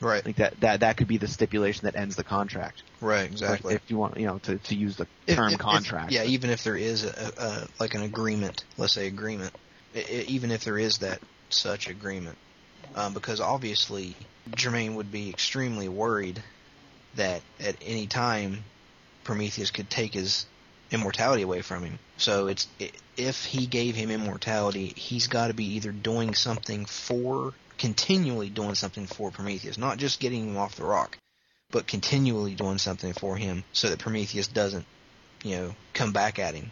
Right. 0.00 0.24
Like 0.26 0.36
that 0.36 0.58
that 0.60 0.80
that 0.80 0.96
could 0.96 1.06
be 1.06 1.18
the 1.18 1.28
stipulation 1.28 1.84
that 1.84 1.94
ends 1.94 2.16
the 2.16 2.24
contract. 2.24 2.82
Right. 3.00 3.22
Like, 3.22 3.30
Exactly. 3.32 3.74
if 3.74 3.82
you 3.88 3.96
want, 3.98 4.16
you 4.18 4.26
know, 4.26 4.38
to 4.38 4.58
to 4.58 4.74
use 4.74 4.96
the 4.96 5.06
term 5.28 5.48
if- 5.48 5.54
if- 5.54 5.58
contract. 5.60 6.10
yeah, 6.10 6.24
even 6.24 6.50
if 6.50 6.64
there 6.64 6.76
is 6.76 7.04
a, 7.04 7.32
a 7.38 7.66
like 7.78 7.94
an 7.94 8.02
agreement, 8.02 8.64
let's 8.76 8.94
say 8.94 9.06
agreement, 9.06 9.54
I- 9.94 10.00
I- 10.00 10.24
even 10.28 10.50
if 10.50 10.64
there 10.64 10.76
is 10.78 10.98
that 10.98 11.20
such 11.52 11.88
agreement, 11.88 12.38
um, 12.94 13.14
because 13.14 13.40
obviously 13.40 14.16
Germain 14.54 14.94
would 14.96 15.12
be 15.12 15.28
extremely 15.28 15.88
worried 15.88 16.42
that 17.14 17.42
at 17.60 17.76
any 17.84 18.06
time 18.06 18.64
Prometheus 19.24 19.70
could 19.70 19.90
take 19.90 20.14
his 20.14 20.46
immortality 20.90 21.42
away 21.42 21.62
from 21.62 21.84
him. 21.84 21.98
So 22.16 22.46
it's 22.48 22.66
if 23.16 23.44
he 23.44 23.66
gave 23.66 23.94
him 23.94 24.10
immortality, 24.10 24.92
he's 24.96 25.26
got 25.26 25.48
to 25.48 25.54
be 25.54 25.74
either 25.76 25.92
doing 25.92 26.34
something 26.34 26.84
for 26.84 27.54
continually 27.78 28.50
doing 28.50 28.74
something 28.74 29.06
for 29.06 29.30
Prometheus, 29.30 29.78
not 29.78 29.98
just 29.98 30.20
getting 30.20 30.48
him 30.48 30.56
off 30.56 30.76
the 30.76 30.84
rock, 30.84 31.18
but 31.70 31.86
continually 31.86 32.54
doing 32.54 32.78
something 32.78 33.12
for 33.12 33.36
him 33.36 33.64
so 33.72 33.88
that 33.88 33.98
Prometheus 33.98 34.46
doesn't, 34.46 34.84
you 35.42 35.56
know, 35.56 35.74
come 35.94 36.12
back 36.12 36.38
at 36.38 36.54
him. 36.54 36.70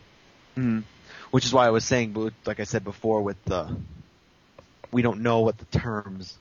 Mhm. 0.57 0.85
Which 1.31 1.45
is 1.45 1.53
why 1.53 1.67
I 1.67 1.71
was 1.71 1.85
saying, 1.85 2.33
like 2.45 2.61
I 2.61 2.65
said 2.65 2.85
before, 2.85 3.23
with 3.23 3.43
the 3.45 3.77
we 4.93 5.03
don't 5.03 5.21
know 5.21 5.41
what 5.41 5.59
the 5.59 5.65
terms, 5.67 6.37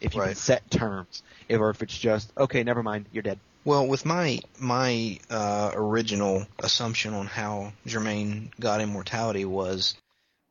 if 0.00 0.14
you 0.14 0.22
can 0.22 0.34
set 0.34 0.70
terms, 0.70 1.22
if, 1.48 1.60
or 1.60 1.70
if 1.70 1.82
it's 1.82 1.96
just 1.96 2.32
okay, 2.36 2.62
never 2.62 2.82
mind, 2.82 3.06
you're 3.12 3.22
dead. 3.22 3.38
Well, 3.64 3.86
with 3.86 4.06
my 4.06 4.40
my 4.58 5.18
uh, 5.28 5.72
original 5.74 6.46
assumption 6.58 7.12
on 7.12 7.26
how 7.26 7.72
Germain 7.86 8.52
got 8.58 8.80
immortality 8.80 9.44
was, 9.44 9.96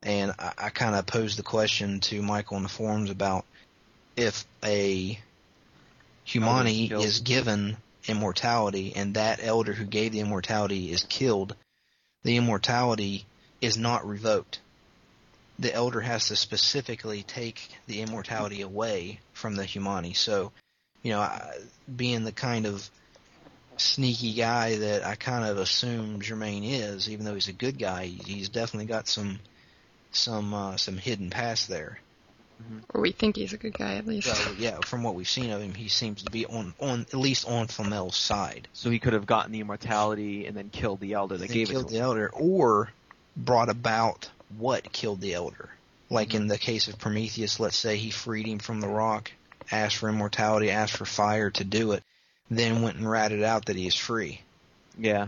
and 0.04 0.34
I, 0.38 0.54
I 0.58 0.70
kind 0.70 0.96
of 0.96 1.08
posed 1.08 1.40
the 1.40 1.44
question 1.44 2.02
to 2.02 2.22
Michael 2.22 2.58
in 2.58 2.64
the 2.64 2.70
forums 2.70 3.10
about 3.10 3.46
if 4.16 4.46
a 4.64 5.20
humani 6.24 6.92
is 6.92 7.22
given 7.22 7.78
immortality 8.08 8.94
and 8.96 9.16
that 9.16 9.40
elder 9.42 9.74
who 9.74 9.86
gave 9.86 10.12
the 10.12 10.20
immortality 10.20 10.92
is 10.92 11.04
killed, 11.04 11.56
the 12.24 12.38
immortality 12.38 13.26
is 13.62 13.78
not 13.78 14.08
revoked. 14.08 14.60
The 15.60 15.74
elder 15.74 16.00
has 16.00 16.30
to 16.30 16.36
specifically 16.36 17.24
take 17.24 17.70
the 17.86 18.02
immortality 18.02 18.62
away 18.62 19.20
from 19.34 19.56
the 19.56 19.66
humani. 19.66 20.14
So, 20.14 20.52
you 21.04 21.12
know, 21.12 21.20
I, 21.20 21.58
being 21.94 22.24
the 22.24 22.32
kind 22.32 22.66
of 22.66 22.90
sneaky 23.78 24.34
guy 24.34 24.78
that 24.78 25.06
I 25.06 25.16
kind 25.16 25.46
of 25.46 25.58
assume 25.58 26.22
Germain 26.22 26.64
is, 26.64 27.10
even 27.10 27.26
though 27.26 27.34
he's 27.34 27.48
a 27.50 27.54
good 27.54 27.78
guy, 27.78 28.06
he's 28.06 28.50
definitely 28.50 28.88
got 28.88 29.08
some 29.08 29.40
some 30.12 30.54
uh, 30.54 30.78
some 30.78 30.98
hidden 30.98 31.30
past 31.30 31.68
there. 31.68 32.00
Or 32.94 33.00
we 33.02 33.12
think 33.12 33.38
he's 33.38 33.54
a 33.54 33.58
good 33.58 33.74
guy 33.74 33.96
at 33.96 34.06
least. 34.06 34.28
So 34.28 34.52
yeah, 34.58 34.80
from 34.86 35.04
what 35.04 35.16
we've 35.16 35.30
seen 35.30 35.50
of 35.52 35.62
him, 35.62 35.74
he 35.74 35.88
seems 35.88 36.24
to 36.24 36.32
be 36.32 36.46
on 36.46 36.74
on 36.80 37.02
at 37.02 37.14
least 37.14 37.48
on 37.48 37.68
Flamel's 37.68 38.18
side. 38.18 38.68
So 38.74 38.90
he 38.90 39.00
could 39.00 39.14
have 39.14 39.26
gotten 39.26 39.52
the 39.52 39.62
immortality 39.62 40.46
and 40.46 40.58
then 40.58 40.70
killed 40.70 41.00
the 41.00 41.14
elder 41.14 41.38
that 41.38 41.48
They 41.48 41.54
gave 41.54 41.70
it 41.70 41.74
killed 41.74 41.88
to 41.88 41.94
the 41.94 42.00
him. 42.00 42.06
elder, 42.06 42.30
or 42.34 42.92
brought 43.38 43.70
about 43.70 44.30
what 44.58 44.92
killed 44.92 45.22
the 45.22 45.34
elder. 45.34 45.70
Like 46.10 46.30
Mm-hmm. 46.30 46.38
in 46.38 46.48
the 46.48 46.58
case 46.58 46.88
of 46.88 46.98
Prometheus, 46.98 47.60
let's 47.60 47.78
say 47.78 47.98
he 47.98 48.10
freed 48.10 48.48
him 48.48 48.60
from 48.60 48.82
the 48.82 48.88
rock, 48.88 49.32
asked 49.72 49.98
for 49.98 50.10
immortality, 50.10 50.72
asked 50.72 50.98
for 50.98 51.06
fire 51.06 51.52
to 51.52 51.64
do 51.64 51.92
it, 51.92 52.04
then 52.50 52.82
went 52.82 52.98
and 52.98 53.10
ratted 53.10 53.44
out 53.44 53.66
that 53.66 53.76
he 53.76 53.86
is 53.86 53.96
free. 53.96 54.42
Yeah. 54.98 55.28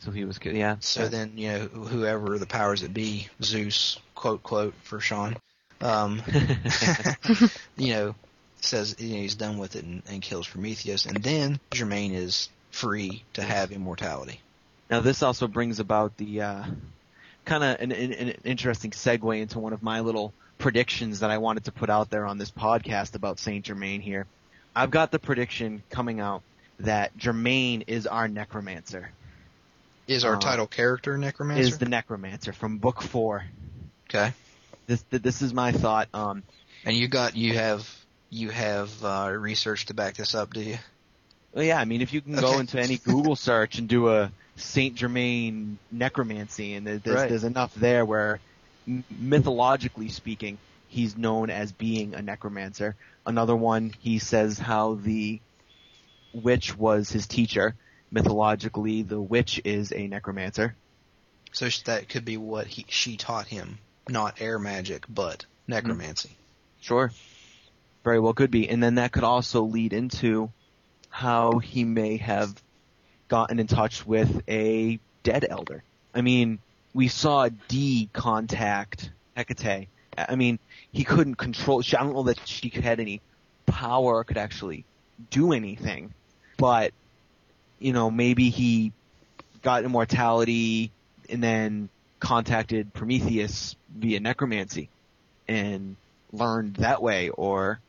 So 0.00 0.10
he 0.12 0.24
was 0.24 0.38
good. 0.38 0.54
Yeah. 0.54 0.76
So 0.80 1.02
yeah. 1.02 1.08
then, 1.08 1.32
you 1.36 1.48
know, 1.48 1.58
whoever 1.66 2.38
the 2.38 2.46
powers 2.46 2.82
that 2.82 2.94
be, 2.94 3.28
Zeus, 3.42 3.98
quote, 4.14 4.42
quote, 4.42 4.74
for 4.82 5.00
Sean, 5.00 5.36
um, 5.80 6.22
you 7.76 7.92
know, 7.94 8.14
says 8.60 8.96
you 8.98 9.14
know, 9.14 9.20
he's 9.20 9.34
done 9.34 9.58
with 9.58 9.76
it 9.76 9.84
and, 9.84 10.02
and 10.08 10.22
kills 10.22 10.46
Prometheus. 10.46 11.06
And 11.06 11.22
then 11.22 11.58
Germain 11.72 12.12
is 12.12 12.48
free 12.70 13.24
to 13.34 13.42
have 13.42 13.72
immortality. 13.72 14.40
Now 14.90 15.00
this 15.00 15.22
also 15.22 15.48
brings 15.48 15.80
about 15.80 16.16
the 16.16 16.42
uh, 16.42 16.64
kind 17.46 17.64
of 17.64 17.80
an, 17.80 17.92
an, 17.92 18.12
an 18.12 18.34
interesting 18.44 18.90
segue 18.90 19.40
into 19.40 19.58
one 19.58 19.72
of 19.72 19.82
my 19.82 20.00
little 20.00 20.34
predictions 20.58 21.20
that 21.20 21.30
I 21.30 21.38
wanted 21.38 21.64
to 21.64 21.72
put 21.72 21.88
out 21.88 22.10
there 22.10 22.26
on 22.26 22.36
this 22.38 22.50
podcast 22.50 23.14
about 23.14 23.38
Saint 23.38 23.64
Germain 23.64 24.00
here. 24.02 24.26
I've 24.74 24.90
got 24.90 25.10
the 25.10 25.18
prediction 25.18 25.82
coming 25.88 26.20
out 26.20 26.42
that 26.80 27.16
Germain 27.16 27.84
is 27.86 28.06
our 28.06 28.28
necromancer. 28.28 29.10
Is 30.06 30.24
our 30.24 30.36
Uh, 30.36 30.40
title 30.40 30.66
character 30.66 31.16
Necromancer? 31.16 31.62
Is 31.62 31.78
the 31.78 31.86
necromancer 31.86 32.52
from 32.52 32.78
book 32.78 33.00
four. 33.00 33.44
okay. 34.10 34.32
This 34.86 35.04
this 35.10 35.42
is 35.42 35.52
my 35.54 35.72
thought. 35.72 36.08
Um, 36.14 36.42
And 36.84 36.96
you 36.96 37.08
got, 37.08 37.34
you 37.36 37.54
have, 37.54 37.88
you 38.30 38.50
have, 38.50 38.90
uh, 39.04 39.30
research 39.36 39.86
to 39.86 39.94
back 39.94 40.14
this 40.14 40.34
up, 40.34 40.52
do 40.52 40.60
you? 40.60 40.78
Well, 41.52 41.64
yeah, 41.64 41.80
I 41.80 41.84
mean, 41.86 42.02
if 42.02 42.12
you 42.12 42.20
can 42.20 42.34
go 42.34 42.58
into 42.60 42.78
any 42.80 42.98
Google 42.98 43.34
search 43.34 43.78
and 43.78 43.88
do 43.88 44.10
a 44.10 44.30
Saint 44.56 44.94
Germain 44.94 45.78
necromancy, 45.92 46.74
and 46.74 46.86
there's, 46.86 47.02
Right. 47.04 47.28
there's 47.28 47.44
enough 47.44 47.74
there 47.74 48.04
where, 48.04 48.40
mythologically 49.10 50.08
speaking, 50.08 50.58
he's 50.88 51.16
known 51.16 51.50
as 51.50 51.72
being 51.72 52.14
a 52.14 52.22
necromancer. 52.22 52.96
Another 53.24 53.56
one, 53.56 53.92
he 54.00 54.18
says 54.18 54.58
how 54.58 54.94
the 54.94 55.40
witch 56.32 56.76
was 56.76 57.10
his 57.10 57.26
teacher. 57.26 57.74
Mythologically, 58.10 59.02
the 59.02 59.20
witch 59.20 59.60
is 59.64 59.92
a 59.92 60.06
necromancer. 60.06 60.76
So 61.52 61.68
that 61.86 62.08
could 62.08 62.24
be 62.24 62.36
what 62.36 62.66
he, 62.66 62.86
she 62.88 63.16
taught 63.16 63.46
him. 63.48 63.78
Not 64.08 64.40
air 64.40 64.58
magic, 64.58 65.04
but 65.08 65.44
necromancy. 65.66 66.28
Hmm. 66.28 66.34
Sure. 66.80 67.12
very 68.04 68.20
well 68.20 68.34
could 68.34 68.52
be, 68.52 68.68
and 68.68 68.80
then 68.80 68.94
that 68.96 69.10
could 69.10 69.24
also 69.24 69.62
lead 69.64 69.92
into 69.92 70.52
how 71.10 71.58
he 71.58 71.82
may 71.82 72.18
have 72.18 72.54
gotten 73.28 73.58
in 73.58 73.66
touch 73.66 74.06
with 74.06 74.42
a 74.48 74.98
dead 75.22 75.46
elder. 75.48 75.82
I 76.14 76.20
mean, 76.20 76.58
we 76.94 77.08
saw 77.08 77.48
Dee 77.68 78.08
contact 78.12 79.10
Hecate. 79.36 79.88
I 80.16 80.34
mean, 80.34 80.58
he 80.92 81.04
couldn't 81.04 81.34
control. 81.34 81.82
I 81.86 82.02
don't 82.02 82.14
know 82.14 82.22
that 82.24 82.46
she 82.46 82.68
had 82.70 83.00
any 83.00 83.20
power 83.66 84.24
could 84.24 84.38
actually 84.38 84.84
do 85.30 85.52
anything, 85.52 86.14
but 86.56 86.92
you 87.78 87.92
know, 87.92 88.10
maybe 88.10 88.48
he 88.48 88.92
got 89.62 89.84
immortality 89.84 90.90
and 91.28 91.42
then 91.42 91.90
contacted 92.20 92.94
Prometheus 92.94 93.76
via 93.94 94.20
necromancy 94.20 94.88
and 95.48 95.96
learned 96.32 96.76
that 96.76 97.02
way, 97.02 97.28
or 97.28 97.80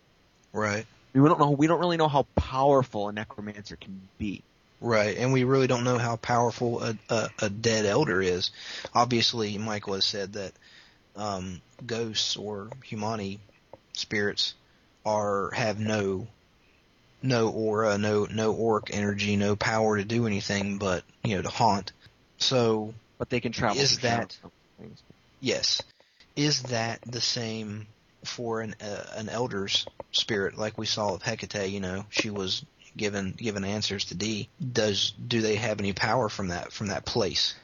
Right. 0.52 0.86
I 0.86 1.18
mean, 1.18 1.24
we 1.24 1.30
don't 1.30 1.40
know. 1.40 1.52
We 1.52 1.68
don't 1.68 1.80
really 1.80 1.98
know 1.98 2.08
how 2.08 2.26
powerful 2.36 3.10
a 3.10 3.12
necromancer 3.14 3.76
can 3.76 4.02
be. 4.18 4.44
Right, 4.80 5.18
and 5.18 5.34
we 5.34 5.44
really 5.44 5.66
don't 5.68 5.84
know 5.84 5.98
how 5.98 6.18
powerful 6.18 6.84
a, 6.84 6.96
a, 7.10 7.30
a 7.40 7.50
dead 7.50 7.86
elder 7.86 8.22
is. 8.22 8.52
Obviously, 8.94 9.58
Michael 9.58 9.96
has 9.96 10.06
said 10.06 10.34
that 10.34 10.54
um, 11.16 11.62
ghosts 11.86 12.38
or 12.38 12.70
humani 12.84 13.40
spirits 13.94 14.54
are 15.04 15.50
have 15.52 15.80
no 15.80 16.28
no 17.24 17.50
aura, 17.50 17.98
no 17.98 18.28
no 18.30 18.56
auric 18.56 18.90
energy, 18.94 19.36
no 19.36 19.56
power 19.56 19.98
to 19.98 20.06
do 20.06 20.28
anything 20.28 20.78
but 20.78 21.04
you 21.24 21.36
know 21.36 21.42
to 21.42 21.50
haunt. 21.50 21.92
So 22.38 22.94
But 23.18 23.30
they 23.30 23.40
can 23.40 23.52
travel. 23.52 23.82
Is 23.82 24.00
that- 24.00 24.38
yes, 25.40 25.82
is 26.36 26.64
that 26.64 27.02
the 27.02 27.22
same 27.22 27.88
for 28.24 28.62
an 28.62 28.76
uh, 28.82 29.06
an 29.16 29.30
elder's 29.30 29.86
spirit 30.12 30.58
like 30.58 30.78
we 30.78 30.86
saw 30.86 31.16
of 31.16 31.24
Hecate? 31.24 31.72
You 31.72 31.80
know, 31.80 32.06
she 32.10 32.30
was 32.30 32.64
given 32.98 33.32
given 33.32 33.64
answers 33.64 34.06
to 34.06 34.16
Dee. 34.16 34.50
Does 34.60 35.12
do 35.12 35.42
they 35.42 35.56
have 35.56 35.80
any 35.80 35.94
power 35.94 36.30
from 36.30 36.50
that 36.50 36.72
from 36.72 36.88
that 36.88 37.06
place? 37.06 37.56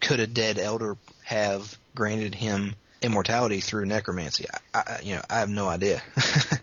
Could 0.00 0.20
a 0.20 0.26
dead 0.26 0.58
elder 0.58 0.96
have 1.24 1.78
granted 1.94 2.34
him 2.34 2.74
immortality 3.00 3.60
through 3.60 3.86
necromancy? 3.86 4.46
I, 4.74 4.78
I 4.86 5.00
you 5.02 5.14
know 5.14 5.22
I 5.30 5.38
have 5.38 5.48
no 5.48 5.68
idea. 5.68 6.02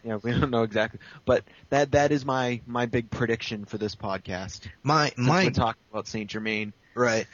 Yeah, 0.03 0.16
we 0.16 0.32
don't 0.32 0.49
know 0.49 0.64
exactly, 0.64 0.99
but 1.26 1.43
that 1.70 1.91
that 1.91 2.12
is 2.12 2.26
my 2.26 2.62
my 2.66 2.88
big 2.88 3.12
prediction 3.12 3.66
for 3.66 3.78
this 3.78 3.95
podcast. 3.95 4.68
my 4.82 5.09
Since 5.09 5.28
my 5.28 5.43
we're 5.43 5.51
talking 5.51 5.84
about 5.91 6.07
Saint 6.07 6.28
Germain. 6.28 6.74
Right. 6.95 7.28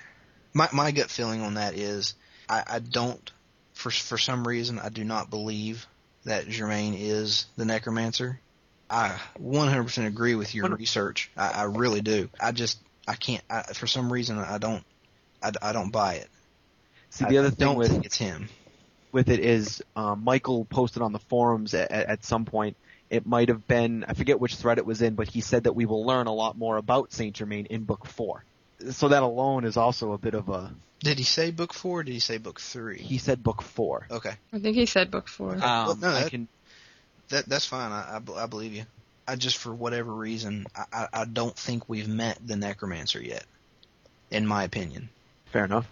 My 0.54 0.68
my 0.74 0.92
gut 0.92 1.10
feeling 1.10 1.42
on 1.42 1.54
that 1.54 1.76
is 1.76 2.16
I, 2.50 2.64
I 2.68 2.80
don't 2.80 3.32
for 3.72 3.90
for 3.90 4.18
some 4.18 4.46
reason 4.46 4.80
I 4.80 4.90
do 4.90 5.06
not 5.06 5.30
believe 5.30 5.88
that 6.26 6.48
Germain 6.50 6.94
is 6.94 7.46
the 7.56 7.66
necromancer. 7.66 8.40
I 8.90 9.20
100% 9.42 10.06
agree 10.06 10.36
with 10.36 10.56
your 10.56 10.70
research. 10.70 11.30
I, 11.36 11.50
I 11.50 11.64
really 11.64 12.02
do. 12.02 12.30
I 12.40 12.52
just 12.52 12.80
I 13.08 13.16
can't 13.16 13.44
I, 13.50 13.64
for 13.74 13.88
some 13.88 14.12
reason 14.12 14.38
I 14.38 14.58
don't 14.58 14.84
I, 15.42 15.52
I 15.62 15.74
don't 15.74 15.92
buy 15.92 16.16
it. 16.16 16.30
See, 17.10 17.26
I, 17.26 17.30
the 17.30 17.38
other 17.40 17.48
I 17.48 17.52
thing 17.52 17.68
don't 17.68 17.78
with 17.78 17.92
think 17.92 18.06
it's 18.06 18.18
him. 18.18 18.50
with 19.12 19.30
it 19.30 19.40
is 19.40 19.82
um, 19.96 20.24
Michael 20.24 20.66
posted 20.66 21.02
on 21.02 21.12
the 21.14 21.20
forums 21.20 21.74
at, 21.74 21.92
at 21.92 22.24
some 22.26 22.46
point. 22.46 22.78
It 23.10 23.26
might 23.26 23.50
have 23.50 23.68
been 23.68 24.06
I 24.08 24.14
forget 24.14 24.40
which 24.40 24.56
thread 24.56 24.78
it 24.78 24.86
was 24.86 25.02
in, 25.02 25.16
but 25.16 25.28
he 25.30 25.42
said 25.42 25.64
that 25.64 25.74
we 25.74 25.86
will 25.86 26.06
learn 26.06 26.28
a 26.28 26.34
lot 26.34 26.58
more 26.58 26.78
about 26.78 27.12
Saint 27.14 27.36
Germain 27.36 27.66
in 27.68 27.84
book 27.84 28.06
four. 28.06 28.44
So 28.92 29.08
that 29.10 29.24
alone 29.24 29.66
is 29.66 29.76
also 29.76 30.12
a 30.14 30.18
bit 30.18 30.34
of 30.34 30.50
a. 30.50 30.72
Did 31.00 31.18
he 31.20 31.24
say 31.24 31.52
book 31.52 31.74
4 31.76 32.00
or 32.00 32.04
did 32.04 32.12
he 32.14 32.20
say 32.20 32.38
book 32.40 32.60
3? 32.60 32.98
He 32.98 33.20
said 33.20 33.44
book 33.44 33.62
four. 33.62 34.08
Okay. 34.10 34.34
I 34.52 34.58
think 34.58 34.76
he 34.76 34.88
said 34.88 35.12
book 35.12 35.28
four. 35.28 35.54
Um, 35.54 35.60
Well, 35.62 35.96
no, 35.96 36.10
I 36.10 36.28
can 36.28 36.48
That 37.30 37.48
that's 37.48 37.66
fine. 37.66 37.92
I, 37.92 38.20
I, 38.20 38.44
I 38.44 38.46
believe 38.46 38.74
you. 38.74 38.84
I 39.28 39.36
just 39.36 39.58
for 39.58 39.74
whatever 39.74 40.14
reason 40.14 40.68
I, 40.94 41.08
I, 41.14 41.26
don't 41.26 41.56
think 41.56 41.90
we've 41.90 42.08
met 42.08 42.40
the 42.46 42.56
necromancer 42.56 43.22
yet. 43.22 43.44
In 44.32 44.48
my 44.48 44.64
opinion. 44.64 45.10
fair 45.52 45.66
enough. 45.66 45.88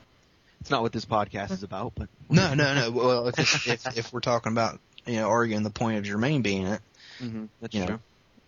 It's 0.61 0.69
not 0.69 0.81
what 0.81 0.91
this 0.93 1.05
podcast 1.05 1.51
is 1.51 1.63
about, 1.63 1.93
but 1.95 2.09
No, 2.29 2.53
no, 2.53 2.73
no. 2.73 2.91
Well, 2.91 3.27
if, 3.27 3.39
it's, 3.39 3.67
if 3.67 3.97
if 3.97 4.13
we're 4.13 4.19
talking 4.19 4.51
about 4.51 4.79
you 5.05 5.17
know 5.17 5.29
arguing 5.29 5.63
the 5.63 5.69
point 5.69 5.97
of 5.97 6.03
Germain 6.03 6.41
being 6.41 6.67
it, 6.67 6.81
Mhm, 7.21 7.49
that's 7.61 7.75
true. 7.75 7.99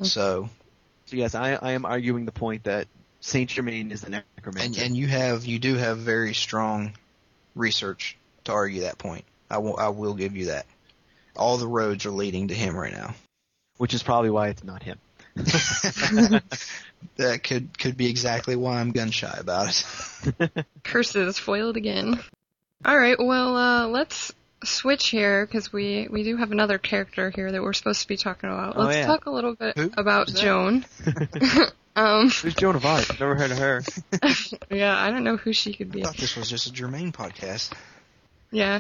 so 0.04 0.50
So 1.06 1.16
yes, 1.16 1.36
I, 1.36 1.54
I 1.54 1.72
am 1.72 1.86
arguing 1.86 2.26
the 2.26 2.32
point 2.32 2.64
that 2.64 2.88
Saint 3.20 3.50
Germain 3.50 3.92
is 3.92 4.02
the 4.02 4.10
necromancer, 4.10 4.66
and 4.66 4.78
and 4.78 4.98
you 4.98 5.08
have 5.08 5.46
you 5.46 5.60
do 5.60 5.76
have 5.76 6.00
very 6.00 6.34
strong 6.34 6.94
research 7.56 8.18
to 8.46 8.52
argue 8.52 8.82
that 8.82 8.98
point. 8.98 9.26
I 9.50 9.58
will 9.60 9.78
I 9.78 9.90
will 9.90 10.14
give 10.14 10.36
you 10.36 10.46
that. 10.46 10.66
All 11.38 11.58
the 11.58 11.68
roads 11.68 12.06
are 12.06 12.12
leading 12.12 12.50
to 12.50 12.54
him 12.56 12.76
right 12.76 12.94
now. 12.94 13.14
which 13.78 13.94
is 13.94 14.04
probably 14.04 14.30
why 14.30 14.50
it's 14.50 14.64
not 14.64 14.84
him. 14.84 14.98
That 17.18 17.44
could 17.44 17.78
could 17.78 17.96
be 17.96 18.10
exactly 18.10 18.56
why 18.56 18.80
I'm 18.80 18.92
gun 18.92 19.12
shy 19.12 19.36
about 19.40 19.70
it. 20.40 20.66
Curses 20.84 21.38
foiled 21.38 21.78
again. 21.78 22.20
All 22.84 22.98
right, 22.98 23.18
well, 23.20 23.56
uh, 23.56 23.88
let's 23.88 24.34
switch 24.64 25.10
here 25.10 25.46
because 25.46 25.72
we 25.72 26.08
we 26.10 26.24
do 26.24 26.38
have 26.38 26.52
another 26.52 26.80
character 26.80 27.30
here 27.30 27.52
that 27.52 27.62
we're 27.62 27.74
supposed 27.74 28.02
to 28.02 28.08
be 28.08 28.18
talking 28.18 28.50
about. 28.50 28.76
Oh, 28.78 28.84
Let's 28.84 28.98
yeah. 28.98 29.06
talk 29.06 29.28
a 29.28 29.32
little 29.32 29.54
bit 29.56 29.78
Who? 29.78 29.92
about 29.96 30.28
Joan. 30.28 30.86
um, 31.96 32.30
Who's 32.30 32.56
Joan 32.56 32.76
of 32.76 32.86
Arc? 32.86 33.10
I've 33.12 33.20
never 33.20 33.36
heard 33.36 33.52
of 33.52 33.60
her. 33.60 33.84
yeah, 34.72 34.98
I 35.00 35.12
don't 35.12 35.24
know 35.24 35.38
who 35.38 35.54
she 35.54 35.74
could 35.74 35.90
I 35.90 35.92
be. 35.92 36.02
thought 36.04 36.18
this 36.18 36.36
was 36.36 36.50
just 36.50 36.66
a 36.68 36.72
Germain 36.72 37.12
podcast. 37.12 37.74
Yeah. 38.52 38.80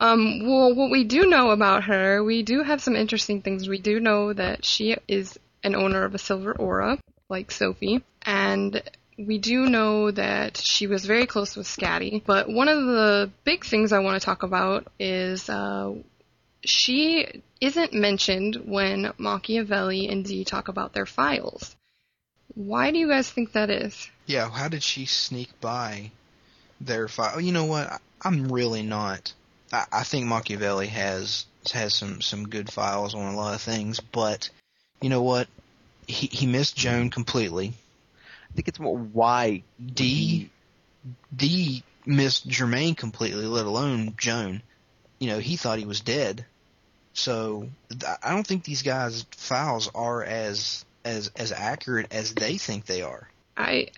Um, 0.00 0.40
well, 0.46 0.74
what 0.74 0.90
we 0.90 1.04
do 1.04 1.26
know 1.26 1.50
about 1.50 1.84
her, 1.84 2.24
we 2.24 2.42
do 2.42 2.62
have 2.62 2.82
some 2.82 2.96
interesting 2.96 3.42
things. 3.42 3.68
We 3.68 3.78
do 3.78 4.00
know 4.00 4.32
that 4.32 4.64
she 4.64 4.96
is 5.06 5.38
an 5.62 5.74
owner 5.76 6.04
of 6.04 6.14
a 6.14 6.18
silver 6.18 6.52
aura, 6.52 6.98
like 7.28 7.50
Sophie, 7.50 8.02
and 8.22 8.82
we 9.18 9.36
do 9.36 9.66
know 9.66 10.10
that 10.10 10.56
she 10.56 10.86
was 10.86 11.04
very 11.04 11.26
close 11.26 11.54
with 11.54 11.66
Scatty. 11.66 12.22
But 12.24 12.48
one 12.48 12.68
of 12.68 12.78
the 12.78 13.30
big 13.44 13.64
things 13.64 13.92
I 13.92 13.98
want 13.98 14.20
to 14.20 14.24
talk 14.24 14.42
about 14.42 14.86
is 14.98 15.50
uh, 15.50 15.94
she 16.64 17.42
isn't 17.60 17.92
mentioned 17.92 18.62
when 18.64 19.12
Machiavelli 19.18 20.08
and 20.08 20.24
Dee 20.24 20.44
talk 20.44 20.68
about 20.68 20.94
their 20.94 21.06
files. 21.06 21.76
Why 22.54 22.90
do 22.90 22.98
you 22.98 23.08
guys 23.08 23.30
think 23.30 23.52
that 23.52 23.68
is? 23.68 24.08
Yeah, 24.26 24.48
how 24.48 24.68
did 24.68 24.82
she 24.82 25.04
sneak 25.04 25.60
by 25.60 26.10
their 26.80 27.06
file? 27.06 27.40
You 27.40 27.52
know 27.52 27.66
what? 27.66 28.00
I'm 28.22 28.50
really 28.50 28.82
not. 28.82 29.34
I, 29.72 29.86
I 29.92 30.02
think 30.04 30.26
Machiavelli 30.26 30.88
has 30.88 31.46
has 31.72 31.94
some 31.94 32.20
some 32.20 32.48
good 32.48 32.72
files 32.72 33.14
on 33.14 33.32
a 33.32 33.36
lot 33.36 33.54
of 33.54 33.60
things, 33.60 34.00
but 34.00 34.50
you 35.00 35.08
know 35.08 35.22
what? 35.22 35.48
He 36.06 36.26
he 36.26 36.46
missed 36.46 36.76
Joan 36.76 37.10
completely. 37.10 37.74
I 38.50 38.54
think 38.54 38.68
it's 38.68 38.80
more 38.80 38.96
why 38.96 39.62
Dee 39.94 40.50
Dee 41.34 41.84
missed 42.06 42.46
Germain 42.48 42.94
completely, 42.94 43.46
let 43.46 43.66
alone 43.66 44.14
Joan. 44.16 44.62
You 45.18 45.28
know, 45.28 45.38
he 45.38 45.56
thought 45.56 45.78
he 45.78 45.86
was 45.86 46.00
dead. 46.00 46.44
So 47.12 47.68
I 48.22 48.32
don't 48.32 48.46
think 48.46 48.64
these 48.64 48.82
guys' 48.82 49.26
files 49.32 49.90
are 49.94 50.22
as 50.24 50.84
as 51.04 51.30
as 51.36 51.52
accurate 51.52 52.12
as 52.12 52.34
they 52.34 52.58
think 52.58 52.86
they 52.86 53.02
are. 53.02 53.28
I 53.56 53.88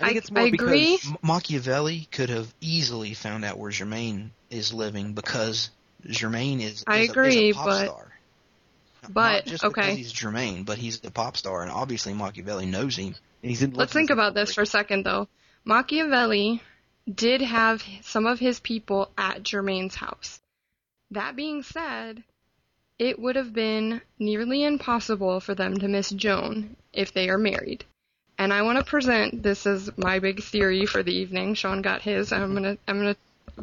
I 0.00 0.06
think 0.06 0.14
I- 0.14 0.18
it's 0.18 0.30
more 0.30 0.42
I 0.44 0.50
because 0.50 0.68
agree. 0.68 0.98
Machiavelli 1.22 2.08
could 2.10 2.28
have 2.30 2.52
easily 2.60 3.14
found 3.14 3.44
out 3.44 3.58
where 3.58 3.70
Germain 3.70 4.32
is 4.50 4.72
living 4.72 5.12
because 5.12 5.70
Germain 6.06 6.60
is, 6.60 6.84
I 6.86 6.98
agree, 6.98 7.48
a, 7.48 7.48
is 7.50 7.56
a 7.56 7.58
pop 7.58 7.66
but- 7.66 7.84
star. 7.86 8.04
Not 9.02 9.14
but, 9.14 9.46
just 9.46 9.64
okay. 9.64 9.80
because 9.82 9.96
he's 9.96 10.12
Germain, 10.12 10.64
but 10.64 10.76
he's 10.76 11.02
a 11.04 11.10
pop 11.10 11.36
star, 11.36 11.62
and 11.62 11.70
obviously 11.70 12.12
Machiavelli 12.14 12.66
knows 12.66 12.96
him. 12.96 13.14
he's 13.42 13.62
in. 13.62 13.72
Let's 13.72 13.92
think 13.92 14.10
about 14.10 14.34
this 14.34 14.54
for 14.54 14.62
a 14.62 14.66
second, 14.66 15.04
though. 15.04 15.28
Machiavelli 15.64 16.60
did 17.12 17.40
have 17.40 17.82
some 18.02 18.26
of 18.26 18.38
his 18.38 18.58
people 18.60 19.10
at 19.16 19.42
Germain's 19.44 19.94
house. 19.94 20.40
That 21.12 21.36
being 21.36 21.62
said, 21.62 22.22
it 22.98 23.18
would 23.18 23.36
have 23.36 23.52
been 23.52 24.02
nearly 24.18 24.64
impossible 24.64 25.40
for 25.40 25.54
them 25.54 25.78
to 25.78 25.88
miss 25.88 26.10
Joan 26.10 26.76
if 26.92 27.12
they 27.12 27.30
are 27.30 27.38
married. 27.38 27.84
And 28.38 28.52
I 28.52 28.62
want 28.62 28.78
to 28.78 28.84
present 28.84 29.42
this 29.42 29.66
as 29.66 29.90
my 29.98 30.20
big 30.20 30.42
theory 30.42 30.86
for 30.86 31.02
the 31.02 31.12
evening. 31.14 31.54
Sean 31.54 31.82
got 31.82 32.02
his. 32.02 32.32
I'm 32.32 32.42
mm-hmm. 32.42 32.54
gonna 32.54 32.78
I'm 32.86 32.98
gonna 32.98 33.16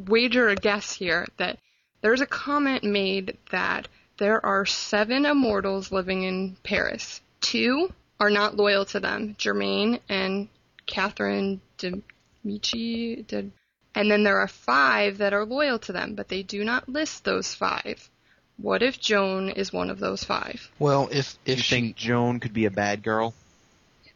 wager 0.07 0.49
a 0.49 0.55
guess 0.55 0.93
here 0.93 1.27
that 1.37 1.57
there's 2.01 2.21
a 2.21 2.25
comment 2.25 2.83
made 2.83 3.37
that 3.51 3.87
there 4.17 4.45
are 4.45 4.65
seven 4.65 5.25
immortals 5.25 5.91
living 5.91 6.23
in 6.23 6.57
Paris. 6.63 7.21
Two 7.41 7.91
are 8.19 8.29
not 8.29 8.55
loyal 8.55 8.85
to 8.85 8.99
them, 8.99 9.35
Germain 9.37 9.99
and 10.09 10.47
Catherine 10.85 11.61
de 11.77 12.01
Medici. 12.43 13.23
De, 13.23 13.49
and 13.93 14.11
then 14.11 14.23
there 14.23 14.39
are 14.39 14.47
five 14.47 15.19
that 15.19 15.33
are 15.33 15.45
loyal 15.45 15.79
to 15.79 15.93
them, 15.93 16.15
but 16.15 16.27
they 16.27 16.43
do 16.43 16.63
not 16.63 16.89
list 16.89 17.23
those 17.23 17.53
five. 17.53 18.09
What 18.57 18.83
if 18.83 18.99
Joan 18.99 19.49
is 19.49 19.73
one 19.73 19.89
of 19.89 19.99
those 19.99 20.23
five? 20.23 20.69
Well, 20.79 21.09
if 21.11 21.37
You 21.45 21.53
if 21.53 21.61
she 21.61 21.75
think 21.75 21.95
Joan 21.95 22.39
could 22.39 22.53
be 22.53 22.65
a 22.65 22.71
bad 22.71 23.03
girl? 23.03 23.33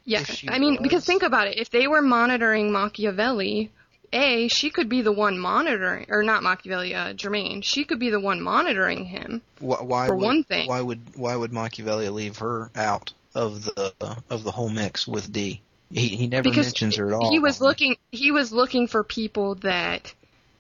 Yeah, 0.10 0.22
If 0.22 0.44
I 0.48 0.58
mean, 0.58 0.82
because 0.82 1.06
think 1.06 1.22
about 1.22 1.48
it. 1.48 1.60
If 1.60 1.70
they 1.70 1.86
were 1.86 2.02
monitoring 2.02 2.72
Machiavelli, 2.72 3.70
A, 4.12 4.48
she 4.48 4.72
could 4.72 4.90
be 4.90 5.04
the 5.04 5.12
one 5.12 5.38
monitoring, 5.38 6.08
or 6.10 6.24
not 6.24 6.42
Machiavelli, 6.42 6.96
uh, 6.96 7.14
Germain. 7.14 7.62
She 7.62 7.84
could 7.84 8.00
be 8.00 8.10
the 8.10 8.20
one 8.20 8.42
monitoring 8.42 9.06
him. 9.06 9.44
Why, 9.60 9.78
why 9.84 10.08
For 10.08 10.16
would, 10.16 10.26
one 10.26 10.44
thing. 10.44 10.68
why 10.68 10.82
would 10.82 11.16
why 11.16 11.36
would 11.36 11.54
Machiavelli 11.54 12.10
leave 12.10 12.40
her 12.40 12.72
out 12.76 13.14
of 13.36 13.66
the 13.66 13.94
of 14.32 14.44
the 14.44 14.50
whole 14.50 14.70
mix 14.70 15.08
with 15.08 15.32
Dee? 15.32 15.62
He 15.92 16.08
he 16.08 16.26
never 16.26 16.50
because 16.50 16.66
mentions 16.66 16.96
her 16.96 17.10
at 17.10 17.14
all. 17.14 17.30
he 17.30 17.38
was 17.38 17.62
looking 17.62 17.96
he 18.12 18.32
was 18.32 18.52
looking 18.52 18.88
for 18.88 19.04
people 19.04 19.56
that 19.62 20.12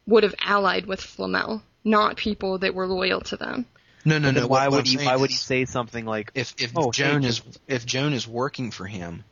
would 0.06 0.22
have 0.22 0.36
allied 0.46 0.86
with 0.86 1.02
Flamel, 1.02 1.64
not 1.84 2.18
people 2.18 2.60
that 2.60 2.76
were 2.76 2.86
loyal 2.86 3.22
to 3.22 3.36
them. 3.38 3.66
No, 4.06 4.20
no, 4.20 4.30
no. 4.30 4.48
why 4.48 4.68
what- 4.68 4.72
what 4.72 4.78
would 4.78 4.88
he? 4.88 4.98
saying 4.98 5.08
Why 5.08 5.16
would 5.16 5.32
he 5.32 5.36
say 5.36 5.66
something 5.66 6.06
like, 6.06 6.32
If 6.36 6.54
if 6.60 6.72
Oh, 6.76 6.86
hey, 6.86 6.92
Joan 6.92 7.24
is 7.24 7.42
if 7.68 7.84
Joan 7.88 8.14
is 8.14 8.28
working 8.28 8.70
for 8.70 8.86
him 8.86 9.24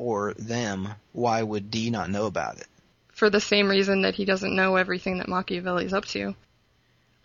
or 0.00 0.32
them, 0.38 0.88
why 1.12 1.42
would 1.42 1.70
Dee 1.70 1.90
not 1.90 2.08
know 2.08 2.24
about 2.24 2.56
it? 2.58 2.66
For 3.12 3.28
the 3.28 3.38
same 3.40 3.68
reason 3.68 4.02
that 4.02 4.14
he 4.14 4.24
doesn't 4.24 4.56
know 4.56 4.76
everything 4.76 5.18
that 5.18 5.28
Machiavelli's 5.28 5.92
up 5.92 6.06
to. 6.06 6.34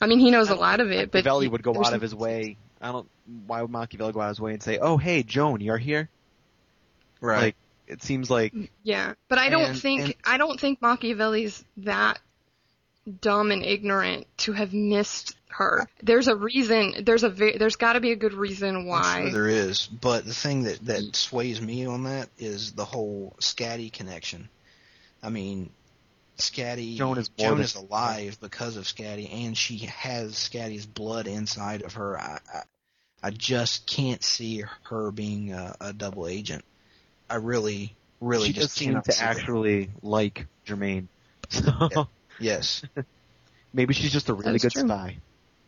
I 0.01 0.07
mean, 0.07 0.19
he 0.19 0.29
knows 0.29 0.49
a 0.49 0.55
lot 0.55 0.81
of 0.81 0.91
it, 0.91 1.09
but 1.09 1.19
Machiavelli 1.19 1.45
he- 1.45 1.49
would 1.49 1.63
go 1.63 1.73
out 1.83 1.93
of 1.93 2.01
his 2.01 2.13
way? 2.13 2.57
I 2.81 2.91
don't. 2.91 3.09
Why 3.47 3.61
would 3.61 3.71
Machiavelli 3.71 4.11
go 4.11 4.19
out 4.19 4.25
of 4.25 4.35
his 4.35 4.41
way 4.41 4.51
and 4.53 4.61
say, 4.61 4.77
"Oh, 4.77 4.97
hey, 4.97 5.23
Joan, 5.23 5.61
you're 5.61 5.77
here"? 5.77 6.09
Right. 7.21 7.41
Like, 7.41 7.55
it 7.87 8.03
seems 8.03 8.29
like 8.29 8.53
Yeah, 8.83 9.13
but 9.29 9.37
I 9.39 9.47
don't 9.49 9.69
And- 9.69 9.79
think 9.79 10.01
and- 10.01 10.15
I 10.25 10.37
don't 10.37 10.59
think 10.59 10.81
Machiavelli's 10.81 11.63
that 11.77 12.19
dumb 13.21 13.51
and 13.51 13.63
ignorant 13.63 14.27
to 14.39 14.51
have 14.51 14.73
missed 14.73 15.37
her. 15.57 15.87
There's 16.03 16.27
a 16.27 16.35
reason. 16.35 17.03
There's 17.03 17.23
a 17.23 17.29
ve- 17.29 17.57
there's 17.57 17.75
got 17.75 17.93
to 17.93 17.99
be 17.99 18.11
a 18.11 18.15
good 18.15 18.33
reason 18.33 18.75
I'm 18.75 18.85
why. 18.85 19.21
sure 19.21 19.31
there 19.31 19.47
is, 19.47 19.87
but 19.87 20.25
the 20.25 20.33
thing 20.33 20.63
that 20.63 20.85
that 20.85 21.15
sways 21.15 21.61
me 21.61 21.85
on 21.85 22.03
that 22.03 22.29
is 22.37 22.73
the 22.73 22.85
whole 22.85 23.35
Scatty 23.39 23.91
connection. 23.91 24.49
I 25.23 25.29
mean, 25.29 25.69
Scatty 26.37 26.95
Joan 26.97 27.17
is 27.17 27.29
Joan 27.29 27.61
is 27.61 27.75
alive 27.75 28.37
because 28.41 28.77
of 28.77 28.83
Scatty, 28.85 29.31
and 29.45 29.57
she 29.57 29.77
has 29.87 30.33
Scatty's 30.33 30.85
blood 30.85 31.27
inside 31.27 31.81
of 31.83 31.93
her. 31.93 32.19
I 32.19 32.39
I, 32.53 32.61
I 33.23 33.29
just 33.31 33.87
can't 33.87 34.23
see 34.23 34.63
her 34.83 35.11
being 35.11 35.51
a, 35.53 35.75
a 35.81 35.93
double 35.93 36.27
agent. 36.27 36.63
I 37.29 37.35
really, 37.35 37.95
really 38.21 38.47
she 38.47 38.53
just 38.53 38.67
does 38.67 38.71
seem 38.73 39.01
to 39.01 39.11
see 39.11 39.19
that. 39.19 39.37
actually 39.37 39.89
like 40.01 40.47
Germain. 40.65 41.07
So 41.49 42.07
Yes, 42.39 42.83
maybe 43.73 43.93
she's 43.93 44.11
just 44.11 44.29
a 44.29 44.33
really 44.33 44.53
That's 44.53 44.63
good 44.63 44.71
true. 44.73 44.87
spy. 44.87 45.17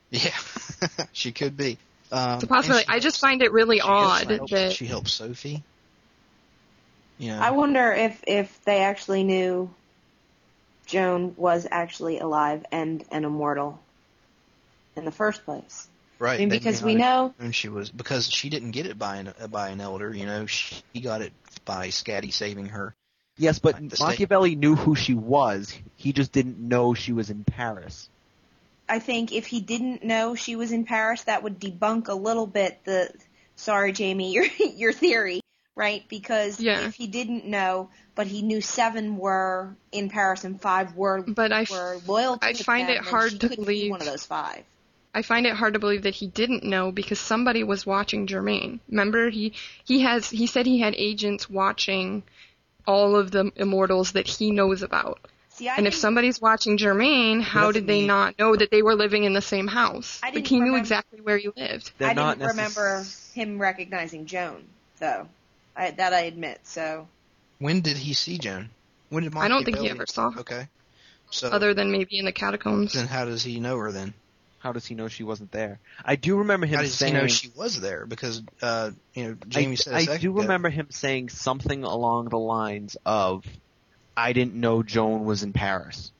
Yeah, 0.09 0.31
she 1.13 1.31
could 1.31 1.57
be. 1.57 1.77
Um, 2.11 2.35
It's 2.35 2.43
a 2.43 2.47
possibility. 2.47 2.85
she 2.85 2.93
I 2.93 2.99
just 2.99 3.19
find 3.19 3.41
it 3.41 3.51
really 3.51 3.77
she 3.77 3.81
odd 3.81 4.27
helps- 4.29 4.51
that 4.51 4.71
she 4.73 4.85
helps 4.85 5.13
Sophie. 5.13 5.63
Yeah, 7.17 7.43
I 7.43 7.51
wonder 7.51 7.91
if 7.91 8.23
if 8.27 8.63
they 8.63 8.79
actually 8.81 9.23
knew 9.23 9.69
Joan 10.85 11.33
was 11.35 11.67
actually 11.69 12.19
alive 12.19 12.65
and 12.71 13.03
an 13.11 13.25
immortal 13.25 13.79
in 14.95 15.03
the 15.05 15.11
first 15.11 15.43
place. 15.43 15.87
right. 16.19 16.35
I 16.35 16.37
mean, 16.39 16.49
because 16.49 16.81
we 16.81 16.95
know 16.95 17.33
known 17.39 17.51
she 17.51 17.69
was 17.69 17.89
because 17.89 18.29
she 18.29 18.49
didn't 18.49 18.71
get 18.71 18.85
it 18.85 18.97
by 18.99 19.17
an 19.17 19.33
by 19.49 19.69
an 19.69 19.81
elder. 19.81 20.13
You 20.13 20.25
know, 20.27 20.45
she 20.45 20.81
got 21.01 21.21
it 21.21 21.33
by 21.65 21.87
Scatty 21.87 22.31
saving 22.31 22.67
her. 22.67 22.95
Yes, 23.37 23.59
but 23.59 23.75
Like 23.75 23.89
the 23.89 23.97
state- 23.97 24.57
knew 24.57 24.75
who 24.75 24.95
she 24.95 25.13
was. 25.13 25.73
He 25.95 26.13
just 26.13 26.31
didn't 26.31 26.57
know 26.59 26.93
she 26.93 27.13
was 27.13 27.29
in 27.29 27.43
Paris. 27.43 28.09
I 28.89 28.99
think 28.99 29.31
if 29.31 29.45
he 29.45 29.59
didn't 29.59 30.03
know 30.03 30.35
she 30.35 30.55
was 30.55 30.71
in 30.71 30.85
Paris, 30.85 31.23
that 31.23 31.43
would 31.43 31.59
debunk 31.59 32.07
a 32.07 32.13
little 32.13 32.47
bit 32.47 32.79
the 32.85 33.11
sorry, 33.55 33.91
Jamie, 33.91 34.31
your 34.33 34.45
your 34.45 34.93
theory, 34.93 35.41
right? 35.75 36.03
Because 36.07 36.59
Yeah. 36.59 36.85
if 36.87 36.95
he 36.95 37.07
didn't 37.07 37.45
know, 37.45 37.89
but 38.15 38.27
he 38.27 38.41
knew 38.41 38.61
seven 38.61 39.17
were 39.17 39.75
in 39.91 40.09
Paris 40.09 40.43
and 40.43 40.61
five 40.61 40.95
were 40.95 41.21
But 41.21 41.51
I 41.51 41.65
were 41.69 41.99
loyal 42.05 42.37
to 42.37 42.45
I 42.45 42.53
them, 42.53 42.63
find 42.63 42.89
it 42.89 42.99
hard 43.03 43.39
to 43.41 43.49
believe- 43.49 43.91
one 43.91 44.01
of 44.01 44.07
those 44.07 44.25
five. 44.25 44.63
I 45.13 45.23
find 45.23 45.47
it 45.47 45.53
hard 45.55 45.73
to 45.73 45.79
believe 45.79 46.03
that 46.03 46.13
he 46.13 46.27
didn't 46.27 46.63
know 46.63 46.91
because 46.91 47.19
somebody 47.19 47.63
was 47.63 47.85
watching 47.87 48.27
Germain. 48.27 48.79
Remember, 48.87 49.29
he 49.31 49.53
he 49.83 50.01
has 50.01 50.29
he 50.29 50.45
said 50.45 50.65
he 50.67 50.79
had 50.79 50.93
agents 50.95 51.49
watching 51.49 52.21
all 52.85 53.15
of 53.15 53.31
the 53.31 53.51
immortals 53.55 54.11
that 54.11 54.27
he 54.27 54.51
knows 54.51 54.83
about. 54.83 55.19
See, 55.57 55.67
and 55.67 55.87
if 55.87 55.95
somebody's 55.95 56.39
watching 56.39 56.77
Germain, 56.77 57.41
how 57.41 57.71
did 57.71 57.87
they 57.87 57.99
mean- 57.99 58.07
not 58.07 58.37
know 58.37 58.55
that 58.55 58.69
they 58.71 58.81
were 58.83 58.95
living 58.95 59.23
in 59.23 59.33
the 59.33 59.41
same 59.41 59.67
house? 59.67 60.19
I 60.23 60.27
Like 60.27 60.35
didn't 60.35 60.47
he 60.47 60.59
knew 60.59 60.75
exactly 60.75 61.19
where 61.21 61.37
you 61.37 61.51
lived. 61.57 61.91
I 61.99 62.13
not 62.13 62.37
didn't 62.37 62.47
necess- 62.49 62.51
remember 62.51 63.05
him 63.33 63.59
recognizing 63.59 64.25
Joan, 64.27 64.63
though. 64.99 65.27
I, 65.75 65.91
that 65.91 66.13
I 66.13 66.21
admit. 66.21 66.59
So 66.63 67.07
When 67.59 67.81
did 67.81 67.97
he 67.97 68.13
see 68.13 68.37
Joan? 68.37 68.69
When 69.09 69.23
did 69.23 69.35
I 69.35 69.47
don't 69.47 69.63
think 69.63 69.77
he 69.79 69.89
ever 69.89 70.05
saw 70.05 70.31
her, 70.31 70.41
Okay, 70.41 70.67
so 71.31 71.49
other 71.49 71.73
than 71.73 71.91
maybe 71.91 72.19
in 72.19 72.25
the 72.25 72.31
catacombs. 72.31 72.93
then 72.93 73.07
how 73.07 73.25
does 73.25 73.41
he 73.43 73.59
know 73.59 73.77
her 73.77 73.91
then? 73.91 74.13
How 74.59 74.73
does 74.73 74.85
he 74.85 74.95
know 74.95 75.07
she 75.07 75.23
wasn't 75.23 75.51
there? 75.51 75.79
I 76.03 76.15
do 76.17 76.37
remember 76.37 76.65
him 76.65 76.75
How 76.75 76.81
does 76.81 76.93
saying. 76.95 77.15
he 77.15 77.21
know 77.21 77.27
she 77.27 77.49
was 77.55 77.79
there? 77.79 78.05
Because 78.05 78.41
uh, 78.61 78.91
you 79.13 79.23
know, 79.29 79.37
Jamie 79.47 79.71
I, 79.73 79.75
said 79.75 79.93
a 79.93 79.95
I 79.97 80.05
second 80.05 80.21
do 80.21 80.31
ago- 80.31 80.41
remember 80.41 80.69
him 80.69 80.87
saying 80.91 81.29
something 81.29 81.83
along 81.83 82.29
the 82.29 82.37
lines 82.39 82.97
of, 83.05 83.45
"I 84.17 84.33
didn't 84.33 84.55
know 84.55 84.83
Joan 84.83 85.23
was 85.23 85.43
in 85.43 85.53
Paris." 85.53 86.11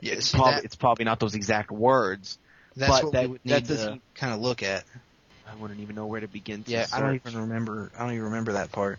Yeah, 0.00 0.14
It's 0.14 0.30
that- 0.32 0.64
it's 0.64 0.76
probably 0.76 1.06
not 1.06 1.18
those 1.18 1.34
exact 1.34 1.70
words. 1.70 2.38
that's 2.76 2.90
but 2.90 3.04
what 3.04 3.12
that- 3.14 3.30
we 3.30 3.38
need 3.44 3.66
doesn't- 3.66 3.94
to 3.94 4.20
kind 4.20 4.34
of 4.34 4.40
look 4.40 4.62
at. 4.62 4.84
I 5.50 5.54
wouldn't 5.56 5.80
even 5.80 5.94
know 5.96 6.06
where 6.06 6.20
to 6.20 6.28
begin. 6.28 6.64
To 6.64 6.70
Yeah, 6.70 6.86
I 6.92 7.00
don't 7.00 7.14
even 7.14 7.36
remember. 7.38 7.90
I 7.96 8.00
don't 8.00 8.12
even 8.12 8.24
remember 8.24 8.52
that 8.52 8.70
part. 8.72 8.98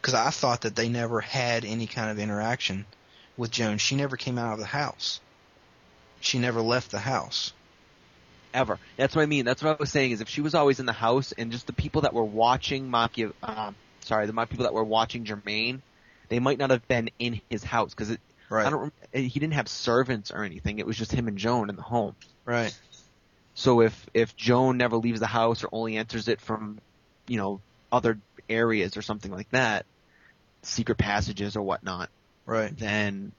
Because 0.00 0.14
I 0.14 0.30
thought 0.30 0.62
that 0.62 0.74
they 0.76 0.88
never 0.88 1.20
had 1.20 1.64
any 1.64 1.86
kind 1.86 2.10
of 2.10 2.18
interaction 2.18 2.86
with 3.36 3.50
Joan. 3.50 3.78
She 3.78 3.96
never 3.96 4.16
came 4.16 4.38
out 4.38 4.52
of 4.54 4.58
the 4.58 4.66
house. 4.66 5.20
She 6.20 6.38
never 6.38 6.60
left 6.62 6.90
the 6.90 7.00
house. 7.00 7.52
ever. 8.54 8.78
That's 8.96 9.14
what 9.14 9.20
I 9.20 9.26
mean. 9.26 9.44
That's 9.44 9.62
what 9.62 9.76
I 9.76 9.76
was 9.78 9.90
saying. 9.90 10.12
Is 10.12 10.22
if 10.22 10.30
she 10.30 10.40
was 10.40 10.54
always 10.54 10.80
in 10.80 10.86
the 10.86 10.92
house 10.94 11.32
and 11.32 11.52
just 11.52 11.66
the 11.66 11.74
people 11.74 12.00
that 12.02 12.14
were 12.14 12.24
watching 12.24 12.88
Machia, 12.88 13.34
um, 13.42 13.76
sorry, 14.00 14.24
the 14.26 14.32
my 14.32 14.46
people 14.46 14.62
that 14.62 14.72
were 14.72 14.82
watching 14.82 15.24
Germain, 15.26 15.82
they 16.28 16.38
might 16.38 16.58
not 16.58 16.70
have 16.70 16.86
been 16.88 17.10
in 17.18 17.40
his 17.50 17.62
house 17.64 17.94
because 17.94 18.16
Right. 18.48 18.66
I 18.66 18.70
don't. 18.70 18.80
rem- 18.80 18.92
eh, 19.12 19.20
He 19.22 19.40
didn't 19.40 19.54
have 19.54 19.68
servants 19.68 20.30
or 20.30 20.44
anything. 20.44 20.78
It 20.78 20.86
was 20.86 20.96
just 20.96 21.10
him 21.12 21.26
and 21.28 21.36
Joan 21.38 21.68
in 21.70 21.76
the 21.76 21.82
home. 21.82 22.14
right. 22.44 22.76
So 23.54 23.80
if 23.80 24.06
if 24.12 24.36
Joan 24.36 24.76
never 24.76 24.96
leaves 24.98 25.18
the 25.20 25.26
house 25.26 25.64
or 25.64 25.68
only 25.72 25.96
enters 25.96 26.28
it 26.28 26.40
from, 26.40 26.78
you 27.26 27.38
know, 27.38 27.60
other 27.90 28.18
areas 28.50 28.96
or 28.96 29.02
something 29.02 29.30
like 29.32 29.48
that, 29.50 29.86
secret 30.62 30.98
passages 30.98 31.56
or 31.56 31.62
whatnot, 31.62 32.10
Right. 32.44 32.76
then 32.76 33.32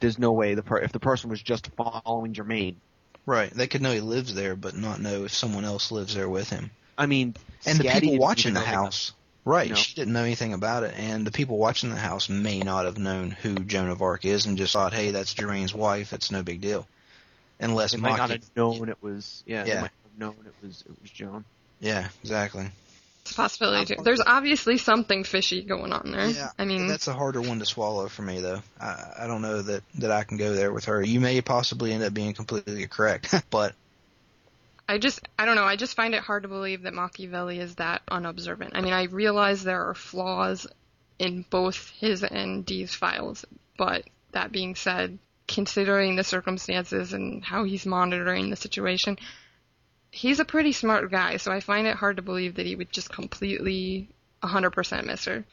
there's 0.00 0.18
no 0.18 0.32
way 0.32 0.54
the 0.54 0.62
per- 0.62 0.80
if 0.80 0.92
the 0.92 0.98
person 1.00 1.30
was 1.30 1.40
just 1.40 1.68
following 1.76 2.32
Germain. 2.32 2.80
Right. 3.24 3.50
They 3.50 3.66
could 3.66 3.82
know 3.82 3.92
he 3.92 4.00
lives 4.00 4.34
there, 4.34 4.56
but 4.56 4.76
not 4.76 5.00
know 5.00 5.24
if 5.24 5.32
someone 5.32 5.64
else 5.64 5.90
lives 5.92 6.14
there 6.14 6.28
with 6.28 6.50
him. 6.50 6.70
I 6.98 7.06
mean, 7.06 7.34
And 7.64 7.78
the 7.78 7.88
people 7.88 8.18
watching 8.18 8.52
the 8.54 8.60
house. 8.60 9.12
Right. 9.46 9.68
you 9.68 9.74
know? 9.74 9.78
She 9.78 9.94
didn't 9.94 10.12
know 10.12 10.24
anything 10.24 10.52
about 10.52 10.82
it, 10.82 10.94
and 10.98 11.24
the 11.24 11.30
people 11.30 11.56
watching 11.56 11.88
the 11.90 11.96
house 11.96 12.28
may 12.28 12.58
not 12.58 12.84
have 12.84 12.98
known 12.98 13.30
who 13.30 13.54
Joan 13.54 13.88
of 13.88 14.02
Arc 14.02 14.24
is 14.24 14.44
and 14.44 14.58
just 14.58 14.72
thought, 14.72 14.92
hey, 14.92 15.12
that's 15.12 15.32
Germain's 15.32 15.72
wife. 15.72 16.12
It's 16.12 16.32
no 16.32 16.42
big 16.42 16.60
deal. 16.60 16.86
Unless 17.60 17.92
They 17.92 17.98
might 17.98 18.16
not 18.18 18.30
have 18.30 18.42
known 18.56 18.88
it 18.88 18.98
was. 19.00 19.44
Yeah, 19.46 19.62
they 19.62 19.70
Yeah. 19.70 19.80
might 19.82 19.92
have 20.02 20.18
known 20.18 20.34
it 20.44 20.66
was 20.66 20.82
it 20.86 21.00
was 21.00 21.10
Joan. 21.12 21.44
Yeah, 21.80 22.08
exactly. 22.22 22.66
It's 23.22 23.30
a 23.30 23.34
possibility 23.34 23.94
too. 23.94 24.02
There's 24.02 24.20
obviously 24.20 24.78
something 24.78 25.22
fishy 25.24 25.62
going 25.62 25.92
on 25.92 26.10
there. 26.10 26.26
Yeah, 26.26 26.50
I 26.58 26.64
mean, 26.64 26.88
that's 26.88 27.06
a 27.06 27.12
harder 27.12 27.40
one 27.40 27.60
to 27.60 27.66
swallow 27.66 28.08
for 28.08 28.22
me, 28.22 28.40
though. 28.40 28.62
I, 28.80 29.12
I 29.20 29.26
don't 29.28 29.42
know 29.42 29.62
that 29.62 29.82
that 29.96 30.10
I 30.10 30.24
can 30.24 30.38
go 30.38 30.54
there 30.54 30.72
with 30.72 30.86
her. 30.86 31.02
You 31.02 31.20
may 31.20 31.40
possibly 31.40 31.92
end 31.92 32.02
up 32.02 32.12
being 32.12 32.34
completely 32.34 32.86
correct, 32.88 33.32
but 33.50 33.74
I 34.88 34.98
just, 34.98 35.20
I 35.38 35.46
don't 35.46 35.56
know. 35.56 35.64
I 35.64 35.76
just 35.76 35.96
find 35.96 36.14
it 36.14 36.22
hard 36.22 36.44
to 36.44 36.48
believe 36.48 36.82
that 36.82 36.94
Machiavelli 36.94 37.58
is 37.58 37.74
that 37.76 38.02
unobservant. 38.08 38.72
I 38.76 38.80
mean, 38.80 38.92
I 38.92 39.04
realize 39.04 39.62
there 39.62 39.88
are 39.88 39.94
flaws 39.94 40.66
in 41.18 41.44
both 41.48 41.90
his 41.98 42.22
and 42.22 42.64
Dee's 42.64 42.94
files, 42.94 43.44
but 43.76 44.04
that 44.32 44.52
being 44.52 44.74
said, 44.74 45.18
considering 45.48 46.16
the 46.16 46.24
circumstances 46.24 47.12
and 47.12 47.44
how 47.44 47.64
he's 47.64 47.86
monitoring 47.86 48.50
the 48.50 48.56
situation, 48.56 49.18
he's 50.10 50.40
a 50.40 50.44
pretty 50.44 50.72
smart 50.72 51.10
guy, 51.10 51.36
so 51.38 51.50
I 51.50 51.60
find 51.60 51.86
it 51.86 51.96
hard 51.96 52.16
to 52.16 52.22
believe 52.22 52.56
that 52.56 52.66
he 52.66 52.76
would 52.76 52.92
just 52.92 53.10
completely 53.10 54.08
100% 54.42 55.04
miss 55.04 55.24
her. 55.24 55.44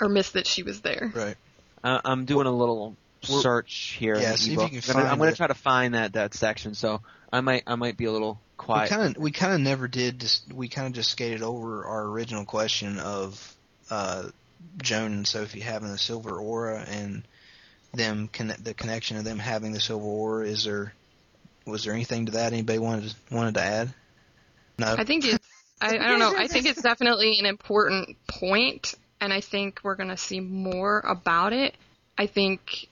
Or 0.00 0.08
miss 0.08 0.32
that 0.32 0.46
she 0.46 0.64
was 0.64 0.80
there. 0.80 1.12
right. 1.14 1.36
Uh, 1.84 2.00
I'm 2.04 2.24
doing 2.24 2.46
a 2.46 2.52
little 2.52 2.96
search 3.22 3.96
here. 3.98 4.16
Yeah, 4.16 4.34
see 4.34 4.54
if 4.54 4.72
you 4.72 4.80
can 4.80 4.90
I'm 4.90 5.02
gonna, 5.02 5.12
I'm 5.12 5.18
gonna 5.18 5.34
try 5.34 5.46
to 5.46 5.54
find 5.54 5.94
that 5.94 6.14
that 6.14 6.34
section. 6.34 6.74
So 6.74 7.00
I 7.32 7.40
might 7.40 7.62
I 7.66 7.74
might 7.76 7.96
be 7.96 8.04
a 8.04 8.12
little 8.12 8.34
We 8.34 8.64
quiet. 8.64 8.90
kind 8.90 9.16
of 9.16 9.22
we 9.22 9.30
kind 9.32 9.54
of 9.54 9.60
never 9.60 9.88
did. 9.88 10.20
Just, 10.20 10.52
we 10.52 10.68
kind 10.68 10.86
of 10.86 10.92
just 10.92 11.10
skated 11.10 11.42
over 11.42 11.84
our 11.84 12.04
original 12.06 12.44
question 12.44 12.98
of 12.98 13.56
uh, 13.90 14.28
Joan 14.82 15.12
and 15.12 15.26
Sophie 15.26 15.60
having 15.60 15.88
the 15.88 15.98
silver 15.98 16.38
aura 16.38 16.84
and 16.88 17.26
them 17.94 18.28
conne- 18.32 18.56
the 18.62 18.74
connection 18.74 19.16
of 19.16 19.24
them 19.24 19.38
having 19.38 19.72
the 19.72 19.80
silver 19.80 20.04
aura. 20.04 20.46
Is 20.46 20.64
there 20.64 20.92
was 21.66 21.84
there 21.84 21.94
anything 21.94 22.26
to 22.26 22.32
that 22.32 22.52
anybody 22.52 22.78
wanted 22.78 23.14
wanted 23.30 23.54
to 23.54 23.62
add? 23.62 23.94
No. 24.78 24.94
I 24.98 25.04
think 25.04 25.24
it's, 25.24 25.38
I, 25.80 25.98
I 25.98 26.08
don't 26.08 26.18
know, 26.18 26.34
I 26.36 26.48
think 26.48 26.66
it's 26.66 26.80
definitely 26.82 27.38
an 27.38 27.46
important 27.46 28.16
point, 28.26 28.94
and 29.20 29.32
I 29.32 29.40
think 29.40 29.80
we're 29.82 29.96
going 29.96 30.08
to 30.08 30.16
see 30.16 30.40
more 30.40 31.00
about 31.00 31.52
it. 31.52 31.74
I 32.16 32.22
I 32.22 32.26
think 32.26 32.88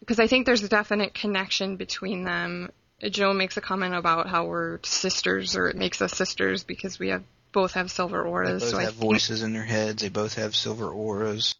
because 0.00 0.20
I 0.20 0.26
think 0.26 0.46
there's 0.46 0.62
a 0.62 0.68
definite 0.68 1.14
connection 1.14 1.76
between 1.76 2.24
them. 2.24 2.70
Joan 3.02 3.36
makes 3.38 3.56
a 3.56 3.60
comment 3.60 3.94
about 3.94 4.28
how 4.28 4.46
we're 4.46 4.80
sisters, 4.82 5.56
or 5.56 5.68
it 5.68 5.76
makes 5.76 6.02
us 6.02 6.12
sisters 6.16 6.64
because 6.64 6.98
we 6.98 7.08
have 7.10 7.22
both 7.52 7.72
have 7.72 7.90
silver 7.90 8.22
They 8.24 8.28
auras. 8.28 8.62
both 8.62 8.70
so 8.70 8.78
I 8.78 8.82
have 8.82 8.94
think, 8.94 9.00
voices 9.10 9.42
in 9.42 9.52
their 9.52 9.62
heads. 9.64 10.02
They 10.02 10.08
both 10.08 10.34
have 10.34 10.54
silver 10.56 10.88
auras. 10.90 11.54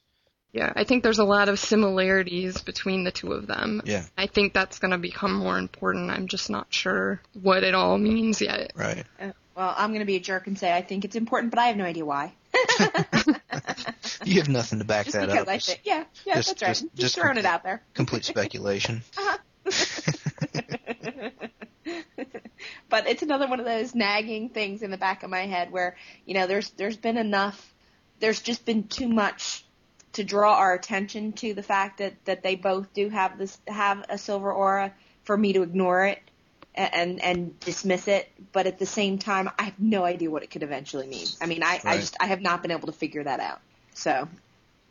yeah, 0.52 0.72
I 0.74 0.84
think 0.84 1.02
there's 1.02 1.18
a 1.20 1.24
lot 1.24 1.48
of 1.48 1.58
similarities 1.58 2.60
between 2.62 3.04
the 3.04 3.10
two 3.12 3.32
of 3.32 3.46
them. 3.46 3.82
Yeah, 3.84 4.04
I 4.16 4.26
think 4.26 4.52
that's 4.52 4.78
going 4.80 4.90
to 4.90 4.98
become 4.98 5.32
more 5.32 5.58
important. 5.58 6.10
I'm 6.10 6.26
just 6.28 6.50
not 6.50 6.66
sure 6.70 7.20
what 7.40 7.62
it 7.64 7.74
all 7.74 7.98
means 7.98 8.40
yet. 8.40 8.72
right. 8.74 9.04
Uh, 9.20 9.30
well, 9.56 9.74
I'm 9.76 9.90
going 9.90 10.00
to 10.00 10.06
be 10.06 10.16
a 10.16 10.20
jerk 10.20 10.46
and 10.46 10.56
say 10.58 10.72
I 10.72 10.82
think 10.82 11.04
it's 11.04 11.16
important, 11.16 11.50
but 11.50 11.58
I 11.58 11.66
have 11.66 11.76
no 11.76 11.84
idea 11.84 12.04
why. 12.04 12.32
You 14.24 14.40
have 14.40 14.48
nothing 14.48 14.78
to 14.80 14.84
back 14.84 15.06
Just 15.06 15.14
that 15.16 15.26
because 15.26 15.42
up. 15.42 15.48
I 15.48 15.54
Just 15.56 15.66
think, 15.68 15.80
yeah, 15.84 16.04
yeah, 16.26 16.34
just- 16.34 16.48
that's 16.48 16.62
right. 16.62 16.68
just- 16.68 16.82
Just, 16.82 16.96
just 16.96 17.14
throwing 17.14 17.34
complete- 17.36 17.44
it 17.48 17.52
out 17.52 17.62
there. 17.62 17.82
complete 17.94 18.24
speculation. 18.24 19.02
but 22.88 23.06
it's 23.06 23.22
another 23.22 23.46
one 23.46 23.60
of 23.60 23.66
those 23.66 23.94
nagging 23.94 24.48
things 24.48 24.82
in 24.82 24.90
the 24.90 24.96
back 24.96 25.22
of 25.22 25.30
my 25.30 25.46
head 25.46 25.70
where 25.70 25.96
you 26.24 26.34
know 26.34 26.46
there's 26.46 26.70
there's 26.70 26.96
been 26.96 27.16
enough 27.16 27.74
there's 28.20 28.40
just 28.40 28.64
been 28.64 28.88
too 28.88 29.08
much 29.08 29.64
to 30.12 30.24
draw 30.24 30.54
our 30.54 30.74
attention 30.74 31.32
to 31.32 31.54
the 31.54 31.62
fact 31.62 31.98
that 31.98 32.14
that 32.24 32.42
they 32.42 32.56
both 32.56 32.92
do 32.94 33.08
have 33.08 33.38
this 33.38 33.58
have 33.68 34.04
a 34.08 34.18
silver 34.18 34.52
aura 34.52 34.92
for 35.24 35.36
me 35.36 35.52
to 35.52 35.62
ignore 35.62 36.04
it 36.04 36.20
and 36.74 37.20
and 37.22 37.58
dismiss 37.60 38.08
it. 38.08 38.30
But 38.52 38.66
at 38.66 38.78
the 38.78 38.86
same 38.86 39.18
time 39.18 39.50
I 39.58 39.64
have 39.64 39.78
no 39.78 40.04
idea 40.04 40.30
what 40.30 40.42
it 40.42 40.50
could 40.50 40.62
eventually 40.62 41.06
mean. 41.06 41.26
I 41.40 41.46
mean 41.46 41.62
I 41.62 41.80
I 41.84 41.98
just 41.98 42.16
I 42.20 42.26
have 42.26 42.40
not 42.40 42.62
been 42.62 42.70
able 42.70 42.86
to 42.86 42.92
figure 42.92 43.24
that 43.24 43.40
out. 43.40 43.60
So 43.94 44.28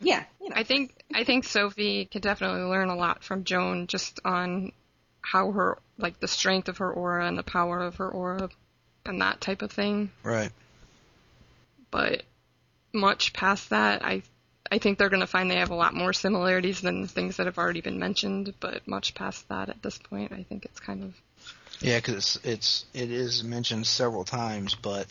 yeah 0.02 0.24
you 0.42 0.50
know. 0.50 0.56
I 0.56 0.64
think 0.64 0.94
I 1.14 1.24
think 1.24 1.46
Sophie 1.46 2.06
could 2.06 2.22
definitely 2.22 2.62
learn 2.62 2.90
a 2.90 2.96
lot 2.96 3.24
from 3.24 3.44
Joan 3.44 3.88
just 3.88 4.20
on 4.24 4.72
how 5.32 5.52
her 5.52 5.78
like 5.98 6.20
the 6.20 6.28
strength 6.28 6.70
of 6.70 6.78
her 6.78 6.92
aura 6.92 7.28
and 7.28 7.38
the 7.38 7.44
power 7.44 7.80
of 7.80 7.98
her 7.98 8.10
aura 8.10 8.50
and 9.06 9.22
that 9.22 9.42
type 9.42 9.62
of 9.62 9.72
thing. 9.72 10.10
Right. 10.24 10.52
But 11.92 12.24
much 12.94 13.34
past 13.34 13.70
that, 13.72 14.06
I 14.06 14.24
I 14.72 14.78
think 14.80 14.98
they're 14.98 15.10
going 15.10 15.22
to 15.22 15.28
find 15.28 15.50
they 15.50 15.56
have 15.56 15.72
a 15.72 15.76
lot 15.76 15.94
more 15.94 16.14
similarities 16.14 16.82
than 16.82 17.02
the 17.02 17.08
things 17.08 17.38
that 17.38 17.46
have 17.46 17.58
already 17.58 17.82
been 17.82 18.00
mentioned. 18.00 18.54
But 18.60 18.88
much 18.88 19.16
past 19.16 19.48
that, 19.50 19.70
at 19.70 19.82
this 19.82 19.98
point, 19.98 20.32
I 20.32 20.44
think 20.44 20.66
it's 20.66 20.80
kind 20.80 21.04
of 21.04 21.14
Yeah, 21.82 21.98
because 21.98 22.16
it's 22.16 22.46
it's 22.46 22.86
it 22.94 23.12
is 23.12 23.44
mentioned 23.44 23.86
several 23.86 24.24
times, 24.24 24.76
but 24.76 25.08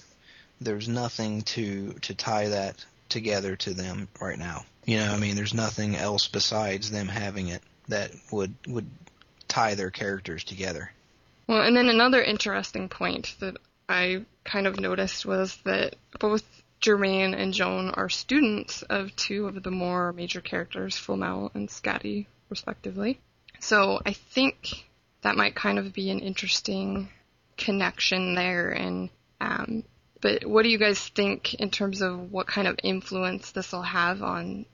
there's 0.61 0.89
nothing 0.89 1.43
to 1.43 1.93
to 1.93 2.15
tie 2.15 2.49
that 2.49 2.83
together 3.11 3.57
to 3.57 3.75
them 3.75 4.09
right 4.21 4.39
now. 4.39 4.65
You 4.87 4.99
know, 4.99 5.13
I 5.13 5.19
mean, 5.19 5.37
there's 5.37 5.55
nothing 5.55 5.97
else 5.97 6.29
besides 6.29 6.91
them 6.91 7.09
having 7.09 7.49
it 7.49 7.63
that 7.89 8.13
would 8.31 8.55
would 8.67 8.89
tie 9.49 9.75
their 9.75 9.91
characters 9.91 10.45
together. 10.45 10.93
Well, 11.47 11.63
and 11.63 11.77
then 11.77 11.89
another 11.89 12.23
interesting 12.23 12.89
point 12.89 13.37
that 13.41 13.57
I 13.89 14.25
kind 14.45 14.67
of 14.67 14.81
noticed 14.81 15.25
was 15.25 15.57
that 15.65 15.97
both 16.19 16.43
Germain 16.81 17.35
and 17.35 17.55
Joan 17.55 17.91
are 17.91 18.09
students 18.09 18.83
of 18.83 19.15
two 19.17 19.47
of 19.47 19.63
the 19.63 19.71
more 19.71 20.13
major 20.13 20.41
characters, 20.41 20.97
Flamel 20.97 21.51
and 21.55 21.69
Scatty, 21.69 22.27
respectively. 22.49 23.21
So 23.61 24.01
I 24.05 24.13
think 24.13 24.87
that 25.23 25.37
might 25.37 25.55
kind 25.55 25.79
of 25.79 25.93
be 25.93 26.11
an 26.11 26.21
interesting 26.21 27.09
connection 27.57 28.35
there. 28.35 28.71
And 28.71 29.11
um, 29.41 29.85
but 30.21 30.45
what 30.45 30.63
do 30.63 30.69
you 30.69 30.79
guys 30.79 30.99
think 31.01 31.55
in 31.55 31.71
terms 31.71 32.03
of 32.03 32.33
what 32.33 32.47
kind 32.47 32.69
of 32.69 32.79
influence 32.83 33.53
this 33.53 33.73
will 33.73 33.83
have 33.83 34.23
on 34.23 34.67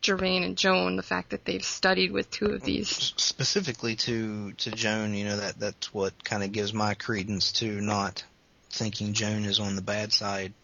Germain 0.00 0.42
and 0.42 0.56
Joan? 0.56 0.96
The 0.96 1.02
fact 1.02 1.30
that 1.30 1.44
they've 1.44 1.64
studied 1.64 2.12
with 2.12 2.30
two 2.30 2.46
of 2.46 2.62
these 2.62 2.88
Specifically 2.88 3.96
to 3.96 4.52
to 4.52 4.70
Joan, 4.70 5.14
you 5.14 5.24
know 5.24 5.36
that 5.36 5.58
that's 5.58 5.92
what 5.92 6.24
kind 6.24 6.42
of 6.42 6.52
gives 6.52 6.72
my 6.72 6.94
credence 6.94 7.52
to 7.52 7.80
not 7.80 8.24
thinking 8.70 9.12
Joan 9.12 9.44
is 9.44 9.60
on 9.60 9.76
the 9.76 9.82
bad 9.82 10.12
side 10.12 10.54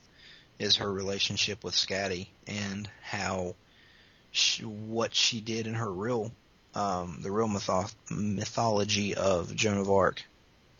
is 0.59 0.76
her 0.76 0.91
relationship 0.91 1.62
with 1.64 1.74
Scatty 1.74 2.28
and 2.47 2.89
how 3.03 3.55
she, 4.30 4.64
what 4.64 5.14
she 5.14 5.41
did 5.41 5.66
in 5.66 5.74
her 5.74 5.93
real 5.93 6.32
um, 6.74 7.20
the 7.22 7.30
real 7.30 7.49
mytho- 7.49 7.95
mythology 8.11 9.14
of 9.14 9.55
Joan 9.55 9.78
of 9.78 9.91
Arc. 9.91 10.22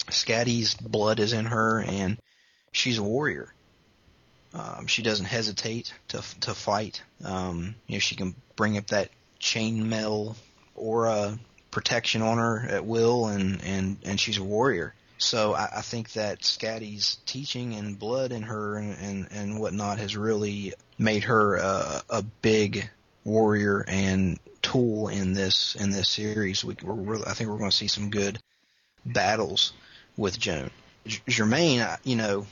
Scatty's 0.09 0.75
blood 0.75 1.21
is 1.21 1.33
in 1.33 1.47
her, 1.47 1.81
and 1.81 2.19
she's 2.71 2.99
a 2.99 3.03
warrior. 3.03 3.53
Um, 4.55 4.87
she 4.87 5.03
doesn't 5.03 5.27
hesitate 5.27 5.93
to 6.09 6.23
to 6.43 6.55
fight. 6.55 7.03
Um, 7.25 7.75
you 7.87 7.97
know, 7.97 8.01
she 8.01 8.15
can 8.15 8.35
bring 8.57 8.77
up 8.77 8.89
that 8.89 9.11
chainmail 9.41 10.35
aura 10.75 11.39
protection 11.71 12.23
on 12.23 12.39
her 12.39 12.67
at 12.69 12.85
will, 12.85 13.27
and 13.29 13.63
and 13.65 13.97
and 14.05 14.19
she's 14.19 14.39
a 14.39 14.45
warrior. 14.45 14.95
So 15.19 15.55
I, 15.55 15.69
I 15.77 15.81
think 15.81 16.13
that 16.13 16.41
Scatty's 16.41 17.19
teaching 17.27 17.75
and 17.75 17.99
blood 17.99 18.33
in 18.33 18.43
her 18.43 18.77
and 18.77 18.97
and, 19.01 19.29
and 19.31 19.61
whatnot 19.61 19.99
has 19.99 20.17
really 20.17 20.75
made 20.99 21.25
her 21.25 21.57
a, 21.57 22.03
a 22.11 22.23
big 22.23 22.89
warrior 23.25 23.85
and 23.87 24.39
tool 24.63 25.09
in 25.09 25.33
this 25.33 25.75
in 25.77 25.91
this 25.91 26.09
series. 26.09 26.65
We, 26.65 26.77
we're, 26.83 26.95
really- 26.95 27.27
I 27.27 27.33
think 27.35 27.51
we're 27.51 27.59
going 27.59 27.71
to 27.71 27.77
see 27.77 27.89
some 27.89 28.11
good 28.11 28.39
battles 29.05 29.73
with 30.17 30.39
Joan. 30.39 30.71
Germain, 31.07 31.87
you 32.05 32.17
know, 32.17 32.47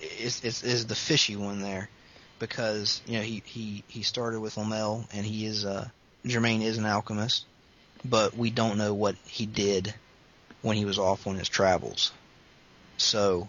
is, 0.00 0.44
is 0.44 0.62
is 0.62 0.86
the 0.86 0.94
fishy 0.94 1.36
one 1.36 1.60
there 1.60 1.88
because 2.48 3.00
you 3.06 3.16
know 3.16 3.22
he 3.22 3.42
he 3.44 3.84
he 3.88 4.02
started 4.02 4.40
with 4.40 4.54
Flamel 4.54 5.06
and 5.12 5.24
he 5.24 5.46
is 5.46 5.64
uh 5.64 5.88
Germain 6.26 6.62
is 6.62 6.78
an 6.78 6.86
alchemist, 6.86 7.44
but 8.04 8.36
we 8.36 8.50
don't 8.50 8.78
know 8.78 8.94
what 8.94 9.16
he 9.26 9.46
did 9.46 9.94
when 10.62 10.76
he 10.76 10.84
was 10.84 10.98
off 10.98 11.26
on 11.26 11.36
his 11.36 11.48
travels. 11.48 12.12
So 12.96 13.48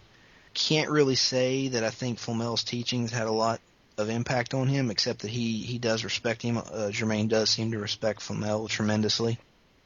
can't 0.53 0.89
really 0.89 1.15
say 1.15 1.69
that 1.69 1.83
I 1.83 1.89
think 1.89 2.19
Flamel's 2.19 2.63
teachings 2.63 3.11
had 3.11 3.27
a 3.27 3.31
lot 3.31 3.59
of 3.97 4.09
impact 4.09 4.53
on 4.53 4.67
him, 4.67 4.91
except 4.91 5.21
that 5.21 5.31
he 5.31 5.59
he 5.59 5.77
does 5.77 6.03
respect 6.03 6.41
him. 6.41 6.57
Uh, 6.57 6.91
Germain 6.91 7.27
does 7.27 7.49
seem 7.49 7.71
to 7.71 7.79
respect 7.79 8.21
Flamel 8.21 8.67
tremendously. 8.67 9.37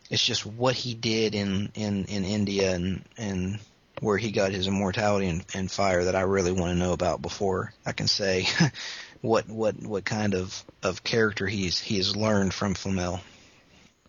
It's 0.09 0.23
just 0.23 0.45
what 0.45 0.75
he 0.75 0.93
did 0.93 1.35
in 1.35 1.71
in 1.75 2.05
in 2.05 2.25
India 2.25 2.73
and 2.73 3.03
and 3.17 3.59
where 4.01 4.17
he 4.17 4.31
got 4.31 4.51
his 4.51 4.67
immortality 4.67 5.27
and, 5.27 5.45
and 5.53 5.71
fire 5.71 6.05
that 6.05 6.15
I 6.15 6.21
really 6.21 6.51
want 6.51 6.71
to 6.71 6.79
know 6.79 6.93
about 6.93 7.21
before 7.21 7.73
I 7.85 7.91
can 7.91 8.07
say 8.07 8.47
what 9.21 9.47
what 9.49 9.75
what 9.81 10.05
kind 10.05 10.33
of 10.33 10.63
of 10.83 11.03
character 11.03 11.47
he's 11.47 11.79
he 11.79 11.97
has 11.97 12.15
learned 12.15 12.53
from 12.53 12.73
Flamel. 12.73 13.19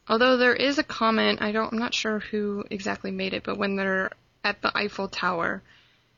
Although 0.09 0.37
there 0.37 0.55
is 0.55 0.79
a 0.79 0.83
comment, 0.83 1.41
I 1.41 1.53
don't, 1.53 1.73
I'm 1.73 1.79
not 1.79 1.95
sure 1.95 2.19
who 2.19 2.65
exactly 2.69 3.13
made 3.13 3.33
it, 3.33 3.45
but 3.45 3.59
when 3.59 3.77
they're 3.77 4.11
at 4.43 4.61
the 4.61 4.77
Eiffel 4.77 5.07
Tower, 5.07 5.63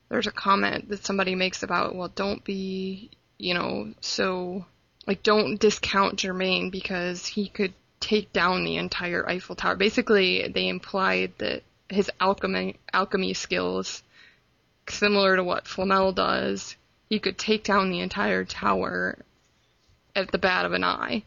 there's 0.08 0.26
a 0.26 0.32
comment 0.32 0.88
that 0.88 1.04
somebody 1.04 1.34
makes 1.34 1.62
about, 1.62 1.94
well, 1.94 2.08
don't 2.08 2.42
be, 2.42 3.10
you 3.36 3.52
know, 3.52 3.92
so, 4.00 4.64
like, 5.06 5.22
don't 5.22 5.60
discount 5.60 6.16
Germain 6.16 6.70
because 6.70 7.26
he 7.26 7.48
could 7.48 7.74
take 8.00 8.32
down 8.32 8.64
the 8.64 8.76
entire 8.76 9.28
Eiffel 9.28 9.56
Tower. 9.56 9.76
Basically, 9.76 10.48
they 10.48 10.68
implied 10.68 11.32
that 11.36 11.62
his 11.88 12.10
alchemy, 12.20 12.76
alchemy 12.92 13.34
skills, 13.34 14.02
similar 14.88 15.36
to 15.36 15.44
what 15.44 15.66
Flamel 15.66 16.12
does, 16.12 16.76
he 17.08 17.18
could 17.18 17.38
take 17.38 17.64
down 17.64 17.90
the 17.90 18.00
entire 18.00 18.44
tower 18.44 19.18
at 20.14 20.30
the 20.30 20.38
bat 20.38 20.64
of 20.64 20.72
an 20.72 20.84
eye. 20.84 21.22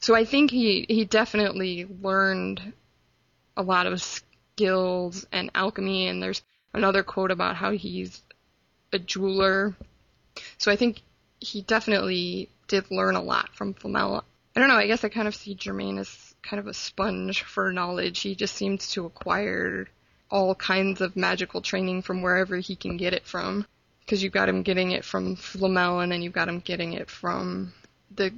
So 0.00 0.14
I 0.14 0.24
think 0.24 0.50
he 0.50 0.86
he 0.88 1.04
definitely 1.04 1.86
learned 2.00 2.72
a 3.56 3.62
lot 3.62 3.86
of 3.86 4.02
skills 4.02 5.26
and 5.30 5.50
alchemy 5.54 6.06
and 6.06 6.22
there's 6.22 6.42
another 6.72 7.02
quote 7.02 7.30
about 7.30 7.56
how 7.56 7.72
he's 7.72 8.22
a 8.92 8.98
jeweler. 8.98 9.74
So 10.58 10.70
I 10.70 10.76
think 10.76 11.02
he 11.40 11.62
definitely 11.62 12.48
did 12.68 12.90
learn 12.90 13.16
a 13.16 13.22
lot 13.22 13.54
from 13.54 13.74
Flamel. 13.74 14.24
I 14.54 14.60
don't 14.60 14.68
know, 14.68 14.76
I 14.76 14.86
guess 14.86 15.04
I 15.04 15.08
kind 15.08 15.28
of 15.28 15.34
see 15.34 15.54
Germain 15.54 15.98
as 15.98 16.29
kind 16.42 16.60
of 16.60 16.66
a 16.66 16.74
sponge 16.74 17.42
for 17.42 17.72
knowledge. 17.72 18.20
He 18.20 18.34
just 18.34 18.54
seems 18.54 18.90
to 18.92 19.06
acquire 19.06 19.88
all 20.30 20.54
kinds 20.54 21.00
of 21.00 21.16
magical 21.16 21.60
training 21.60 22.02
from 22.02 22.22
wherever 22.22 22.56
he 22.56 22.76
can 22.76 22.96
get 22.96 23.14
it 23.14 23.26
from. 23.26 23.66
Because 24.00 24.22
you've 24.22 24.32
got 24.32 24.48
him 24.48 24.62
getting 24.62 24.90
it 24.90 25.04
from 25.04 25.36
Flamel 25.36 26.00
and 26.00 26.24
you've 26.24 26.32
got 26.32 26.48
him 26.48 26.60
getting 26.60 26.94
it 26.94 27.10
from 27.10 27.72
the 28.14 28.32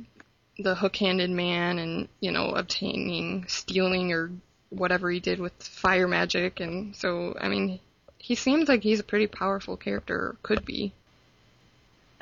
the 0.58 0.74
hook-handed 0.74 1.30
man 1.30 1.78
and 1.78 2.08
you 2.20 2.30
know 2.30 2.50
obtaining 2.50 3.46
stealing 3.48 4.12
or 4.12 4.30
whatever 4.68 5.10
he 5.10 5.18
did 5.18 5.40
with 5.40 5.54
fire 5.62 6.06
magic 6.06 6.60
and 6.60 6.94
so 6.94 7.34
i 7.40 7.48
mean 7.48 7.80
he 8.18 8.34
seems 8.34 8.68
like 8.68 8.82
he's 8.82 9.00
a 9.00 9.04
pretty 9.04 9.26
powerful 9.26 9.78
character 9.78 10.14
or 10.14 10.36
could 10.42 10.62
be 10.66 10.92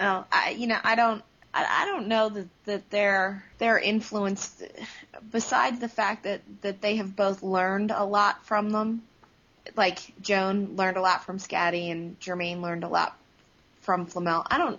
Oh, 0.00 0.24
I, 0.32 0.56
you 0.58 0.66
know, 0.66 0.78
I 0.82 0.94
don't, 0.94 1.22
I, 1.52 1.82
I 1.82 1.84
don't 1.86 2.08
know 2.08 2.28
that 2.28 2.48
that 2.64 2.90
they're 2.90 3.44
they're 3.58 3.78
influenced. 3.78 4.62
Besides 5.30 5.80
the 5.80 5.88
fact 5.88 6.24
that 6.24 6.42
that 6.62 6.80
they 6.80 6.96
have 6.96 7.16
both 7.16 7.42
learned 7.42 7.90
a 7.90 8.04
lot 8.04 8.44
from 8.46 8.70
them, 8.70 9.02
like 9.76 9.98
Joan 10.20 10.76
learned 10.76 10.96
a 10.96 11.00
lot 11.00 11.24
from 11.24 11.38
Scatty 11.38 11.90
and 11.90 12.18
Germain 12.20 12.62
learned 12.62 12.84
a 12.84 12.88
lot 12.88 13.16
from 13.80 14.06
Flamel. 14.06 14.46
I 14.48 14.58
don't, 14.58 14.78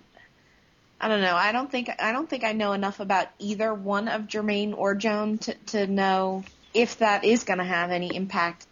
I 1.00 1.08
don't 1.08 1.22
know. 1.22 1.36
I 1.36 1.52
don't 1.52 1.70
think 1.70 1.90
I 2.00 2.12
don't 2.12 2.30
think 2.30 2.44
I 2.44 2.54
know 2.54 2.74
enough 2.74 3.00
about 3.00 3.28
either 3.40 3.74
one 3.74 4.08
of 4.08 4.28
Germain 4.28 4.74
or 4.74 4.96
Joan 4.96 5.38
to 5.40 5.54
to 5.68 5.88
know 5.88 6.44
if 6.74 7.00
that 7.00 7.26
is 7.26 7.44
going 7.44 7.60
to 7.60 7.66
have 7.66 7.92
any 7.92 8.16
impact 8.16 8.66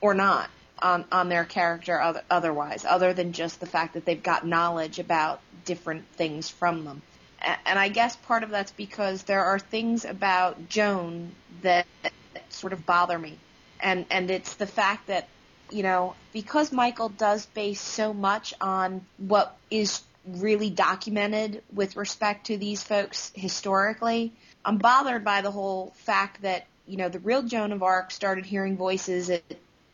or 0.00 0.14
not 0.14 0.50
on 0.80 1.04
on 1.12 1.28
their 1.28 1.44
character 1.44 2.00
other, 2.00 2.22
otherwise, 2.30 2.84
other 2.84 3.12
than 3.12 3.32
just 3.32 3.60
the 3.60 3.66
fact 3.66 3.94
that 3.94 4.04
they've 4.04 4.22
got 4.22 4.46
knowledge 4.46 4.98
about 4.98 5.40
different 5.64 6.06
things 6.14 6.48
from 6.48 6.84
them. 6.84 7.02
And 7.40 7.78
I 7.78 7.88
guess 7.88 8.16
part 8.16 8.42
of 8.42 8.50
that's 8.50 8.72
because 8.72 9.22
there 9.22 9.44
are 9.44 9.58
things 9.58 10.04
about 10.04 10.68
Joan 10.68 11.32
that 11.62 11.86
sort 12.48 12.72
of 12.72 12.84
bother 12.84 13.18
me, 13.18 13.38
and 13.80 14.06
and 14.10 14.30
it's 14.30 14.54
the 14.54 14.66
fact 14.66 15.06
that 15.06 15.28
you 15.70 15.82
know 15.82 16.14
because 16.32 16.72
Michael 16.72 17.10
does 17.10 17.46
base 17.46 17.80
so 17.80 18.12
much 18.12 18.54
on 18.60 19.04
what 19.18 19.56
is 19.70 20.02
really 20.36 20.70
documented 20.70 21.62
with 21.72 21.96
respect 21.96 22.46
to 22.46 22.56
these 22.56 22.82
folks 22.82 23.32
historically. 23.34 24.32
I'm 24.64 24.78
bothered 24.78 25.24
by 25.24 25.40
the 25.40 25.50
whole 25.50 25.92
fact 25.96 26.42
that, 26.42 26.66
you 26.86 26.96
know, 26.96 27.08
the 27.08 27.18
real 27.20 27.42
Joan 27.42 27.72
of 27.72 27.82
Arc 27.82 28.10
started 28.10 28.44
hearing 28.44 28.76
voices 28.76 29.30
at 29.30 29.42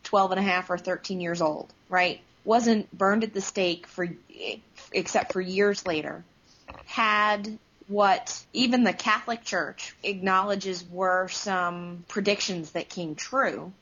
12 0.05 0.33
and 0.33 0.41
a 0.41 0.43
half 0.43 0.71
or 0.71 0.79
13 0.79 1.21
years 1.21 1.41
old, 1.41 1.73
right? 1.89 2.21
Wasn't 2.45 2.91
burned 2.97 3.25
at 3.25 3.33
the 3.33 3.41
stake 3.41 3.87
for, 3.87 4.09
except 4.93 5.33
for 5.33 5.41
years 5.41 5.87
later. 5.87 6.25
Had 6.87 7.59
what 7.87 8.45
even 8.53 8.85
the 8.85 8.93
Catholic 8.93 9.45
Church 9.45 9.95
acknowledges 10.03 10.85
were 10.85 11.29
some 11.29 12.05
predictions 12.09 12.73
that 12.73 12.89
came 12.89 13.15
true 13.15 13.73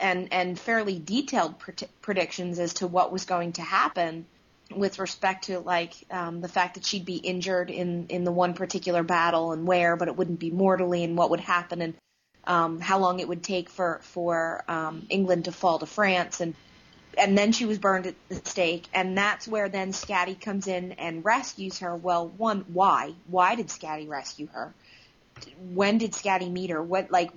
and, 0.00 0.32
and 0.32 0.58
fairly 0.58 0.98
detailed 0.98 1.58
pred- 1.58 1.88
predictions 2.02 2.58
as 2.58 2.74
to 2.74 2.86
what 2.86 3.12
was 3.12 3.24
going 3.24 3.52
to 3.52 3.62
happen 3.62 4.26
with 4.74 4.98
respect 4.98 5.44
to 5.44 5.60
like 5.60 5.94
um, 6.10 6.40
the 6.40 6.48
fact 6.48 6.74
that 6.74 6.84
she'd 6.84 7.04
be 7.04 7.16
injured 7.16 7.70
in 7.70 8.06
in 8.08 8.24
the 8.24 8.32
one 8.32 8.54
particular 8.54 9.02
battle 9.02 9.52
and 9.52 9.66
where, 9.66 9.96
but 9.96 10.08
it 10.08 10.16
wouldn't 10.16 10.38
be 10.38 10.50
mortally, 10.50 11.04
and 11.04 11.16
what 11.16 11.30
would 11.30 11.40
happen, 11.40 11.80
and 11.80 11.94
um, 12.44 12.80
how 12.80 12.98
long 12.98 13.20
it 13.20 13.28
would 13.28 13.42
take 13.42 13.70
for 13.70 14.00
for 14.02 14.64
um, 14.68 15.06
England 15.08 15.46
to 15.46 15.52
fall 15.52 15.78
to 15.78 15.86
France, 15.86 16.40
and 16.40 16.54
and 17.18 17.36
then 17.36 17.52
she 17.52 17.66
was 17.66 17.78
burned 17.78 18.06
at 18.06 18.14
the 18.28 18.36
stake, 18.36 18.86
and 18.94 19.16
that's 19.16 19.48
where 19.48 19.68
then 19.68 19.92
Scatty 19.92 20.40
comes 20.40 20.66
in 20.66 20.92
and 20.92 21.24
rescues 21.24 21.78
her. 21.80 21.94
Well, 21.94 22.28
one, 22.28 22.64
why? 22.72 23.14
Why 23.26 23.54
did 23.54 23.68
Scatty 23.68 24.08
rescue 24.08 24.46
her? 24.52 24.72
When 25.72 25.98
did 25.98 26.12
Scatty 26.12 26.50
meet 26.50 26.70
her? 26.70 26.82
What 26.82 27.10
like 27.10 27.30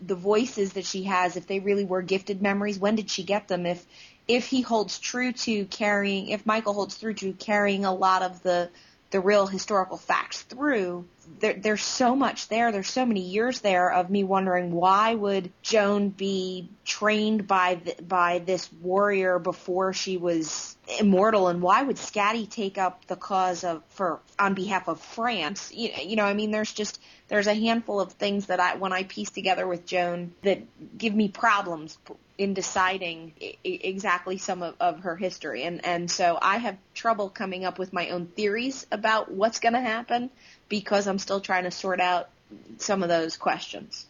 the 0.00 0.14
voices 0.14 0.74
that 0.74 0.84
she 0.84 1.04
has, 1.04 1.36
if 1.36 1.46
they 1.46 1.60
really 1.60 1.84
were 1.84 2.02
gifted 2.02 2.42
memories, 2.42 2.78
when 2.78 2.96
did 2.96 3.10
she 3.10 3.22
get 3.22 3.48
them? 3.48 3.66
If 3.66 3.84
if 4.28 4.46
he 4.46 4.60
holds 4.60 4.98
true 4.98 5.32
to 5.32 5.64
carrying, 5.66 6.28
if 6.28 6.46
Michael 6.46 6.74
holds 6.74 6.98
true 6.98 7.14
to 7.14 7.32
carrying 7.32 7.84
a 7.84 7.94
lot 7.94 8.22
of 8.22 8.42
the 8.42 8.70
the 9.10 9.20
real 9.20 9.46
historical 9.46 9.96
facts 9.96 10.42
through, 10.42 11.04
there, 11.38 11.54
there's 11.54 11.82
so 11.82 12.16
much 12.16 12.48
there. 12.48 12.72
There's 12.72 12.90
so 12.90 13.06
many 13.06 13.20
years 13.20 13.60
there 13.60 13.92
of 13.92 14.10
me 14.10 14.24
wondering 14.24 14.72
why 14.72 15.14
would 15.14 15.52
Joan 15.62 16.10
be 16.10 16.68
trained 16.84 17.46
by 17.46 17.80
the, 17.84 18.02
by 18.02 18.38
this 18.38 18.72
warrior 18.72 19.38
before 19.38 19.92
she 19.92 20.16
was 20.16 20.76
immortal, 20.98 21.48
and 21.48 21.62
why 21.62 21.82
would 21.82 21.96
Scatty 21.96 22.48
take 22.48 22.78
up 22.78 23.06
the 23.06 23.16
cause 23.16 23.64
of 23.64 23.82
for 23.90 24.20
on 24.38 24.54
behalf 24.54 24.88
of 24.88 25.00
France? 25.00 25.70
You, 25.72 25.90
you 26.02 26.16
know, 26.16 26.24
I 26.24 26.34
mean, 26.34 26.50
there's 26.50 26.72
just 26.72 27.00
there's 27.28 27.46
a 27.46 27.54
handful 27.54 28.00
of 28.00 28.12
things 28.12 28.46
that 28.46 28.60
I 28.60 28.76
when 28.76 28.92
I 28.92 29.04
piece 29.04 29.30
together 29.30 29.66
with 29.66 29.86
Joan 29.86 30.32
that 30.42 30.62
give 30.98 31.14
me 31.14 31.28
problems 31.28 31.96
in 32.38 32.54
deciding 32.54 33.34
I- 33.40 33.56
exactly 33.62 34.38
some 34.38 34.62
of, 34.62 34.74
of 34.80 35.00
her 35.00 35.16
history, 35.16 35.62
and 35.62 35.84
and 35.84 36.10
so 36.10 36.38
I 36.40 36.58
have 36.58 36.76
trouble 36.94 37.28
coming 37.28 37.64
up 37.64 37.78
with 37.78 37.92
my 37.92 38.10
own 38.10 38.26
theories 38.26 38.86
about 38.90 39.30
what's 39.30 39.60
going 39.60 39.74
to 39.74 39.80
happen 39.80 40.30
because 40.70 41.06
I'm 41.06 41.18
still 41.18 41.40
trying 41.40 41.64
to 41.64 41.70
sort 41.70 42.00
out 42.00 42.30
some 42.78 43.02
of 43.02 43.10
those 43.10 43.36
questions. 43.36 44.06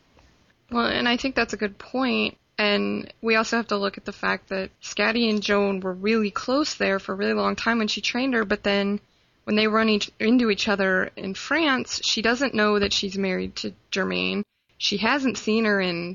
Well, 0.70 0.86
and 0.86 1.08
I 1.08 1.16
think 1.16 1.34
that's 1.34 1.52
a 1.52 1.56
good 1.56 1.76
point. 1.76 2.36
And 2.56 3.12
we 3.22 3.34
also 3.34 3.56
have 3.56 3.68
to 3.68 3.78
look 3.78 3.96
at 3.96 4.04
the 4.04 4.12
fact 4.12 4.50
that 4.50 4.70
Scatty 4.82 5.28
and 5.28 5.42
Joan 5.42 5.80
were 5.80 5.94
really 5.94 6.30
close 6.30 6.74
there 6.74 6.98
for 6.98 7.12
a 7.12 7.16
really 7.16 7.32
long 7.32 7.56
time 7.56 7.78
when 7.78 7.88
she 7.88 8.02
trained 8.02 8.34
her, 8.34 8.44
but 8.44 8.62
then 8.62 9.00
when 9.44 9.56
they 9.56 9.66
run 9.66 9.88
each, 9.88 10.11
into 10.20 10.50
each 10.50 10.68
other 10.68 11.11
in 11.16 11.34
France, 11.34 12.00
she 12.04 12.20
doesn't 12.20 12.54
know 12.54 12.78
that 12.78 12.92
she's 12.92 13.16
married 13.16 13.56
to 13.56 13.72
Germain. 13.90 14.44
She 14.76 14.98
hasn't 14.98 15.38
seen 15.38 15.64
her 15.64 15.80
in 15.80 16.14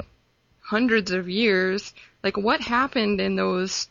hundreds 0.61 1.11
of 1.11 1.27
years. 1.27 1.93
Like, 2.23 2.37
what 2.37 2.61
happened 2.61 3.19
in 3.19 3.35
those 3.35 3.89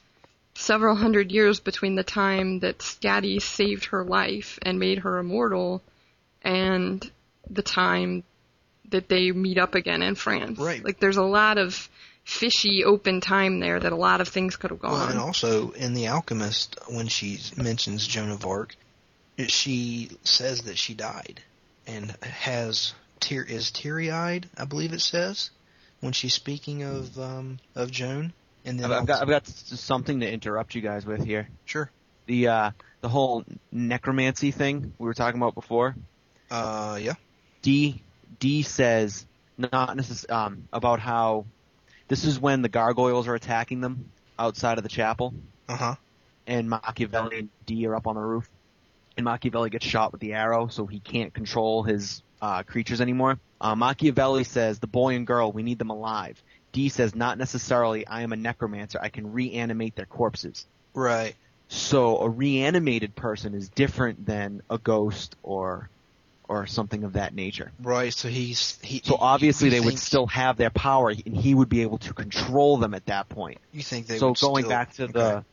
several 0.54 0.94
hundred 0.94 1.32
years 1.32 1.58
between 1.58 1.96
the 1.96 2.04
time 2.04 2.60
that 2.60 2.78
Scatty 2.78 3.42
saved 3.42 3.86
her 3.86 4.04
life 4.04 4.60
and 4.62 4.78
made 4.78 4.98
her 5.00 5.18
immortal 5.18 5.82
and 6.44 7.10
the 7.50 7.62
time 7.62 8.22
that 8.90 9.08
they 9.08 9.32
meet 9.32 9.58
up 9.58 9.74
again 9.74 10.02
in 10.02 10.14
France? 10.14 10.58
Right. 10.58 10.84
Like, 10.84 11.00
there's 11.00 11.16
a 11.16 11.22
lot 11.22 11.58
of 11.58 11.88
fishy 12.24 12.84
open 12.84 13.20
time 13.20 13.60
there 13.60 13.78
that 13.78 13.92
a 13.92 13.96
lot 13.96 14.20
of 14.20 14.28
things 14.28 14.56
could 14.56 14.70
have 14.70 14.80
gone. 14.80 14.92
Well, 14.92 15.08
and 15.08 15.18
also 15.18 15.70
in 15.72 15.94
The 15.94 16.04
Alchemyst, 16.04 16.92
when 16.94 17.08
she 17.08 17.38
mentions 17.56 18.06
Joan 18.06 18.30
of 18.30 18.46
Arc, 18.46 18.76
she 19.46 20.10
says 20.22 20.62
that 20.62 20.78
she 20.78 20.94
died 20.94 21.42
and 21.86 22.10
has 22.22 22.94
tear 23.20 23.42
is 23.42 23.70
teary 23.70 24.10
eyed. 24.10 24.48
I 24.56 24.64
believe 24.64 24.92
it 24.92 25.00
says 25.00 25.50
when 26.00 26.12
she's 26.12 26.34
speaking 26.34 26.82
of 26.82 27.18
um, 27.18 27.58
of 27.74 27.90
Joan. 27.90 28.32
And 28.64 28.78
then 28.78 28.90
I've, 28.90 29.02
I've 29.02 29.06
got 29.06 29.22
I've 29.22 29.28
got 29.28 29.46
something 29.46 30.20
to 30.20 30.30
interrupt 30.30 30.74
you 30.74 30.80
guys 30.80 31.04
with 31.04 31.24
here. 31.24 31.48
sure. 31.64 31.90
The 32.26 32.48
uh 32.48 32.70
the 33.02 33.08
whole 33.08 33.44
necromancy 33.70 34.50
thing 34.50 34.94
we 34.98 35.06
were 35.06 35.14
talking 35.14 35.40
about 35.40 35.54
before. 35.54 35.94
Uh, 36.54 36.96
yeah. 37.00 37.14
Dee 37.62 38.02
Dee 38.40 38.62
says 38.62 39.26
not 39.56 39.96
necess- 39.96 40.30
um 40.30 40.68
about 40.72 41.00
how 41.00 41.46
this 42.08 42.24
is 42.24 42.38
when 42.38 42.62
the 42.62 42.68
gargoyles 42.68 43.26
are 43.28 43.34
attacking 43.34 43.80
them 43.80 44.10
outside 44.38 44.78
of 44.78 44.82
the 44.84 44.90
chapel, 44.90 45.32
Uh 45.68 45.76
huh. 45.76 45.94
and 46.46 46.68
Machiavelli 46.68 47.38
and 47.38 47.48
Dee 47.66 47.86
are 47.86 47.94
up 47.94 48.06
on 48.06 48.14
the 48.16 48.20
roof, 48.20 48.48
and 49.16 49.24
Machiavelli 49.24 49.70
gets 49.70 49.86
shot 49.86 50.12
with 50.12 50.20
the 50.20 50.34
arrow, 50.34 50.66
so 50.68 50.86
he 50.86 51.00
can't 51.00 51.32
control 51.32 51.82
his 51.82 52.22
uh, 52.42 52.62
creatures 52.62 53.00
anymore. 53.00 53.38
Uh, 53.60 53.74
Machiavelli 53.74 54.44
says 54.44 54.78
the 54.78 54.86
boy 54.86 55.14
and 55.14 55.26
girl 55.26 55.50
we 55.52 55.62
need 55.62 55.78
them 55.78 55.90
alive. 55.90 56.42
Dee 56.72 56.88
says 56.90 57.14
not 57.14 57.38
necessarily. 57.38 58.06
I 58.06 58.22
am 58.22 58.32
a 58.32 58.36
necromancer. 58.36 58.98
I 59.00 59.08
can 59.08 59.32
reanimate 59.32 59.94
their 59.96 60.06
corpses. 60.06 60.66
Right. 60.92 61.34
So 61.68 62.18
a 62.18 62.28
reanimated 62.28 63.14
person 63.16 63.54
is 63.54 63.68
different 63.70 64.26
than 64.26 64.60
a 64.68 64.76
ghost 64.76 65.36
or 65.42 65.88
or 66.48 66.66
something 66.66 67.04
of 67.04 67.14
that 67.14 67.34
nature. 67.34 67.72
Right. 67.82 68.12
So 68.12 68.28
he's 68.28 68.78
he. 68.82 69.00
So 69.04 69.16
obviously 69.18 69.70
they 69.70 69.80
would 69.80 69.98
still 69.98 70.26
have 70.26 70.56
their 70.56 70.70
power 70.70 71.10
and 71.10 71.36
he 71.36 71.54
would 71.54 71.68
be 71.68 71.82
able 71.82 71.98
to 71.98 72.12
control 72.12 72.76
them 72.76 72.94
at 72.94 73.06
that 73.06 73.28
point. 73.28 73.58
You 73.72 73.82
think 73.82 74.06
they 74.06 74.18
so 74.18 74.34
going 74.34 74.64
still- 74.64 74.68
back 74.70 74.92
to 74.94 75.04
okay. 75.04 75.12
the 75.12 75.44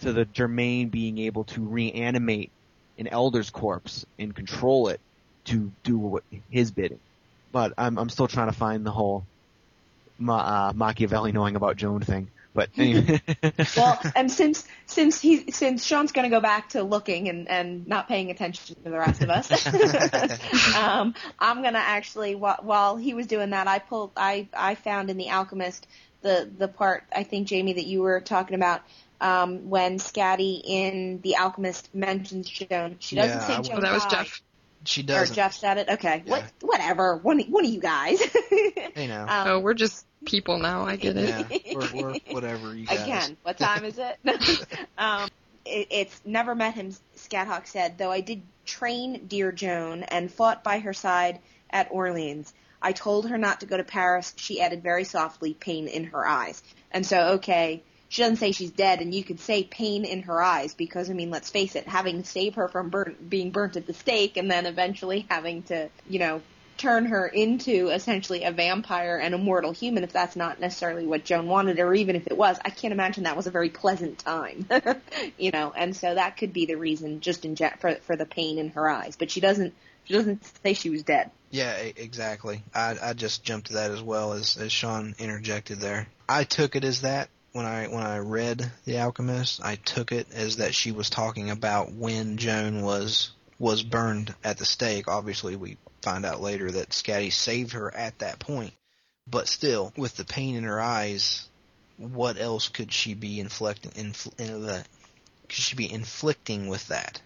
to 0.00 0.12
the 0.12 0.24
Germain 0.26 0.90
being 0.90 1.18
able 1.18 1.44
to 1.44 1.62
reanimate 1.62 2.50
an 2.98 3.06
elder's 3.06 3.50
corpse 3.50 4.04
and 4.18 4.34
control 4.34 4.88
it 4.88 5.00
to 5.46 5.72
do 5.84 5.96
what 5.98 6.24
his 6.50 6.70
bidding. 6.70 7.00
But 7.52 7.72
I'm 7.78 7.98
I'm 7.98 8.08
still 8.10 8.28
trying 8.28 8.48
to 8.48 8.56
find 8.56 8.84
the 8.84 8.90
whole 8.90 9.24
Ma- 10.18 10.68
uh, 10.68 10.72
Machiavelli 10.74 11.32
knowing 11.32 11.56
about 11.56 11.76
Joan 11.76 12.00
thing. 12.00 12.28
But 12.56 12.70
anyway. 12.76 13.20
Well, 13.76 14.00
and 14.16 14.32
since 14.32 14.66
since 14.86 15.20
he 15.20 15.50
since 15.52 15.84
Sean's 15.84 16.12
going 16.12 16.28
to 16.28 16.34
go 16.34 16.40
back 16.40 16.70
to 16.70 16.82
looking 16.82 17.28
and 17.28 17.48
and 17.48 17.86
not 17.86 18.08
paying 18.08 18.30
attention 18.30 18.76
to 18.76 18.82
the 18.82 18.98
rest 18.98 19.22
of 19.22 19.30
us, 19.30 19.50
um, 20.76 21.14
I'm 21.38 21.62
going 21.62 21.74
to 21.74 21.78
actually 21.78 22.34
while, 22.34 22.58
while 22.62 22.96
he 22.96 23.14
was 23.14 23.26
doing 23.26 23.50
that, 23.50 23.68
I 23.68 23.78
pulled 23.78 24.12
I 24.16 24.48
I 24.56 24.74
found 24.74 25.10
in 25.10 25.18
the 25.18 25.26
Alchemyst 25.26 25.82
the 26.22 26.50
the 26.58 26.68
part 26.68 27.04
I 27.14 27.22
think 27.24 27.46
Jamie 27.46 27.74
that 27.74 27.86
you 27.86 28.00
were 28.02 28.20
talking 28.20 28.54
about. 28.56 28.82
Um, 29.20 29.70
when 29.70 29.98
Scatty 29.98 30.60
in 30.64 31.20
The 31.22 31.36
Alchemyst 31.38 31.94
mentions 31.94 32.48
Joan, 32.50 32.96
she 33.00 33.16
doesn't 33.16 33.38
Yeah, 33.40 33.46
say 33.46 33.54
I 33.54 33.62
Joan. 33.62 33.78
Oh, 33.78 33.80
that 33.80 33.92
was. 33.92 34.06
Jeff. 34.06 34.42
She 34.84 35.02
doesn't. 35.02 35.34
Jeff 35.34 35.54
said 35.54 35.78
it. 35.78 35.88
Okay, 35.88 36.22
what 36.26 36.44
whatever. 36.60 37.16
One 37.16 37.40
one 37.40 37.64
of 37.64 37.70
you 37.70 37.80
guys. 37.80 38.20
You 38.96 39.08
know. 39.08 39.26
um, 39.28 39.48
Oh, 39.48 39.58
we're 39.60 39.74
just 39.74 40.06
people 40.26 40.58
now. 40.58 40.84
I 40.84 40.96
get 40.96 41.16
it. 41.16 41.28
yeah. 41.28 41.74
We're, 41.74 42.02
we're 42.02 42.18
whatever 42.30 42.74
you 42.74 42.86
guys. 42.86 43.02
Again, 43.02 43.36
what 43.42 43.58
time 43.58 43.84
is 43.84 43.98
it? 43.98 44.18
um, 44.98 45.28
it 45.64 45.88
it's 45.90 46.20
never 46.24 46.54
met 46.54 46.74
him, 46.74 46.94
Scathach 47.16 47.66
said, 47.66 47.98
though 47.98 48.12
I 48.12 48.20
did 48.20 48.42
train 48.64 49.26
dear 49.26 49.52
Joan 49.52 50.02
and 50.02 50.30
fought 50.30 50.62
by 50.62 50.80
her 50.80 50.92
side 50.92 51.40
at 51.70 51.88
Orleans. 51.90 52.52
I 52.82 52.92
told 52.92 53.28
her 53.28 53.38
not 53.38 53.60
to 53.60 53.66
go 53.66 53.76
to 53.76 53.84
Paris. 53.84 54.34
She 54.36 54.60
added 54.60 54.82
very 54.82 55.04
softly, 55.04 55.54
pain 55.54 55.88
in 55.88 56.04
her 56.04 56.26
eyes. 56.26 56.62
And 56.90 57.06
so, 57.06 57.32
okay, 57.34 57.82
she 58.08 58.22
doesn't 58.22 58.36
say 58.36 58.52
she's 58.52 58.70
dead, 58.70 59.00
and 59.00 59.14
you 59.14 59.24
could 59.24 59.40
say 59.40 59.64
pain 59.64 60.04
in 60.04 60.22
her 60.22 60.40
eyes 60.40 60.74
because, 60.74 61.10
I 61.10 61.14
mean, 61.14 61.30
let's 61.30 61.50
face 61.50 61.74
it, 61.74 61.88
having 61.88 62.22
to 62.22 62.28
save 62.28 62.54
her 62.54 62.68
from 62.68 62.90
burnt, 62.90 63.28
being 63.28 63.50
burnt 63.50 63.76
at 63.76 63.86
the 63.86 63.94
stake 63.94 64.36
and 64.36 64.50
then 64.50 64.66
eventually 64.66 65.26
having 65.28 65.62
to, 65.64 65.88
you 66.08 66.18
know, 66.18 66.42
turn 66.76 67.06
her 67.06 67.26
into 67.26 67.88
essentially 67.88 68.44
a 68.44 68.52
vampire 68.52 69.16
and 69.16 69.34
a 69.34 69.38
mortal 69.38 69.72
human 69.72 70.04
if 70.04 70.12
that's 70.12 70.36
not 70.36 70.60
necessarily 70.60 71.06
what 71.06 71.24
Joan 71.24 71.46
wanted, 71.48 71.78
or 71.78 71.94
even 71.94 72.16
if 72.16 72.26
it 72.26 72.36
was. 72.36 72.58
I 72.64 72.70
can't 72.70 72.92
imagine 72.92 73.24
that 73.24 73.36
was 73.36 73.46
a 73.46 73.50
very 73.50 73.70
pleasant 73.70 74.18
time, 74.18 74.68
you 75.38 75.50
know. 75.50 75.72
And 75.76 75.96
so 75.96 76.14
that 76.14 76.36
could 76.36 76.52
be 76.52 76.66
the 76.66 76.76
reason, 76.76 77.20
just 77.20 77.44
in 77.44 77.54
jet 77.54 77.80
for 77.80 77.94
for 77.96 78.16
the 78.16 78.26
pain 78.26 78.58
in 78.58 78.70
her 78.70 78.88
eyes. 78.88 79.16
But 79.16 79.30
she 79.30 79.40
doesn't 79.40 79.74
she 80.04 80.14
doesn't 80.14 80.44
say 80.62 80.74
she 80.74 80.90
was 80.90 81.02
dead. 81.02 81.30
Yeah, 81.50 81.72
exactly. 81.72 82.62
I 82.74 82.96
I 83.02 83.12
just 83.12 83.42
jumped 83.42 83.68
to 83.68 83.74
that 83.74 83.90
as 83.90 84.02
well 84.02 84.32
as 84.32 84.56
as 84.56 84.72
Sean 84.72 85.14
interjected 85.18 85.80
there. 85.80 86.08
I 86.28 86.44
took 86.44 86.76
it 86.76 86.84
as 86.84 87.02
that 87.02 87.28
when 87.52 87.64
I 87.64 87.86
when 87.88 88.04
I 88.04 88.18
read 88.18 88.70
The 88.84 88.96
Alchemyst. 88.96 89.64
I 89.64 89.76
took 89.76 90.12
it 90.12 90.28
as 90.32 90.56
that 90.56 90.74
she 90.74 90.92
was 90.92 91.08
talking 91.08 91.50
about 91.50 91.92
when 91.92 92.36
Joan 92.36 92.82
was 92.82 93.30
was 93.58 93.82
burned 93.82 94.34
at 94.44 94.58
the 94.58 94.66
stake. 94.66 95.08
Obviously, 95.08 95.56
we 95.56 95.78
find 96.06 96.24
out 96.24 96.40
later 96.40 96.70
that 96.70 96.90
Scatty 96.90 97.32
saved 97.32 97.72
her 97.72 97.92
at 97.92 98.20
that 98.20 98.38
point. 98.38 98.72
But 99.28 99.48
still, 99.48 99.92
with 99.96 100.16
the 100.16 100.24
pain 100.24 100.54
in 100.54 100.62
her 100.62 100.80
eyes, 100.80 101.48
what 101.96 102.38
else 102.38 102.68
could 102.68 102.92
she 102.92 103.14
be 103.14 103.40
inflicting? 103.40 103.90
Infl- 103.90 104.38
in 104.38 104.84
could 105.48 105.52
she 105.52 105.74
be 105.74 105.92
inflicting 105.92 106.68
with 106.68 106.86
that? 106.88 107.20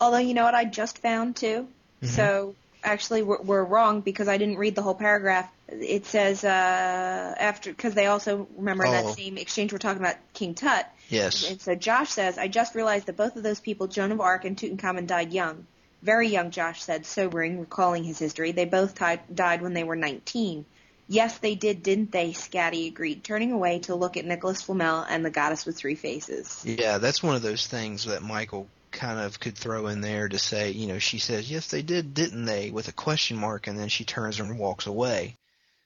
Although 0.00 0.18
you 0.18 0.32
know 0.34 0.44
what 0.44 0.54
I 0.54 0.64
just 0.64 0.98
found 0.98 1.34
too. 1.34 1.66
Mhm. 2.02 2.06
So 2.08 2.54
actually 2.84 3.22
we're, 3.22 3.42
we're 3.42 3.64
wrong 3.64 4.00
because 4.00 4.28
I 4.28 4.36
didn't 4.36 4.58
read 4.58 4.76
the 4.76 4.82
whole 4.82 4.94
paragraph. 4.94 5.50
It 5.68 6.06
says 6.06 6.44
uh, 6.44 7.34
after 7.38 7.70
because 7.70 7.94
they 7.94 8.06
also 8.06 8.46
remember 8.56 8.86
Oh. 8.86 8.92
that 8.92 9.16
same 9.16 9.38
exchange 9.38 9.72
we're 9.72 9.78
talking 9.78 10.02
about 10.02 10.16
King 10.34 10.54
Tut. 10.54 10.86
Yes. 11.08 11.50
And 11.50 11.60
so 11.60 11.74
Josh 11.74 12.10
says, 12.10 12.38
I 12.38 12.46
just 12.46 12.76
realized 12.76 13.06
that 13.06 13.16
both 13.16 13.34
of 13.34 13.42
those 13.42 13.58
people, 13.58 13.88
Joan 13.88 14.12
of 14.12 14.20
Arc 14.20 14.44
and 14.44 14.56
Tutankhamun, 14.56 15.08
died 15.08 15.32
young. 15.32 15.66
Very 16.04 16.28
young, 16.28 16.50
Josh 16.50 16.82
said, 16.82 17.06
sobering, 17.06 17.58
recalling 17.58 18.04
his 18.04 18.18
history. 18.18 18.52
They 18.52 18.66
both 18.66 18.94
ti- 18.94 19.22
died 19.34 19.62
when 19.62 19.72
they 19.72 19.84
were 19.84 19.96
19. 19.96 20.66
Yes, 21.08 21.38
they 21.38 21.54
did, 21.54 21.82
didn't 21.82 22.12
they? 22.12 22.32
Scatty 22.32 22.88
agreed, 22.88 23.24
turning 23.24 23.52
away 23.52 23.78
to 23.80 23.94
look 23.94 24.18
at 24.18 24.26
Nicholas 24.26 24.60
Flamel 24.60 25.06
and 25.08 25.24
the 25.24 25.30
goddess 25.30 25.64
with 25.64 25.78
three 25.78 25.94
faces. 25.94 26.62
Yeah, 26.62 26.98
that's 26.98 27.22
one 27.22 27.36
of 27.36 27.42
those 27.42 27.66
things 27.66 28.04
that 28.04 28.22
Michael 28.22 28.68
kind 28.90 29.18
of 29.18 29.40
could 29.40 29.56
throw 29.56 29.86
in 29.86 30.02
there 30.02 30.28
to 30.28 30.38
say, 30.38 30.72
you 30.72 30.88
know, 30.88 30.98
she 30.98 31.18
says, 31.18 31.50
yes, 31.50 31.68
they 31.68 31.80
did, 31.80 32.12
didn't 32.12 32.44
they, 32.44 32.70
with 32.70 32.88
a 32.88 32.92
question 32.92 33.38
mark, 33.38 33.66
and 33.66 33.78
then 33.78 33.88
she 33.88 34.04
turns 34.04 34.40
and 34.40 34.58
walks 34.58 34.86
away. 34.86 35.38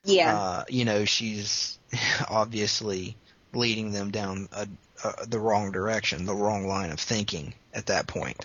Yeah. 0.05 0.37
Uh, 0.37 0.65
you 0.69 0.85
know, 0.85 1.05
she's 1.05 1.79
obviously 2.29 3.17
leading 3.55 3.93
them 3.93 4.11
down 4.11 4.49
a, 4.51 4.67
a, 5.05 5.27
the 5.27 5.39
wrong 5.39 5.71
direction, 5.71 6.27
the 6.27 6.35
wrong 6.35 6.67
line 6.67 6.91
of 6.91 6.99
thinking 6.99 7.55
at 7.73 7.87
that 7.87 8.09
point. 8.09 8.45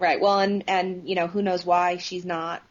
Right. 0.00 0.18
Well, 0.18 0.40
and 0.40 0.64
and 0.66 1.06
you 1.06 1.14
know 1.14 1.26
who 1.26 1.42
knows 1.42 1.64
why 1.64 1.98
she's 1.98 2.24
not 2.24 2.62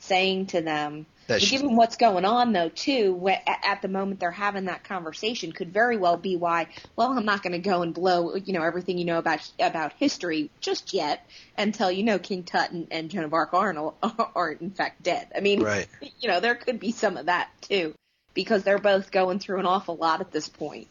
saying 0.00 0.46
to 0.46 0.60
them. 0.60 1.06
That 1.28 1.40
But 1.40 1.48
given 1.48 1.76
what's 1.76 1.96
going 1.96 2.24
on 2.24 2.52
though, 2.52 2.68
too, 2.68 3.28
at 3.46 3.80
the 3.80 3.86
moment 3.86 4.18
they're 4.18 4.32
having 4.32 4.64
that 4.64 4.82
conversation, 4.82 5.52
could 5.52 5.72
very 5.72 5.96
well 5.96 6.16
be 6.16 6.34
why. 6.34 6.66
Well, 6.96 7.16
I'm 7.16 7.24
not 7.24 7.44
going 7.44 7.52
to 7.52 7.60
go 7.60 7.82
and 7.82 7.94
blow 7.94 8.34
you 8.34 8.52
know 8.52 8.62
everything 8.62 8.98
you 8.98 9.04
know 9.04 9.18
about 9.18 9.48
about 9.60 9.92
history 9.92 10.50
just 10.60 10.92
yet 10.92 11.24
until 11.56 11.88
you 11.92 12.02
know 12.02 12.18
King 12.18 12.42
Tut 12.42 12.72
and, 12.72 12.88
and 12.90 13.08
Joan 13.08 13.24
of 13.24 13.32
Arc 13.32 13.54
aren't 13.54 13.94
aren't 14.34 14.60
in 14.60 14.72
fact 14.72 15.04
dead. 15.04 15.28
I 15.36 15.38
mean, 15.38 15.62
right. 15.62 15.86
you 16.20 16.28
know 16.28 16.40
there 16.40 16.56
could 16.56 16.80
be 16.80 16.90
some 16.90 17.16
of 17.16 17.26
that 17.26 17.48
too, 17.60 17.94
because 18.34 18.64
they're 18.64 18.78
both 18.78 19.12
going 19.12 19.38
through 19.38 19.60
an 19.60 19.66
awful 19.66 19.94
lot 19.94 20.20
at 20.20 20.32
this 20.32 20.48
point. 20.48 20.88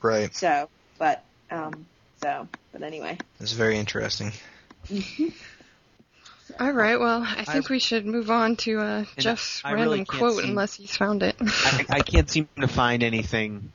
Right. 0.00 0.34
So, 0.34 0.70
but 0.98 1.22
um, 1.50 1.84
so, 2.22 2.48
but 2.72 2.82
anyway. 2.82 3.18
It's 3.40 3.52
very 3.52 3.76
interesting. 3.76 4.32
All 6.60 6.72
right, 6.72 7.00
well, 7.00 7.22
I 7.22 7.44
think 7.44 7.68
we 7.68 7.78
should 7.78 8.06
move 8.06 8.30
on 8.30 8.56
to 8.56 8.78
uh, 8.78 9.04
Jeff's 9.16 9.62
I 9.64 9.72
random 9.72 9.92
really 9.92 10.04
quote 10.04 10.42
see- 10.42 10.48
unless 10.48 10.74
he's 10.74 10.96
found 10.96 11.22
it. 11.22 11.36
I, 11.40 11.86
I 11.88 12.00
can't 12.02 12.30
seem 12.30 12.48
to 12.60 12.68
find 12.68 13.02
anything 13.02 13.72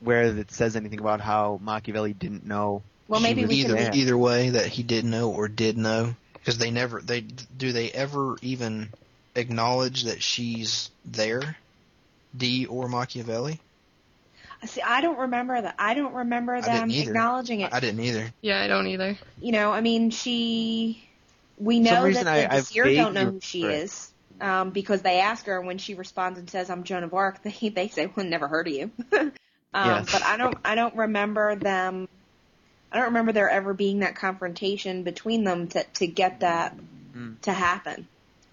where 0.00 0.24
it 0.24 0.50
says 0.50 0.76
anything 0.76 1.00
about 1.00 1.20
how 1.20 1.58
Machiavelli 1.62 2.12
didn't 2.12 2.46
know. 2.46 2.82
Well, 3.08 3.20
she 3.20 3.24
maybe 3.24 3.42
was 3.42 3.50
we 3.50 3.56
either 3.56 3.76
can 3.76 3.94
either 3.94 4.16
way 4.16 4.50
that 4.50 4.66
he 4.66 4.82
didn't 4.82 5.10
know 5.10 5.30
or 5.30 5.48
did 5.48 5.76
know 5.76 6.14
because 6.34 6.58
they 6.58 6.70
never 6.70 7.00
they 7.00 7.20
do 7.20 7.72
they 7.72 7.90
ever 7.90 8.36
even 8.42 8.88
acknowledge 9.34 10.04
that 10.04 10.22
she's 10.22 10.90
there 11.04 11.56
Dee 12.36 12.66
or 12.66 12.88
Machiavelli 12.88 13.60
See, 14.64 14.80
I 14.82 15.00
don't 15.00 15.18
remember 15.18 15.60
that. 15.60 15.74
I 15.78 15.94
don't 15.94 16.14
remember 16.14 16.60
them 16.60 16.90
acknowledging 16.90 17.60
it. 17.60 17.72
I 17.72 17.80
didn't 17.80 18.00
either 18.00 18.30
yeah, 18.42 18.60
I 18.60 18.68
don't 18.68 18.86
either. 18.86 19.18
you 19.40 19.52
know, 19.52 19.72
I 19.72 19.80
mean, 19.80 20.10
she. 20.10 21.08
We 21.58 21.80
know 21.80 22.10
that 22.10 22.24
the 22.24 22.30
I- 22.30 22.44
I 22.44 22.56
Desir 22.56 22.84
don't 22.94 23.14
know 23.14 23.30
who 23.32 23.40
she 23.40 23.64
right. 23.64 23.74
is 23.74 24.12
um, 24.40 24.70
because 24.70 25.02
they 25.02 25.20
ask 25.20 25.46
her 25.46 25.58
and 25.58 25.66
when 25.66 25.78
she 25.78 25.94
responds 25.94 26.38
and 26.38 26.48
says, 26.50 26.70
"I'm 26.70 26.84
Joan 26.84 27.04
of 27.04 27.14
Arc." 27.14 27.42
They 27.42 27.68
they 27.68 27.88
say, 27.88 28.06
"We 28.06 28.12
well, 28.16 28.26
never 28.26 28.48
heard 28.48 28.66
of 28.68 28.74
you." 28.74 28.90
um, 29.12 29.32
Yes. 29.74 30.12
But 30.12 30.22
I 30.22 30.36
don't 30.36 30.56
I 30.64 30.74
don't 30.74 30.96
remember 30.96 31.54
them. 31.56 32.08
I 32.90 32.96
don't 32.96 33.06
remember 33.06 33.32
there 33.32 33.48
ever 33.48 33.74
being 33.74 34.00
that 34.00 34.16
confrontation 34.16 35.02
between 35.02 35.44
them 35.44 35.68
to 35.68 35.84
to 35.94 36.06
get 36.06 36.40
that 36.40 36.76
Mm. 37.14 37.40
to 37.42 37.52
happen. 37.52 38.08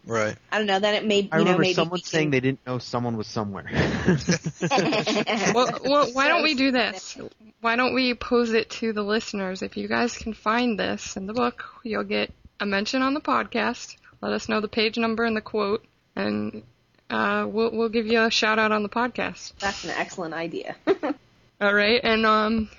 Right 0.06 0.36
I 0.52 0.58
don't 0.58 0.68
know. 0.68 0.80
Then 0.80 0.96
it 0.96 1.06
may 1.06 1.22
you 1.22 1.30
I 1.32 1.38
know 1.38 1.44
remember 1.44 1.62
maybe 1.62 1.74
someone 1.74 2.00
saying 2.02 2.26
can- 2.26 2.32
they 2.32 2.40
didn't 2.40 2.66
know 2.66 2.78
someone 2.80 3.18
was 3.18 3.28
somewhere. 3.28 3.66
Well, 5.54 5.80
well, 5.84 6.12
why 6.14 6.28
don't 6.28 6.44
we 6.44 6.56
do 6.56 6.72
this? 6.72 7.18
Why 7.62 7.76
don't 7.76 7.94
we 7.94 8.14
pose 8.14 8.54
it 8.54 8.70
to 8.72 8.94
the 8.94 9.04
listeners? 9.04 9.62
If 9.62 9.78
you 9.78 9.88
guys 9.88 10.18
can 10.18 10.34
find 10.34 10.80
this 10.80 11.18
in 11.18 11.26
the 11.26 11.34
book, 11.34 11.66
you'll 11.84 12.04
get 12.04 12.32
a 12.60 12.66
mention 12.66 13.02
on 13.02 13.14
the 13.14 13.20
podcast. 13.22 13.96
Let 14.22 14.32
us 14.34 14.50
know 14.50 14.62
the 14.62 14.68
page 14.68 14.98
number 14.98 15.24
and 15.24 15.36
the 15.36 15.42
quote, 15.42 15.86
and 16.16 16.64
uh, 17.10 17.46
we'll 17.50 17.72
we'll 17.72 17.90
give 17.90 18.08
you 18.08 18.22
a 18.22 18.32
shout 18.32 18.60
out 18.60 18.72
on 18.72 18.84
the 18.84 18.90
podcast. 18.90 19.54
That's 19.60 19.84
an 19.84 19.92
excellent 19.92 20.34
idea. 20.34 20.76
All 21.62 21.74
right, 21.74 22.00
and 22.04 22.26
um, 22.26 22.70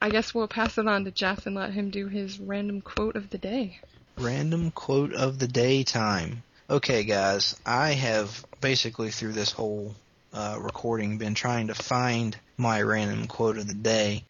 I 0.00 0.10
guess 0.10 0.34
we'll 0.34 0.48
pass 0.48 0.78
it 0.78 0.86
on 0.88 1.04
to 1.04 1.10
Jeff 1.10 1.46
and 1.46 1.54
let 1.54 1.72
him 1.72 1.90
do 1.90 2.08
his 2.08 2.38
random 2.40 2.80
quote 2.80 3.16
of 3.16 3.30
the 3.30 3.38
day. 3.38 3.80
random 4.16 4.70
quote 4.72 5.12
of 5.12 5.38
the 5.38 5.48
day 5.48 5.84
time 5.84 6.42
okay 6.68 7.04
guys 7.04 7.58
I 7.64 7.92
have 7.92 8.44
basically 8.60 9.10
through 9.10 9.32
this 9.32 9.52
whole 9.52 9.94
uh, 10.32 10.58
recording 10.60 11.18
been 11.18 11.34
trying 11.34 11.68
to 11.68 11.74
find 11.74 12.36
my 12.56 12.82
random 12.82 13.26
quote 13.26 13.56
of 13.56 13.66
the 13.66 13.74
day 13.74 14.24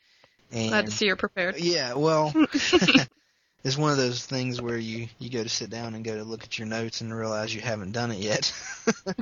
and 0.50 0.70
Glad 0.70 0.86
to 0.86 0.92
see 0.92 1.06
you're 1.06 1.16
prepared. 1.16 1.58
Yeah, 1.58 1.94
well, 1.94 2.32
it's 3.64 3.76
one 3.76 3.90
of 3.90 3.96
those 3.96 4.24
things 4.24 4.60
where 4.60 4.78
you 4.78 5.08
you 5.18 5.30
go 5.30 5.42
to 5.42 5.48
sit 5.48 5.70
down 5.70 5.94
and 5.94 6.04
go 6.04 6.16
to 6.16 6.24
look 6.24 6.44
at 6.44 6.58
your 6.58 6.66
notes 6.66 7.00
and 7.00 7.14
realize 7.14 7.54
you 7.54 7.60
haven't 7.60 7.92
done 7.92 8.10
it 8.12 8.18
yet. 8.18 8.52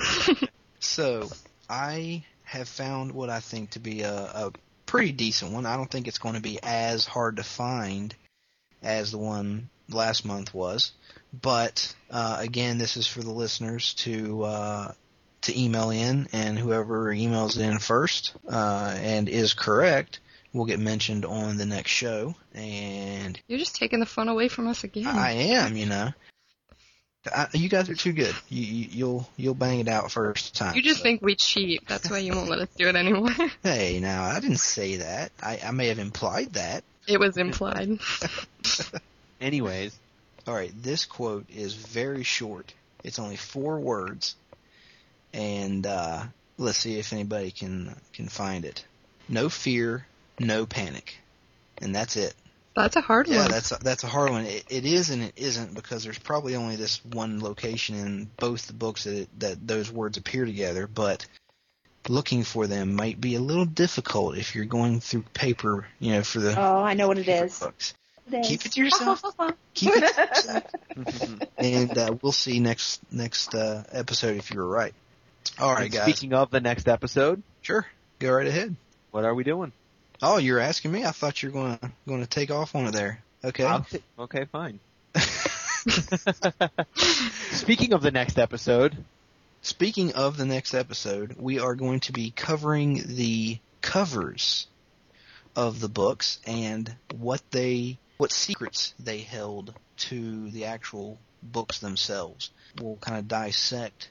so 0.81 1.29
I 1.69 2.25
have 2.45 2.69
found 2.69 3.12
what 3.12 3.31
I 3.31 3.41
think 3.41 3.71
to 3.71 3.81
be 3.81 4.03
a, 4.03 4.14
a 4.14 4.53
pretty 4.87 5.12
decent 5.12 5.53
one. 5.53 5.67
I 5.67 5.77
don't 5.77 5.91
think 5.91 6.07
it's 6.07 6.19
going 6.19 6.37
to 6.37 6.41
be 6.41 6.61
as 6.62 7.07
hard 7.07 7.37
to 7.37 7.43
find 7.43 8.14
as 8.83 9.11
the 9.11 9.19
one 9.19 9.69
last 9.89 10.24
month 10.24 10.55
was, 10.55 10.93
but 11.32 11.95
uh, 12.11 12.37
again, 12.41 12.78
this 12.78 12.97
is 12.97 13.07
for 13.07 13.20
the 13.20 13.32
listeners 13.32 13.95
to. 13.95 14.45
Uh, 14.45 14.93
to 15.43 15.57
email 15.62 15.91
in, 15.91 16.26
and 16.32 16.59
whoever 16.59 17.14
emails 17.14 17.57
in 17.57 17.78
first 17.78 18.34
uh, 18.51 18.97
and 18.99 19.28
is 19.28 19.55
correct 19.55 20.18
will 20.53 20.64
get 20.64 20.80
mentioned 20.80 21.24
on 21.24 21.57
the 21.57 21.66
next 21.66 21.91
show. 21.91 22.34
And 22.55 23.41
You're 23.47 23.59
just 23.59 23.76
taking 23.76 24.01
the 24.01 24.07
fun 24.07 24.28
away 24.28 24.49
from 24.49 24.66
us 24.66 24.84
again. 24.84 25.07
I 25.07 25.32
am, 25.32 25.76
you 25.76 25.87
know. 25.87 26.11
I, 27.32 27.49
you 27.53 27.68
guys 27.68 27.91
are 27.91 27.95
too 27.95 28.12
good. 28.12 28.34
You, 28.49 28.62
you, 28.62 28.89
you'll 28.91 29.28
you'll 29.37 29.55
bang 29.55 29.80
it 29.80 29.89
out 29.89 30.12
first 30.12 30.55
time. 30.55 30.76
you 30.76 30.82
just 30.82 30.99
so. 30.99 31.03
think 31.03 31.22
we 31.22 31.34
cheat. 31.34 31.87
That's 31.89 32.09
why 32.09 32.18
you 32.18 32.32
won't 32.32 32.49
let 32.49 32.61
us 32.61 32.68
do 32.76 32.89
it 32.89 32.95
anymore. 32.95 33.30
Hey, 33.62 33.99
now 34.01 34.24
I 34.24 34.39
didn't 34.39 34.61
say 34.61 34.97
that. 34.97 35.32
I, 35.43 35.59
I 35.64 35.70
may 35.72 35.89
have 35.89 35.99
implied 35.99 36.53
that. 36.53 36.84
it 37.09 37.18
was 37.18 37.37
implied. 37.37 37.99
Anyways, 39.41 39.99
All 40.47 40.55
right, 40.55 40.72
this 40.82 41.05
quote 41.05 41.47
is 41.51 41.74
very 41.74 42.22
short. 42.22 42.72
It's 43.05 43.18
only 43.18 43.37
four 43.37 43.78
words, 43.78 44.37
and 45.32 45.87
uh, 45.87 46.24
let's 46.59 46.78
see 46.78 46.99
if 46.99 47.12
anybody 47.12 47.51
can 47.51 47.95
can 48.12 48.28
find 48.28 48.64
it. 48.64 48.84
No 49.28 49.49
fear, 49.49 50.07
no 50.39 50.66
panic, 50.66 51.18
and 51.78 51.95
that's 51.95 52.16
it. 52.16 52.34
That's 52.76 52.97
a 52.97 53.01
hard 53.01 53.26
Yeah, 53.26 53.39
one. 53.39 53.47
Yeah, 53.47 53.53
that's 53.53 53.72
a, 53.72 53.78
that's 53.80 54.05
a 54.05 54.07
hard 54.07 54.30
one. 54.30 54.45
It, 54.45 54.64
it 54.68 54.84
is 54.84 55.11
and 55.11 55.22
it 55.22 55.32
isn't 55.37 55.74
because 55.74 56.05
there's 56.05 56.18
probably 56.18 56.57
only 56.57 56.76
this 56.76 57.03
one 57.05 57.41
location 57.41 57.97
in 57.97 58.30
both 58.37 58.66
the 58.66 58.74
books 58.74 59.05
that 59.05 59.14
it, 59.14 59.41
that 59.41 59.66
those 59.66 59.91
words 59.91 60.18
appear 60.18 60.45
together. 60.45 60.87
But 60.87 61.26
looking 62.09 62.45
for 62.45 62.66
them 62.66 62.95
might 62.95 63.20
be 63.20 63.34
a 63.34 63.41
little 63.41 63.64
difficult 63.64 64.37
if 64.37 64.55
you're 64.55 64.66
going 64.66 65.01
through 65.01 65.24
paper, 65.32 65.87
you 65.99 66.12
know, 66.12 66.22
for 66.22 66.39
the 66.41 66.55
oh, 66.61 66.82
I 66.82 66.95
know 66.95 67.09
what 67.09 67.18
it 67.18 67.28
is. 67.28 67.59
books. 67.59 67.95
It 68.31 68.35
is. 68.41 68.49
Keep 68.49 68.66
it 68.66 68.72
to 68.72 68.81
yourself. 68.81 69.22
Keep 69.74 69.93
it 69.97 70.14
to 70.14 70.64
yourself. 70.97 71.41
and 71.59 71.97
uh, 71.99 72.16
we'll 72.20 72.33
see 72.33 72.61
next 72.61 73.01
next 73.12 73.55
uh, 73.55 73.85
episode 73.93 74.37
if 74.37 74.51
you 74.53 74.61
were 74.61 74.66
right. 74.66 74.95
All 75.59 75.72
right, 75.72 75.85
and 75.85 75.93
guys. 75.93 76.03
speaking 76.03 76.33
of 76.35 76.51
the 76.51 76.61
next 76.61 76.89
episode, 76.89 77.43
Sure, 77.62 77.87
go 78.18 78.33
right 78.33 78.47
ahead. 78.47 78.74
what 79.12 79.24
are 79.24 79.35
we 79.35 79.45
doing? 79.45 79.72
Oh, 80.22 80.39
you're 80.39 80.59
asking 80.59 80.93
me? 80.93 81.05
I 81.05 81.11
thought 81.11 81.43
you 81.43 81.51
were 81.51 81.53
going 81.53 81.79
to 81.79 81.91
going 82.09 82.20
to 82.20 82.27
take 82.27 82.51
off 82.51 82.74
on 82.74 82.87
it 82.87 82.93
there. 82.93 83.22
Okay. 83.45 83.64
I'll 83.64 83.87
okay, 84.18 84.47
fine. 84.47 84.81
Speaking 87.53 87.93
of 87.93 88.03
the 88.03 88.11
next 88.11 88.39
episode, 88.39 88.97
speaking 89.62 90.14
of 90.14 90.37
the 90.37 90.45
next 90.45 90.74
episode, 90.74 91.37
we 91.39 91.61
are 91.61 91.74
going 91.74 92.01
to 92.01 92.12
be 92.12 92.31
covering 92.31 93.03
the 93.07 93.59
covers 93.83 94.66
of 95.55 95.81
the 95.81 95.89
books 95.89 96.39
and 96.47 96.95
what 97.16 97.41
they 97.51 97.99
what 98.17 98.33
secrets 98.33 98.95
they 98.99 99.19
held 99.19 99.75
to 99.97 100.51
the 100.51 100.64
actual 100.64 101.19
books 101.43 101.79
themselves. 101.79 102.51
We'll 102.81 102.97
kind 102.97 103.19
of 103.19 103.29
dissect 103.29 104.11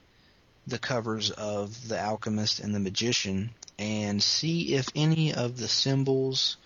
the 0.67 0.79
covers 0.79 1.31
of 1.31 1.87
The 1.87 1.95
Alchemyst 1.95 2.63
and 2.63 2.73
The 2.73 2.79
Magician 2.79 3.51
and 3.77 4.21
see 4.21 4.73
if 4.75 4.87
any 4.95 5.33
of 5.33 5.57
the 5.57 5.67
symbols 5.67 6.57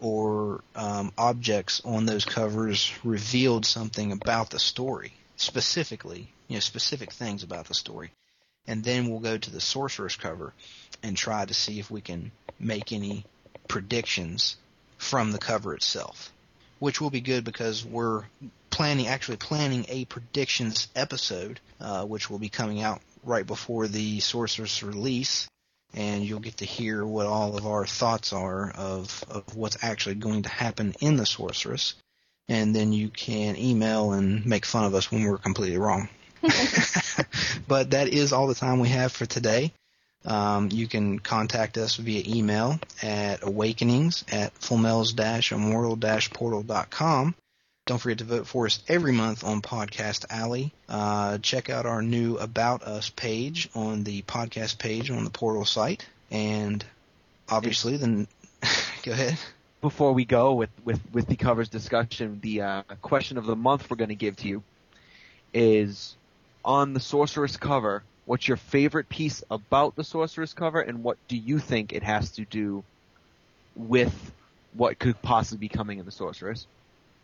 or 0.00 0.62
um, 0.74 1.12
objects 1.16 1.80
on 1.84 2.06
those 2.06 2.24
covers 2.24 2.92
revealed 3.04 3.64
something 3.64 4.12
about 4.12 4.50
the 4.50 4.58
story, 4.58 5.14
specifically, 5.36 6.32
you 6.48 6.56
know, 6.56 6.60
specific 6.60 7.12
things 7.12 7.42
about 7.42 7.66
the 7.66 7.74
story. 7.74 8.10
And 8.66 8.82
then 8.82 9.08
we'll 9.08 9.20
go 9.20 9.38
to 9.38 9.50
the 9.50 9.60
sorcerer's 9.60 10.16
cover 10.16 10.52
and 11.02 11.16
try 11.16 11.44
to 11.44 11.54
see 11.54 11.78
if 11.78 11.90
we 11.90 12.00
can 12.00 12.32
make 12.58 12.92
any 12.92 13.24
predictions 13.68 14.56
from 14.98 15.32
the 15.32 15.38
cover 15.38 15.74
itself, 15.74 16.32
which 16.84 17.00
will 17.00 17.10
be 17.10 17.20
good 17.20 17.44
because 17.44 17.84
we're 17.84 18.24
planning, 18.68 19.06
actually 19.06 19.38
planning 19.38 19.86
a 19.88 20.04
predictions 20.04 20.88
episode, 20.94 21.58
uh, 21.80 22.04
which 22.04 22.28
will 22.28 22.38
be 22.38 22.50
coming 22.50 22.82
out 22.82 23.00
right 23.24 23.46
before 23.46 23.88
the 23.88 24.20
Sorceress 24.20 24.82
release 24.82 25.48
and 25.94 26.24
you'll 26.24 26.40
get 26.40 26.58
to 26.58 26.64
hear 26.64 27.06
what 27.06 27.26
all 27.26 27.56
of 27.56 27.66
our 27.66 27.86
thoughts 27.86 28.32
are 28.32 28.70
of, 28.72 29.24
of 29.30 29.56
what's 29.56 29.78
actually 29.82 30.16
going 30.16 30.42
to 30.42 30.48
happen 30.48 30.94
in 31.00 31.16
the 31.16 31.24
sorceress. 31.24 31.94
And 32.48 32.74
then 32.74 32.92
you 32.92 33.08
can 33.08 33.56
email 33.56 34.12
and 34.12 34.44
make 34.44 34.66
fun 34.66 34.84
of 34.84 34.94
us 34.94 35.10
when 35.10 35.24
we're 35.24 35.38
completely 35.38 35.78
wrong. 35.78 36.08
but 37.68 37.92
that 37.92 38.08
is 38.08 38.32
all 38.32 38.46
the 38.46 38.54
time 38.54 38.80
we 38.80 38.88
have 38.90 39.12
for 39.12 39.24
today. 39.24 39.72
Um, 40.24 40.70
you 40.72 40.86
can 40.86 41.18
contact 41.18 41.76
us 41.76 41.96
via 41.96 42.22
email 42.26 42.78
at 43.02 43.42
awakenings 43.42 44.24
at 44.30 44.54
flamels-immortal-portal.com. 44.54 47.34
Don't 47.86 47.98
forget 47.98 48.18
to 48.18 48.24
vote 48.24 48.46
for 48.46 48.64
us 48.64 48.82
every 48.88 49.12
month 49.12 49.44
on 49.44 49.60
Podcast 49.60 50.24
Alley. 50.30 50.72
Uh, 50.88 51.36
check 51.38 51.68
out 51.68 51.84
our 51.84 52.00
new 52.00 52.38
About 52.38 52.82
Us 52.82 53.10
page 53.10 53.68
on 53.74 54.04
the 54.04 54.22
podcast 54.22 54.78
page 54.78 55.10
on 55.10 55.24
the 55.24 55.30
portal 55.30 55.66
site. 55.66 56.08
And 56.30 56.82
obviously, 57.46 57.98
then, 57.98 58.26
go 59.02 59.12
ahead. 59.12 59.38
Before 59.82 60.14
we 60.14 60.24
go 60.24 60.54
with, 60.54 60.70
with, 60.82 61.00
with 61.12 61.26
the 61.26 61.36
covers 61.36 61.68
discussion, 61.68 62.38
the 62.40 62.62
uh, 62.62 62.82
question 63.02 63.36
of 63.36 63.44
the 63.44 63.56
month 63.56 63.90
we're 63.90 63.98
going 63.98 64.08
to 64.08 64.14
give 64.14 64.38
to 64.38 64.48
you 64.48 64.62
is 65.52 66.16
on 66.64 66.94
the 66.94 67.00
Sorceress 67.00 67.58
cover, 67.58 68.02
what's 68.26 68.48
your 68.48 68.56
favorite 68.56 69.08
piece 69.08 69.42
about 69.50 69.96
the 69.96 70.04
Sorceress 70.04 70.54
cover, 70.54 70.80
and 70.80 71.02
what 71.02 71.18
do 71.28 71.36
you 71.36 71.58
think 71.58 71.92
it 71.92 72.02
has 72.02 72.30
to 72.32 72.44
do 72.44 72.84
with 73.76 74.32
what 74.72 74.98
could 74.98 75.20
possibly 75.22 75.58
be 75.58 75.68
coming 75.68 75.98
in 75.98 76.04
the 76.04 76.12
Sorceress? 76.12 76.66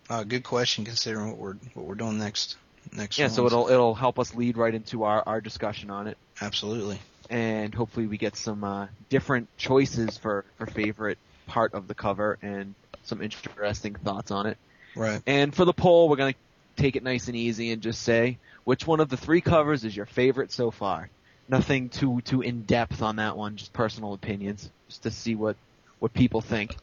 Uh, 0.09 0.24
good 0.24 0.42
question, 0.42 0.84
considering 0.84 1.28
what 1.28 1.38
we're 1.38 1.55
what 1.74 1.86
we're 1.86 1.94
doing 1.94 2.18
next 2.18 2.57
next. 2.92 3.18
Yeah, 3.18 3.28
so 3.28 3.46
it'll 3.46 3.68
it'll 3.68 3.94
help 3.94 4.18
us 4.18 4.34
lead 4.34 4.57
right 4.57 4.74
into 4.74 5.05
our, 5.05 5.22
our 5.26 5.40
discussion 5.40 5.90
on 5.90 6.07
it, 6.07 6.18
absolutely. 6.40 6.98
and 7.28 7.74
hopefully 7.74 8.07
we 8.07 8.18
get 8.18 8.36
some 8.36 8.64
uh, 8.64 8.88
different 9.09 9.48
choices 9.57 10.18
for 10.18 10.44
for 10.57 10.66
favorite 10.66 11.18
part 11.46 11.74
of 11.74 11.88
the 11.88 11.94
cover 11.94 12.38
and 12.42 12.74
some 13.05 13.22
interesting 13.22 13.94
thoughts 13.94 14.30
on 14.30 14.46
it. 14.46 14.59
Right. 14.96 15.22
And 15.26 15.55
for 15.55 15.64
the 15.64 15.72
poll, 15.72 16.09
we're 16.09 16.16
gonna 16.16 16.34
take 16.76 16.96
it 16.96 17.03
nice 17.03 17.28
and 17.28 17.36
easy 17.36 17.70
and 17.70 17.82
just 17.82 18.03
say 18.03 18.38
which 18.71 18.87
one 18.87 19.01
of 19.01 19.09
the 19.09 19.16
three 19.16 19.41
covers 19.41 19.83
is 19.83 19.97
your 19.97 20.07
favorite 20.07 20.53
so 20.53 20.71
far. 20.71 21.11
Nothing 21.49 21.89
too 21.89 22.21
too 22.21 22.41
in 22.41 22.62
depth 22.62 23.03
on 23.03 23.16
that 23.16 23.37
one, 23.37 23.57
just 23.57 23.73
personal 23.73 24.14
opinions, 24.14 24.71
just 24.87 25.03
to 25.03 25.11
see 25.11 25.35
what 25.35 25.57
what 25.99 26.14
people 26.14 26.41
think. 26.41 26.77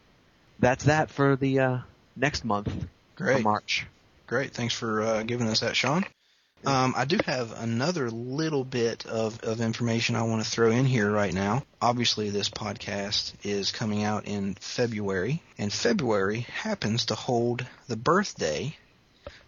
That's 0.58 0.84
that 0.84 1.08
for 1.08 1.34
the 1.34 1.60
uh, 1.60 1.78
next 2.14 2.44
month 2.44 2.70
Great. 3.16 3.42
March. 3.42 3.86
Great. 4.26 4.52
Thanks 4.52 4.74
for 4.74 5.00
uh, 5.00 5.22
giving 5.22 5.48
us 5.48 5.60
that, 5.60 5.76
Sean. 5.76 6.04
Um, 6.66 6.92
I 6.94 7.06
do 7.06 7.20
have 7.24 7.58
another 7.58 8.10
little 8.10 8.64
bit 8.64 9.06
of, 9.06 9.42
of 9.42 9.62
information 9.62 10.14
I 10.14 10.24
want 10.24 10.44
to 10.44 10.50
throw 10.50 10.70
in 10.70 10.84
here 10.84 11.10
right 11.10 11.32
now. 11.32 11.62
Obviously, 11.80 12.28
this 12.28 12.50
podcast 12.50 13.32
is 13.44 13.72
coming 13.72 14.04
out 14.04 14.26
in 14.26 14.56
February, 14.60 15.40
and 15.56 15.72
February 15.72 16.40
happens 16.40 17.06
to 17.06 17.14
hold 17.14 17.64
the 17.86 17.96
birthday 17.96 18.76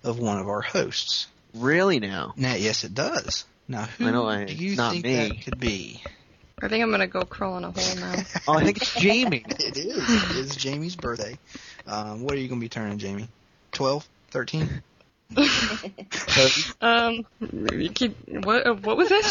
of 0.02 0.18
one 0.18 0.38
of 0.38 0.48
our 0.48 0.62
hosts. 0.62 1.26
Really 1.54 2.00
now? 2.00 2.34
Now, 2.36 2.54
yes, 2.54 2.84
it 2.84 2.94
does. 2.94 3.44
Now, 3.68 3.82
who 3.84 4.06
I 4.06 4.10
know, 4.10 4.28
I- 4.28 4.44
do 4.44 4.54
you 4.54 4.70
it's 4.70 4.78
not 4.78 4.92
think 4.92 5.04
me. 5.04 5.14
that 5.14 5.44
could 5.44 5.60
be? 5.60 6.02
I 6.62 6.68
think 6.68 6.82
I'm 6.82 6.90
gonna 6.90 7.06
go 7.06 7.24
crawl 7.24 7.56
in 7.56 7.64
a 7.64 7.70
hole 7.70 7.96
now. 7.96 8.14
Oh, 8.48 8.54
I 8.54 8.64
think 8.64 8.78
it's 8.78 8.94
Jamie. 8.94 9.44
It 9.58 9.76
is. 9.76 10.30
It 10.30 10.36
is 10.36 10.56
Jamie's 10.56 10.96
birthday. 10.96 11.38
Um, 11.86 12.22
what 12.22 12.34
are 12.34 12.38
you 12.38 12.48
going 12.48 12.60
to 12.60 12.64
be 12.64 12.68
turning, 12.68 12.98
Jamie? 12.98 13.28
12? 13.72 14.06
13? 14.30 14.82
um, 16.80 17.24
you 17.40 17.90
keep, 17.90 18.16
what 18.44 18.66
uh, 18.66 18.74
what 18.74 18.96
was 18.96 19.08
that, 19.08 19.24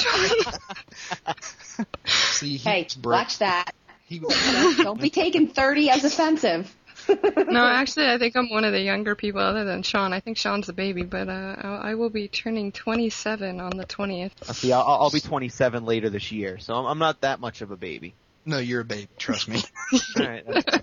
Sean? 1.76 1.86
See, 2.06 2.58
he 2.58 2.70
Hey, 2.70 2.88
watch 3.04 3.40
that. 3.40 3.72
He 4.06 4.20
was, 4.20 4.34
Don't, 4.52 4.78
don't 4.78 5.02
be 5.02 5.10
taking 5.10 5.50
30 5.50 5.90
as 5.92 6.04
offensive. 6.06 6.74
no, 7.52 7.66
actually, 7.66 8.08
I 8.10 8.18
think 8.18 8.36
I'm 8.36 8.50
one 8.50 8.64
of 8.64 8.72
the 8.72 8.82
younger 8.82 9.16
people 9.16 9.42
other 9.42 9.64
than 9.66 9.84
Sean. 9.84 10.14
I 10.14 10.20
think 10.20 10.38
Sean's 10.38 10.70
a 10.70 10.74
baby, 10.74 11.04
but 11.04 11.30
uh, 11.30 11.56
I 11.62 11.68
I 11.92 11.96
will 11.96 12.10
be 12.10 12.28
turning 12.28 12.72
27 12.72 13.60
on 13.60 13.78
the 13.78 13.86
20th. 13.86 14.32
Uh, 14.48 14.54
See, 14.54 14.72
I'll, 14.72 14.82
I'll 14.84 15.10
be 15.10 15.20
27 15.20 15.86
later 15.86 16.10
this 16.10 16.32
year, 16.32 16.60
so 16.60 16.74
I'm, 16.76 16.86
I'm 16.86 17.00
not 17.00 17.22
that 17.22 17.40
much 17.40 17.62
of 17.62 17.72
a 17.72 17.78
baby. 17.78 18.14
no, 18.46 18.58
you're 18.60 18.82
a 18.82 18.86
baby. 18.86 19.08
Trust 19.18 19.48
me. 19.48 19.62
All 19.94 20.00
right. 20.26 20.46
that's- 20.46 20.82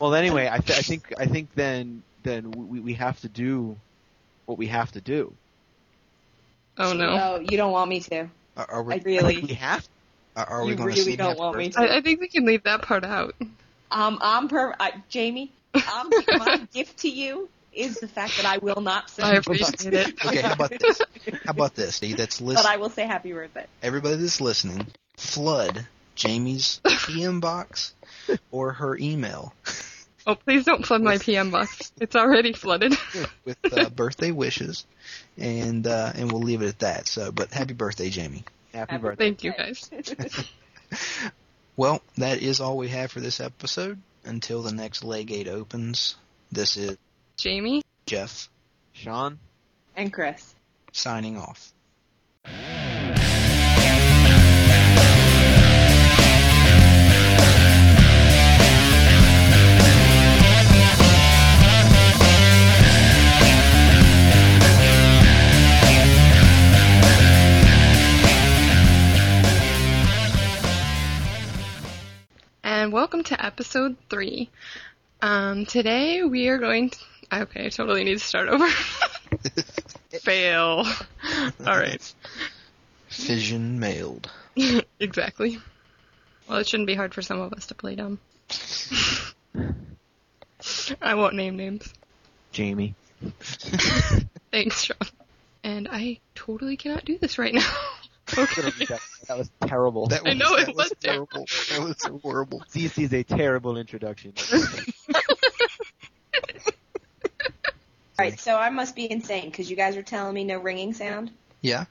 well, 0.00 0.14
anyway, 0.14 0.48
I, 0.50 0.58
th- 0.58 0.78
I 0.78 0.82
think 0.82 1.12
I 1.18 1.26
think 1.26 1.48
then 1.54 2.02
then 2.22 2.50
we, 2.52 2.78
we 2.80 2.92
have 2.94 3.20
to 3.22 3.28
do 3.28 3.76
what 4.46 4.56
we 4.58 4.66
have 4.68 4.92
to 4.92 5.00
do. 5.00 5.32
Oh 6.76 6.92
no. 6.92 7.16
No, 7.16 7.36
you 7.40 7.56
don't 7.56 7.72
want 7.72 7.90
me 7.90 8.00
to. 8.00 8.28
Are, 8.56 8.70
are 8.70 8.82
we? 8.82 8.94
I 8.94 9.02
really, 9.04 9.40
We 9.40 9.54
have. 9.54 9.82
To. 9.82 9.88
Are, 10.36 10.46
are 10.46 10.64
we 10.64 10.70
you 10.70 10.76
going 10.76 10.90
to 10.90 10.94
really 10.94 11.10
sing 11.10 11.16
don't 11.16 11.28
happy 11.30 11.40
want 11.40 11.56
me 11.56 11.68
to. 11.70 11.80
I, 11.80 11.96
I 11.96 12.00
think 12.00 12.20
we 12.20 12.28
can 12.28 12.44
leave 12.46 12.62
that 12.62 12.82
part 12.82 13.04
out. 13.04 13.34
Um, 13.90 14.18
I'm 14.22 14.46
per. 14.48 14.74
I, 14.78 14.92
Jamie, 15.08 15.50
um, 15.74 16.10
my 16.38 16.66
gift 16.72 16.98
to 17.00 17.08
you 17.08 17.48
is 17.72 18.00
the 18.00 18.08
fact 18.08 18.36
that 18.36 18.46
I 18.46 18.58
will 18.58 18.80
not 18.80 19.10
sing, 19.10 19.24
I 19.24 19.34
appreciate 19.34 19.94
it. 19.94 20.14
Okay, 20.26 20.42
how 20.42 20.54
about 20.54 20.70
this? 20.70 21.00
How 21.44 21.50
about 21.50 21.74
this? 21.74 21.96
See, 21.96 22.14
that's 22.14 22.40
but. 22.40 22.66
I 22.66 22.76
will 22.76 22.90
say 22.90 23.06
happy 23.06 23.32
birthday. 23.32 23.66
Everybody 23.82 24.16
that's 24.16 24.40
listening, 24.40 24.86
flood 25.16 25.86
Jamie's 26.14 26.80
PM 27.06 27.40
box 27.40 27.94
or 28.50 28.72
her 28.72 28.96
email 28.96 29.54
Oh, 30.28 30.34
please 30.34 30.66
don't 30.66 30.84
flood 30.84 31.00
my 31.00 31.16
PM 31.16 31.50
box. 31.50 31.90
It's 31.98 32.14
already 32.14 32.52
flooded. 32.52 32.94
with 33.46 33.56
uh, 33.72 33.88
birthday 33.96 34.30
wishes, 34.30 34.84
and 35.38 35.86
uh, 35.86 36.12
and 36.14 36.30
we'll 36.30 36.42
leave 36.42 36.60
it 36.60 36.68
at 36.68 36.78
that. 36.80 37.06
So, 37.08 37.32
but 37.32 37.50
happy 37.50 37.72
birthday, 37.72 38.10
Jamie. 38.10 38.44
Happy 38.74 38.92
Happy 38.92 39.02
birthday. 39.02 39.24
Thank 39.24 39.44
you 39.44 39.52
guys. 39.52 39.90
Well, 41.76 42.02
that 42.16 42.42
is 42.42 42.58
all 42.58 42.76
we 42.76 42.88
have 42.88 43.12
for 43.12 43.20
this 43.20 43.38
episode. 43.38 44.02
Until 44.28 44.60
the 44.60 44.72
next 44.72 45.04
Leygate 45.04 45.48
opens, 45.48 46.14
this 46.52 46.76
is 46.76 46.98
Jamie? 47.38 47.82
Jeff 48.04 48.50
Sean. 48.92 49.38
And 49.96 50.12
Chris. 50.12 50.54
signing 50.92 51.38
off. 51.38 51.72
And 72.88 72.94
welcome 72.94 73.22
to 73.24 73.44
episode 73.44 73.98
three. 74.08 74.48
Um, 75.20 75.66
today 75.66 76.22
we 76.22 76.48
are 76.48 76.56
going 76.56 76.88
to. 76.88 76.98
Okay, 77.30 77.66
I 77.66 77.68
totally 77.68 78.02
need 78.02 78.14
to 78.14 78.24
start 78.24 78.48
over. 78.48 78.66
Fail. 80.22 80.86
Alright. 81.60 82.14
Fission 83.08 83.78
mailed. 83.78 84.30
exactly. 85.00 85.58
Well, 86.48 86.60
it 86.60 86.66
shouldn't 86.66 86.86
be 86.86 86.94
hard 86.94 87.12
for 87.12 87.20
some 87.20 87.38
of 87.38 87.52
us 87.52 87.66
to 87.66 87.74
play 87.74 87.94
dumb. 87.94 88.20
I 91.02 91.14
won't 91.14 91.34
name 91.34 91.58
names. 91.58 91.92
Jamie. 92.52 92.94
Thanks, 94.50 94.84
Sean. 94.84 94.96
And 95.62 95.88
I 95.92 96.20
totally 96.34 96.78
cannot 96.78 97.04
do 97.04 97.18
this 97.18 97.36
right 97.36 97.52
now. 97.52 97.70
Okay. 98.36 98.62
that, 98.86 99.00
that 99.28 99.38
was 99.38 99.50
terrible. 99.66 100.06
That 100.08 100.22
I 100.26 100.34
know, 100.34 100.56
that 100.56 100.68
it 100.68 100.76
was 100.76 100.92
terrible. 101.00 101.46
That 101.70 101.80
was 101.80 101.96
so 101.98 102.18
horrible. 102.18 102.62
CC 102.70 103.04
is 103.04 103.12
a 103.12 103.22
terrible 103.22 103.76
introduction. 103.78 104.32
Alright, 108.18 108.40
so 108.40 108.56
I 108.56 108.70
must 108.70 108.96
be 108.96 109.10
insane 109.10 109.48
because 109.48 109.70
you 109.70 109.76
guys 109.76 109.96
are 109.96 110.02
telling 110.02 110.34
me 110.34 110.42
no 110.44 110.58
ringing 110.58 110.92
sound. 110.92 111.30
Yeah. 111.60 111.84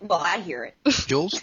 Well, 0.00 0.18
I 0.18 0.38
hear 0.38 0.64
it. 0.64 0.74
Jules, 1.06 1.42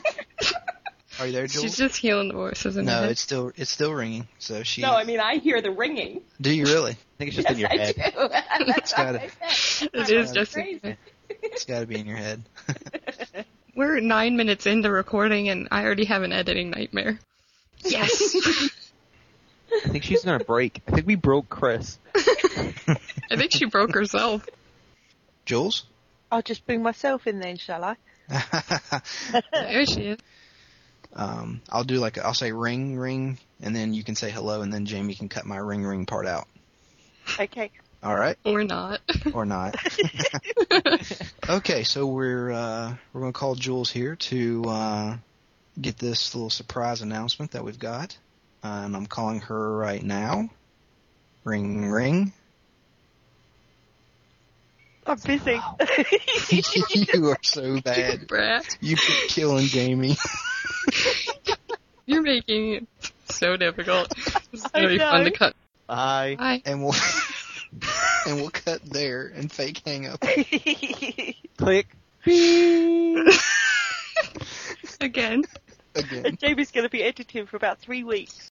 are 1.20 1.28
you 1.28 1.32
there, 1.32 1.46
Jules? 1.46 1.64
She's 1.64 1.78
just 1.78 1.96
healing 1.98 2.30
the 2.30 2.34
voices 2.34 2.76
in 2.76 2.88
her 2.88 2.92
no, 2.92 3.02
head. 3.02 3.12
it's 3.12 3.22
still 3.22 3.52
it's 3.56 3.70
still 3.70 3.94
ringing. 3.94 4.28
So 4.40 4.64
she. 4.64 4.82
No, 4.82 4.96
I 4.96 5.04
mean 5.04 5.20
I 5.20 5.38
hear 5.38 5.62
the 5.62 5.70
ringing. 5.70 6.22
Do 6.42 6.52
you 6.52 6.66
really? 6.66 6.94
I 6.94 6.98
think 7.20 7.28
it's 7.28 7.36
just 7.36 7.52
in 7.52 7.60
your 7.60 7.72
I 7.72 7.78
head. 7.78 7.96
do. 7.96 8.02
That's 8.66 8.80
It's 8.80 8.94
gotta- 8.94 9.20
what 9.20 9.22
I 9.44 9.52
said. 9.54 9.90
It 9.94 10.34
just 10.34 10.54
crazy. 10.54 10.98
It's 11.30 11.66
got 11.66 11.82
to 11.82 11.86
be 11.86 12.00
in 12.00 12.08
your 12.08 12.18
head. 12.18 12.44
We're 13.78 14.00
nine 14.00 14.36
minutes 14.36 14.66
into 14.66 14.90
recording 14.90 15.50
and 15.50 15.68
I 15.70 15.84
already 15.86 16.06
have 16.06 16.24
an 16.24 16.34
editing 16.34 16.72
nightmare. 16.72 17.20
Yes. 17.86 18.36
I 19.86 19.90
think 19.90 20.04
she's 20.04 20.26
gonna 20.26 20.44
break. 20.44 20.82
I 20.88 20.92
think 20.94 21.06
we 21.06 21.14
broke 21.14 21.48
Chris. 21.48 22.00
I 22.16 23.36
think 23.36 23.52
she 23.52 23.66
broke 23.66 23.94
herself. 23.94 24.50
Jules. 25.46 25.86
I'll 26.32 26.42
just 26.42 26.66
bring 26.66 26.82
myself 26.82 27.28
in 27.28 27.40
then, 27.40 27.58
shall 27.58 27.84
I? 27.84 27.98
There 29.52 29.86
she 29.86 30.02
is. 30.08 30.18
um, 31.14 31.62
I'll 31.70 31.84
do 31.84 32.00
like 32.00 32.18
I'll 32.18 32.34
say 32.34 32.52
ring 32.54 32.98
ring, 32.98 33.38
and 33.62 33.76
then 33.76 33.94
you 33.94 34.04
can 34.04 34.16
say 34.16 34.32
hello, 34.32 34.64
and 34.64 34.74
then 34.74 34.88
Jamie 34.88 35.14
can 35.14 35.30
cut 35.30 35.46
my 35.46 35.58
ring 35.58 35.84
ring 35.84 36.08
part 36.08 36.26
out. 36.26 36.48
Okay. 37.40 37.70
All 38.08 38.16
right, 38.16 38.38
Or 38.46 38.64
not. 38.64 39.02
or 39.34 39.46
not. 39.46 39.76
okay, 41.50 41.84
so 41.84 42.08
we're 42.08 42.54
uh, 42.54 42.96
we're 43.12 43.20
gonna 43.20 43.34
call 43.34 43.56
Jules 43.56 43.92
here 43.92 44.16
to 44.16 44.64
uh, 44.66 45.18
get 45.82 45.98
this 45.98 46.34
little 46.34 46.50
surprise 46.50 47.02
announcement 47.02 47.52
that 47.52 47.66
we've 47.66 47.78
got, 47.78 48.18
uh, 48.64 48.84
and 48.86 48.96
I'm 48.96 49.08
calling 49.08 49.42
her 49.42 49.76
right 49.76 50.02
now. 50.02 50.50
Ring 51.44 51.90
ring. 51.90 52.32
I'm 55.06 55.18
busy. 55.18 55.60
you 57.14 57.28
are 57.28 57.38
so 57.42 57.82
bad. 57.82 58.26
Brat. 58.26 58.78
You 58.80 58.96
keep 58.96 59.30
killing 59.32 59.66
Jamie. 59.66 60.16
You're 62.06 62.22
making 62.22 62.74
it 62.76 62.88
so 63.26 63.58
difficult. 63.58 64.14
It's 64.54 64.66
I 64.74 64.80
really 64.80 64.98
fun 65.00 65.26
to 65.26 65.32
cut. 65.32 65.56
Bye. 65.88 66.38
Hi. 66.40 66.62
and 66.66 66.84
we'll 66.86 66.96
and 68.26 68.38
we'll 68.38 68.50
cut 68.50 68.82
there 68.84 69.32
and 69.36 69.52
fake 69.52 69.82
hang 69.86 70.08
up. 70.08 70.22
Click. 71.58 71.88
Again. 75.00 75.44
again. 75.96 76.38
Jamie's 76.42 76.72
going 76.72 76.86
to 76.86 76.90
be 76.90 77.04
editing 77.04 77.46
for 77.46 77.56
about 77.56 77.80
three 77.80 78.04
weeks. 78.04 78.38